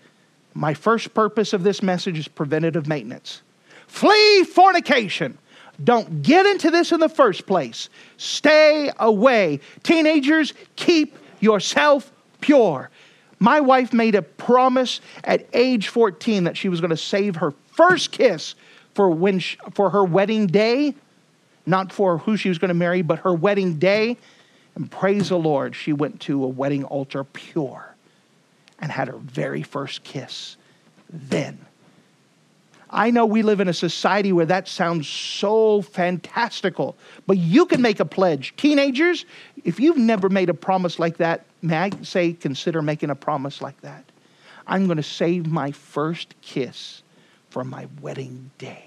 my 0.58 0.74
first 0.74 1.14
purpose 1.14 1.52
of 1.52 1.62
this 1.62 1.84
message 1.84 2.18
is 2.18 2.26
preventative 2.26 2.88
maintenance. 2.88 3.42
Flee 3.86 4.42
fornication. 4.42 5.38
Don't 5.84 6.22
get 6.22 6.46
into 6.46 6.72
this 6.72 6.90
in 6.90 6.98
the 6.98 7.08
first 7.08 7.46
place. 7.46 7.88
Stay 8.16 8.90
away. 8.98 9.60
Teenagers, 9.84 10.52
keep 10.74 11.16
yourself 11.38 12.10
pure. 12.40 12.90
My 13.38 13.60
wife 13.60 13.92
made 13.92 14.16
a 14.16 14.22
promise 14.22 15.00
at 15.22 15.46
age 15.52 15.88
14 15.88 16.42
that 16.42 16.56
she 16.56 16.68
was 16.68 16.80
going 16.80 16.90
to 16.90 16.96
save 16.96 17.36
her 17.36 17.52
first 17.68 18.10
kiss 18.10 18.56
for 18.94 19.08
when 19.10 19.38
she, 19.38 19.56
for 19.74 19.90
her 19.90 20.02
wedding 20.02 20.48
day, 20.48 20.92
not 21.66 21.92
for 21.92 22.18
who 22.18 22.36
she 22.36 22.48
was 22.48 22.58
going 22.58 22.70
to 22.70 22.74
marry, 22.74 23.02
but 23.02 23.20
her 23.20 23.32
wedding 23.32 23.78
day. 23.78 24.16
And 24.74 24.90
praise 24.90 25.28
the 25.28 25.38
Lord, 25.38 25.76
she 25.76 25.92
went 25.92 26.20
to 26.22 26.42
a 26.42 26.48
wedding 26.48 26.82
altar 26.82 27.22
pure 27.22 27.87
and 28.80 28.90
had 28.90 29.08
her 29.08 29.18
very 29.18 29.62
first 29.62 30.04
kiss 30.04 30.56
then. 31.10 31.58
I 32.90 33.10
know 33.10 33.26
we 33.26 33.42
live 33.42 33.60
in 33.60 33.68
a 33.68 33.74
society 33.74 34.32
where 34.32 34.46
that 34.46 34.66
sounds 34.66 35.06
so 35.06 35.82
fantastical, 35.82 36.96
but 37.26 37.36
you 37.36 37.66
can 37.66 37.82
make 37.82 38.00
a 38.00 38.04
pledge. 38.04 38.54
Teenagers, 38.56 39.26
if 39.64 39.78
you've 39.78 39.98
never 39.98 40.28
made 40.28 40.48
a 40.48 40.54
promise 40.54 40.98
like 40.98 41.18
that, 41.18 41.44
may 41.60 41.76
I 41.76 41.90
say, 42.02 42.32
consider 42.32 42.80
making 42.80 43.10
a 43.10 43.14
promise 43.14 43.60
like 43.60 43.78
that. 43.82 44.04
I'm 44.66 44.86
going 44.86 44.96
to 44.96 45.02
save 45.02 45.46
my 45.46 45.70
first 45.72 46.34
kiss 46.40 47.02
for 47.50 47.64
my 47.64 47.88
wedding 48.00 48.50
day. 48.58 48.84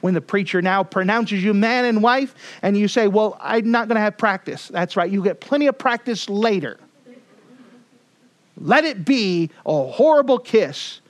When 0.00 0.14
the 0.14 0.20
preacher 0.20 0.60
now 0.60 0.84
pronounces 0.84 1.42
you 1.42 1.54
man 1.54 1.84
and 1.84 2.02
wife, 2.02 2.34
and 2.62 2.76
you 2.76 2.86
say, 2.86 3.08
Well, 3.08 3.36
I'm 3.40 3.70
not 3.70 3.88
going 3.88 3.96
to 3.96 4.02
have 4.02 4.18
practice. 4.18 4.68
That's 4.68 4.96
right, 4.96 5.10
you 5.10 5.22
get 5.22 5.40
plenty 5.40 5.66
of 5.66 5.78
practice 5.78 6.28
later. 6.28 6.78
Let 8.58 8.84
it 8.84 9.04
be 9.04 9.50
a 9.64 9.84
horrible 9.84 10.38
kiss 10.38 11.00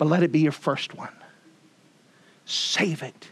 but 0.00 0.06
let 0.06 0.22
it 0.22 0.32
be 0.32 0.40
your 0.40 0.52
first 0.52 0.94
one. 0.94 1.12
Save 2.44 3.02
it. 3.02 3.29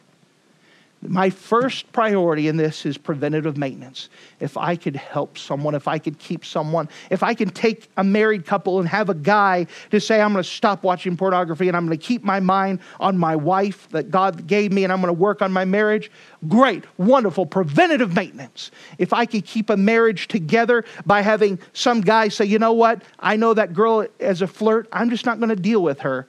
My 1.01 1.31
first 1.31 1.93
priority 1.93 2.49
in 2.49 2.57
this 2.57 2.85
is 2.85 2.99
preventative 2.99 3.57
maintenance. 3.57 4.09
If 4.41 4.57
I 4.57 4.75
could 4.75 4.97
help 4.97 5.39
someone, 5.39 5.77
if 5.77 5.87
I 5.87 5.99
could 5.99 6.19
keep 6.19 6.45
someone, 6.45 6.89
if 7.09 7.23
I 7.23 7.35
can 7.35 7.51
take 7.51 7.89
a 7.97 8.03
married 8.03 8.45
couple 8.45 8.81
and 8.81 8.89
have 8.89 9.09
a 9.09 9.15
guy 9.15 9.69
to 9.93 10.01
say, 10.01 10.21
I'm 10.21 10.33
going 10.33 10.43
to 10.43 10.49
stop 10.49 10.83
watching 10.83 11.17
pornography 11.17 11.69
and 11.69 11.77
I'm 11.77 11.87
going 11.87 11.97
to 11.97 12.05
keep 12.05 12.25
my 12.25 12.41
mind 12.41 12.81
on 12.99 13.17
my 13.17 13.37
wife 13.37 13.89
that 13.91 14.11
God 14.11 14.49
gave 14.49 14.73
me 14.73 14.83
and 14.83 14.93
I'm 14.93 15.01
going 15.01 15.15
to 15.15 15.21
work 15.21 15.41
on 15.41 15.53
my 15.53 15.65
marriage, 15.65 16.11
great, 16.49 16.85
wonderful, 16.97 17.47
preventative 17.47 18.17
maintenance. 18.17 18.73
If 18.99 19.13
I 19.13 19.25
could 19.25 19.45
keep 19.45 19.71
a 19.71 19.77
marriage 19.77 20.27
together 20.27 20.85
by 21.07 21.21
having 21.21 21.61
some 21.75 22.01
guy 22.01 22.27
say, 22.27 22.47
you 22.47 22.59
know 22.59 22.73
what, 22.73 23.03
I 23.21 23.37
know 23.37 23.55
that 23.55 23.73
girl 23.73 24.05
as 24.19 24.43
a 24.43 24.49
flirt, 24.49 24.89
I'm 24.93 25.11
just 25.11 25.27
not 25.27 25.39
going 25.39 25.51
to 25.51 25.57
deal 25.57 25.83
with 25.83 26.01
her 26.01 26.27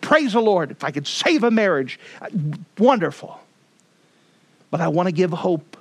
Praise 0.00 0.32
the 0.32 0.40
Lord. 0.40 0.70
If 0.70 0.84
I 0.84 0.90
could 0.90 1.06
save 1.06 1.44
a 1.44 1.50
marriage, 1.50 1.98
wonderful. 2.78 3.40
But 4.72 4.80
I 4.80 4.88
want 4.88 5.06
to 5.06 5.12
give 5.12 5.30
hope 5.30 5.76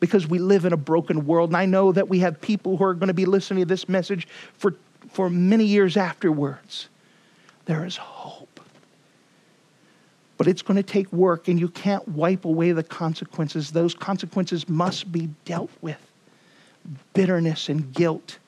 because 0.00 0.26
we 0.26 0.38
live 0.38 0.64
in 0.64 0.72
a 0.72 0.78
broken 0.78 1.26
world. 1.26 1.50
And 1.50 1.56
I 1.58 1.66
know 1.66 1.92
that 1.92 2.08
we 2.08 2.20
have 2.20 2.40
people 2.40 2.78
who 2.78 2.84
are 2.84 2.94
going 2.94 3.08
to 3.08 3.14
be 3.14 3.26
listening 3.26 3.64
to 3.64 3.68
this 3.68 3.86
message 3.86 4.26
for, 4.54 4.76
for 5.10 5.28
many 5.28 5.66
years 5.66 5.98
afterwards. 5.98 6.88
There 7.66 7.84
is 7.84 7.98
hope. 7.98 8.60
But 10.38 10.46
it's 10.46 10.62
going 10.62 10.76
to 10.78 10.82
take 10.82 11.12
work, 11.12 11.48
and 11.48 11.60
you 11.60 11.68
can't 11.68 12.08
wipe 12.08 12.46
away 12.46 12.72
the 12.72 12.84
consequences. 12.84 13.72
Those 13.72 13.92
consequences 13.92 14.66
must 14.68 15.12
be 15.12 15.28
dealt 15.44 15.70
with. 15.82 16.00
Bitterness 17.12 17.68
and 17.68 17.92
guilt. 17.92 18.38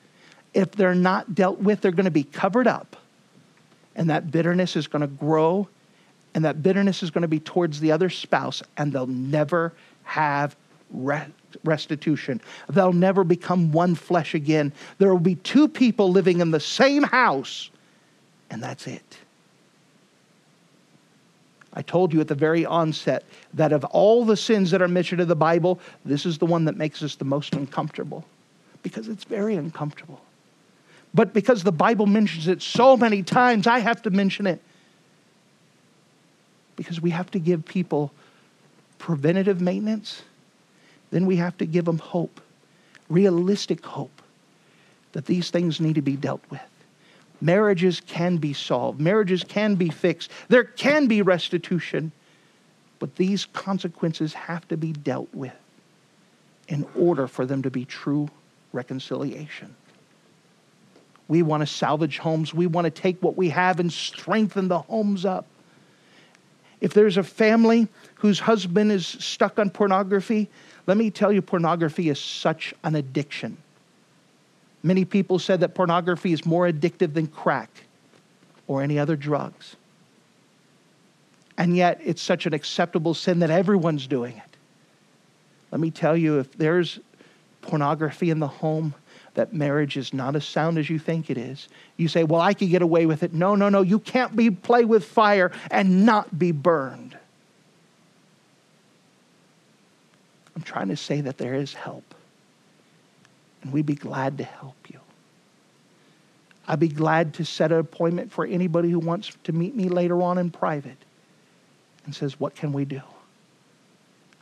If 0.55 0.71
they're 0.71 0.95
not 0.95 1.35
dealt 1.35 1.59
with, 1.59 1.81
they're 1.81 1.91
going 1.91 2.05
to 2.05 2.11
be 2.11 2.23
covered 2.23 2.65
up 2.65 2.95
and 3.95 4.09
that 4.09 4.31
bitterness 4.31 4.75
is 4.75 4.87
going 4.87 5.01
to 5.01 5.07
grow, 5.07 5.67
and 6.33 6.45
that 6.45 6.63
bitterness 6.63 7.03
is 7.03 7.11
going 7.11 7.23
to 7.23 7.27
be 7.27 7.39
towards 7.39 7.79
the 7.79 7.91
other 7.91 8.09
spouse, 8.09 8.63
and 8.77 8.93
they'll 8.93 9.07
never 9.07 9.73
have 10.03 10.55
restitution. 11.63 12.41
They'll 12.69 12.93
never 12.93 13.23
become 13.23 13.71
one 13.71 13.95
flesh 13.95 14.33
again. 14.33 14.73
There 14.97 15.09
will 15.09 15.19
be 15.19 15.35
two 15.35 15.67
people 15.67 16.11
living 16.11 16.39
in 16.39 16.51
the 16.51 16.59
same 16.59 17.03
house, 17.03 17.69
and 18.49 18.61
that's 18.61 18.87
it. 18.87 19.17
I 21.73 21.81
told 21.81 22.13
you 22.13 22.19
at 22.19 22.27
the 22.27 22.35
very 22.35 22.65
onset 22.65 23.23
that 23.53 23.71
of 23.71 23.85
all 23.85 24.25
the 24.25 24.35
sins 24.35 24.71
that 24.71 24.81
are 24.81 24.89
mentioned 24.89 25.21
in 25.21 25.27
the 25.27 25.35
Bible, 25.35 25.79
this 26.03 26.25
is 26.25 26.37
the 26.37 26.45
one 26.45 26.65
that 26.65 26.75
makes 26.75 27.01
us 27.01 27.15
the 27.15 27.25
most 27.25 27.55
uncomfortable 27.55 28.25
because 28.83 29.07
it's 29.07 29.23
very 29.23 29.55
uncomfortable. 29.55 30.21
But 31.13 31.33
because 31.33 31.63
the 31.63 31.71
Bible 31.71 32.07
mentions 32.07 32.47
it 32.47 32.61
so 32.61 32.97
many 32.97 33.23
times, 33.23 33.67
I 33.67 33.79
have 33.79 34.01
to 34.03 34.09
mention 34.09 34.47
it. 34.47 34.61
Because 36.81 36.99
we 36.99 37.11
have 37.11 37.29
to 37.29 37.37
give 37.37 37.63
people 37.63 38.11
preventative 38.97 39.61
maintenance, 39.61 40.23
then 41.11 41.27
we 41.27 41.35
have 41.35 41.55
to 41.59 41.67
give 41.67 41.85
them 41.85 41.99
hope, 41.99 42.41
realistic 43.07 43.85
hope 43.85 44.23
that 45.11 45.27
these 45.27 45.51
things 45.51 45.79
need 45.79 45.93
to 45.93 46.01
be 46.01 46.15
dealt 46.15 46.41
with. 46.49 46.59
Marriages 47.39 48.01
can 48.01 48.37
be 48.37 48.51
solved, 48.53 48.99
marriages 48.99 49.43
can 49.43 49.75
be 49.75 49.89
fixed, 49.89 50.31
there 50.47 50.63
can 50.63 51.05
be 51.05 51.21
restitution, 51.21 52.11
but 52.97 53.15
these 53.15 53.45
consequences 53.45 54.33
have 54.33 54.67
to 54.67 54.75
be 54.75 54.91
dealt 54.91 55.31
with 55.35 55.53
in 56.67 56.83
order 56.95 57.27
for 57.27 57.45
them 57.45 57.61
to 57.61 57.69
be 57.69 57.85
true 57.85 58.27
reconciliation. 58.73 59.75
We 61.27 61.43
want 61.43 61.61
to 61.61 61.67
salvage 61.67 62.17
homes. 62.17 62.55
We 62.55 62.65
want 62.65 62.85
to 62.85 62.91
take 62.91 63.21
what 63.21 63.37
we 63.37 63.49
have 63.49 63.79
and 63.79 63.93
strengthen 63.93 64.67
the 64.67 64.79
homes 64.79 65.25
up. 65.25 65.45
If 66.81 66.93
there's 66.93 67.17
a 67.17 67.23
family 67.23 67.87
whose 68.15 68.39
husband 68.39 68.91
is 68.91 69.05
stuck 69.05 69.59
on 69.59 69.69
pornography, 69.69 70.49
let 70.87 70.97
me 70.97 71.11
tell 71.11 71.31
you, 71.31 71.41
pornography 71.41 72.09
is 72.09 72.19
such 72.19 72.73
an 72.83 72.95
addiction. 72.95 73.57
Many 74.83 75.05
people 75.05 75.37
said 75.37 75.59
that 75.59 75.75
pornography 75.75 76.33
is 76.33 76.43
more 76.43 76.67
addictive 76.67 77.13
than 77.13 77.27
crack 77.27 77.69
or 78.67 78.81
any 78.81 78.97
other 78.97 79.15
drugs. 79.15 79.75
And 81.57 81.77
yet, 81.77 82.01
it's 82.03 82.21
such 82.21 82.47
an 82.47 82.53
acceptable 82.55 83.13
sin 83.13 83.39
that 83.39 83.51
everyone's 83.51 84.07
doing 84.07 84.35
it. 84.35 84.57
Let 85.71 85.79
me 85.79 85.91
tell 85.91 86.17
you, 86.17 86.39
if 86.39 86.51
there's 86.53 86.99
pornography 87.61 88.31
in 88.31 88.39
the 88.39 88.47
home, 88.47 88.95
that 89.33 89.53
marriage 89.53 89.97
is 89.97 90.13
not 90.13 90.35
as 90.35 90.45
sound 90.45 90.77
as 90.77 90.89
you 90.89 90.99
think 90.99 91.29
it 91.29 91.37
is. 91.37 91.69
You 91.97 92.07
say, 92.07 92.23
Well, 92.23 92.41
I 92.41 92.53
could 92.53 92.69
get 92.69 92.81
away 92.81 93.05
with 93.05 93.23
it. 93.23 93.33
No, 93.33 93.55
no, 93.55 93.69
no. 93.69 93.81
You 93.81 93.99
can't 93.99 94.35
be 94.35 94.51
play 94.51 94.85
with 94.85 95.05
fire 95.05 95.51
and 95.69 96.05
not 96.05 96.37
be 96.37 96.51
burned. 96.51 97.17
I'm 100.55 100.61
trying 100.63 100.89
to 100.89 100.97
say 100.97 101.21
that 101.21 101.37
there 101.37 101.55
is 101.55 101.73
help. 101.73 102.13
And 103.63 103.71
we'd 103.71 103.85
be 103.85 103.95
glad 103.95 104.37
to 104.39 104.43
help 104.43 104.75
you. 104.89 104.99
I'd 106.67 106.79
be 106.79 106.89
glad 106.89 107.33
to 107.35 107.45
set 107.45 107.71
an 107.71 107.79
appointment 107.79 108.31
for 108.31 108.45
anybody 108.45 108.89
who 108.89 108.99
wants 108.99 109.31
to 109.45 109.51
meet 109.51 109.75
me 109.75 109.89
later 109.89 110.21
on 110.21 110.37
in 110.37 110.51
private 110.51 110.97
and 112.05 112.13
says, 112.13 112.39
What 112.39 112.55
can 112.55 112.73
we 112.73 112.85
do? 112.85 113.01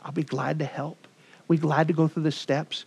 I'll 0.02 0.12
be 0.12 0.24
glad 0.24 0.58
to 0.60 0.64
help. 0.64 1.06
We're 1.48 1.60
glad 1.60 1.88
to 1.88 1.94
go 1.94 2.08
through 2.08 2.22
the 2.22 2.32
steps. 2.32 2.84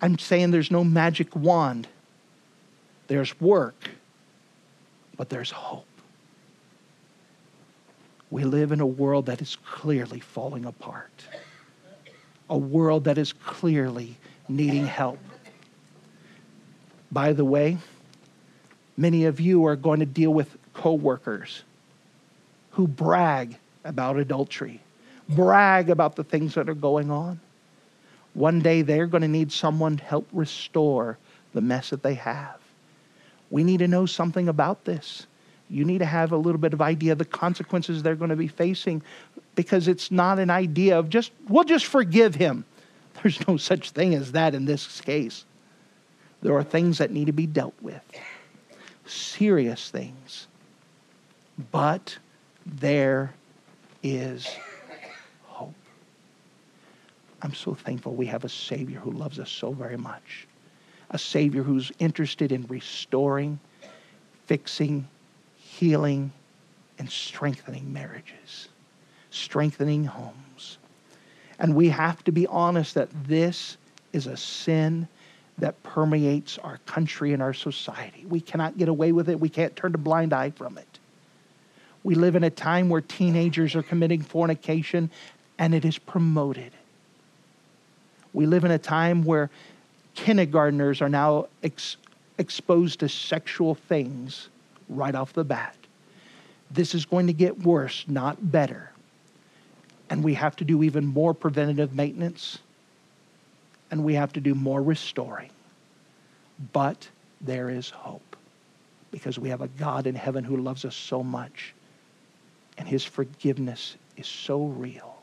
I'm 0.00 0.18
saying 0.18 0.50
there's 0.50 0.70
no 0.70 0.84
magic 0.84 1.34
wand. 1.34 1.88
There's 3.08 3.38
work, 3.40 3.90
but 5.16 5.28
there's 5.28 5.50
hope. 5.50 5.86
We 8.30 8.44
live 8.44 8.72
in 8.72 8.80
a 8.80 8.86
world 8.86 9.26
that 9.26 9.40
is 9.40 9.56
clearly 9.64 10.20
falling 10.20 10.64
apart, 10.64 11.24
a 12.50 12.58
world 12.58 13.04
that 13.04 13.18
is 13.18 13.32
clearly 13.32 14.16
needing 14.48 14.86
help. 14.86 15.18
By 17.10 17.32
the 17.32 17.44
way, 17.44 17.78
many 18.96 19.24
of 19.24 19.40
you 19.40 19.64
are 19.66 19.76
going 19.76 20.00
to 20.00 20.06
deal 20.06 20.34
with 20.34 20.56
coworkers 20.74 21.62
who 22.72 22.88
brag 22.88 23.56
about 23.84 24.16
adultery, 24.18 24.80
brag 25.28 25.88
about 25.88 26.16
the 26.16 26.24
things 26.24 26.54
that 26.54 26.68
are 26.68 26.74
going 26.74 27.10
on. 27.10 27.40
One 28.36 28.60
day 28.60 28.82
they're 28.82 29.06
going 29.06 29.22
to 29.22 29.28
need 29.28 29.50
someone 29.50 29.96
to 29.96 30.04
help 30.04 30.28
restore 30.30 31.16
the 31.54 31.62
mess 31.62 31.88
that 31.88 32.02
they 32.02 32.12
have. 32.14 32.58
We 33.50 33.64
need 33.64 33.78
to 33.78 33.88
know 33.88 34.04
something 34.04 34.46
about 34.46 34.84
this. 34.84 35.26
You 35.70 35.86
need 35.86 35.98
to 35.98 36.04
have 36.04 36.32
a 36.32 36.36
little 36.36 36.60
bit 36.60 36.74
of 36.74 36.82
idea 36.82 37.12
of 37.12 37.18
the 37.18 37.24
consequences 37.24 38.02
they're 38.02 38.14
going 38.14 38.28
to 38.28 38.36
be 38.36 38.46
facing 38.46 39.02
because 39.54 39.88
it's 39.88 40.10
not 40.10 40.38
an 40.38 40.50
idea 40.50 40.98
of 40.98 41.08
just, 41.08 41.32
we'll 41.48 41.64
just 41.64 41.86
forgive 41.86 42.34
him. 42.34 42.66
There's 43.22 43.48
no 43.48 43.56
such 43.56 43.92
thing 43.92 44.14
as 44.14 44.32
that 44.32 44.54
in 44.54 44.66
this 44.66 45.00
case. 45.00 45.46
There 46.42 46.54
are 46.54 46.62
things 46.62 46.98
that 46.98 47.10
need 47.10 47.28
to 47.28 47.32
be 47.32 47.46
dealt 47.46 47.74
with, 47.80 48.02
serious 49.06 49.88
things. 49.88 50.46
But 51.72 52.18
there 52.66 53.32
is. 54.02 54.46
I'm 57.46 57.54
so 57.54 57.74
thankful 57.74 58.12
we 58.16 58.26
have 58.26 58.42
a 58.42 58.48
Savior 58.48 58.98
who 58.98 59.12
loves 59.12 59.38
us 59.38 59.48
so 59.48 59.70
very 59.70 59.96
much. 59.96 60.48
A 61.10 61.18
Savior 61.18 61.62
who's 61.62 61.92
interested 62.00 62.50
in 62.50 62.66
restoring, 62.66 63.60
fixing, 64.46 65.06
healing, 65.56 66.32
and 66.98 67.08
strengthening 67.08 67.92
marriages, 67.92 68.66
strengthening 69.30 70.06
homes. 70.06 70.78
And 71.60 71.76
we 71.76 71.88
have 71.90 72.24
to 72.24 72.32
be 72.32 72.48
honest 72.48 72.96
that 72.96 73.10
this 73.28 73.76
is 74.12 74.26
a 74.26 74.36
sin 74.36 75.06
that 75.58 75.80
permeates 75.84 76.58
our 76.58 76.78
country 76.78 77.32
and 77.32 77.40
our 77.40 77.54
society. 77.54 78.26
We 78.28 78.40
cannot 78.40 78.76
get 78.76 78.88
away 78.88 79.12
with 79.12 79.28
it. 79.28 79.38
We 79.38 79.50
can't 79.50 79.76
turn 79.76 79.94
a 79.94 79.98
blind 79.98 80.32
eye 80.32 80.50
from 80.50 80.78
it. 80.78 80.98
We 82.02 82.16
live 82.16 82.34
in 82.34 82.42
a 82.42 82.50
time 82.50 82.88
where 82.88 83.02
teenagers 83.02 83.76
are 83.76 83.84
committing 83.84 84.22
fornication 84.22 85.12
and 85.60 85.76
it 85.76 85.84
is 85.84 85.96
promoted. 85.96 86.72
We 88.36 88.44
live 88.44 88.66
in 88.66 88.70
a 88.70 88.78
time 88.78 89.24
where 89.24 89.48
kindergartners 90.14 91.00
are 91.00 91.08
now 91.08 91.46
ex- 91.62 91.96
exposed 92.36 93.00
to 93.00 93.08
sexual 93.08 93.74
things 93.74 94.50
right 94.90 95.14
off 95.14 95.32
the 95.32 95.42
bat. 95.42 95.74
This 96.70 96.94
is 96.94 97.06
going 97.06 97.28
to 97.28 97.32
get 97.32 97.62
worse, 97.62 98.04
not 98.06 98.52
better. 98.52 98.92
And 100.10 100.22
we 100.22 100.34
have 100.34 100.54
to 100.56 100.66
do 100.66 100.82
even 100.82 101.06
more 101.06 101.32
preventative 101.32 101.94
maintenance, 101.94 102.58
and 103.90 104.04
we 104.04 104.12
have 104.12 104.34
to 104.34 104.40
do 104.40 104.54
more 104.54 104.82
restoring. 104.82 105.50
But 106.74 107.08
there 107.40 107.70
is 107.70 107.88
hope 107.88 108.36
because 109.10 109.38
we 109.38 109.48
have 109.48 109.62
a 109.62 109.68
God 109.68 110.06
in 110.06 110.14
heaven 110.14 110.44
who 110.44 110.58
loves 110.58 110.84
us 110.84 110.94
so 110.94 111.22
much 111.22 111.72
and 112.76 112.86
his 112.86 113.02
forgiveness 113.02 113.96
is 114.18 114.26
so 114.26 114.66
real. 114.66 115.16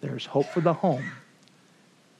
There's 0.00 0.26
hope 0.26 0.46
for 0.46 0.60
the 0.60 0.72
home, 0.72 1.04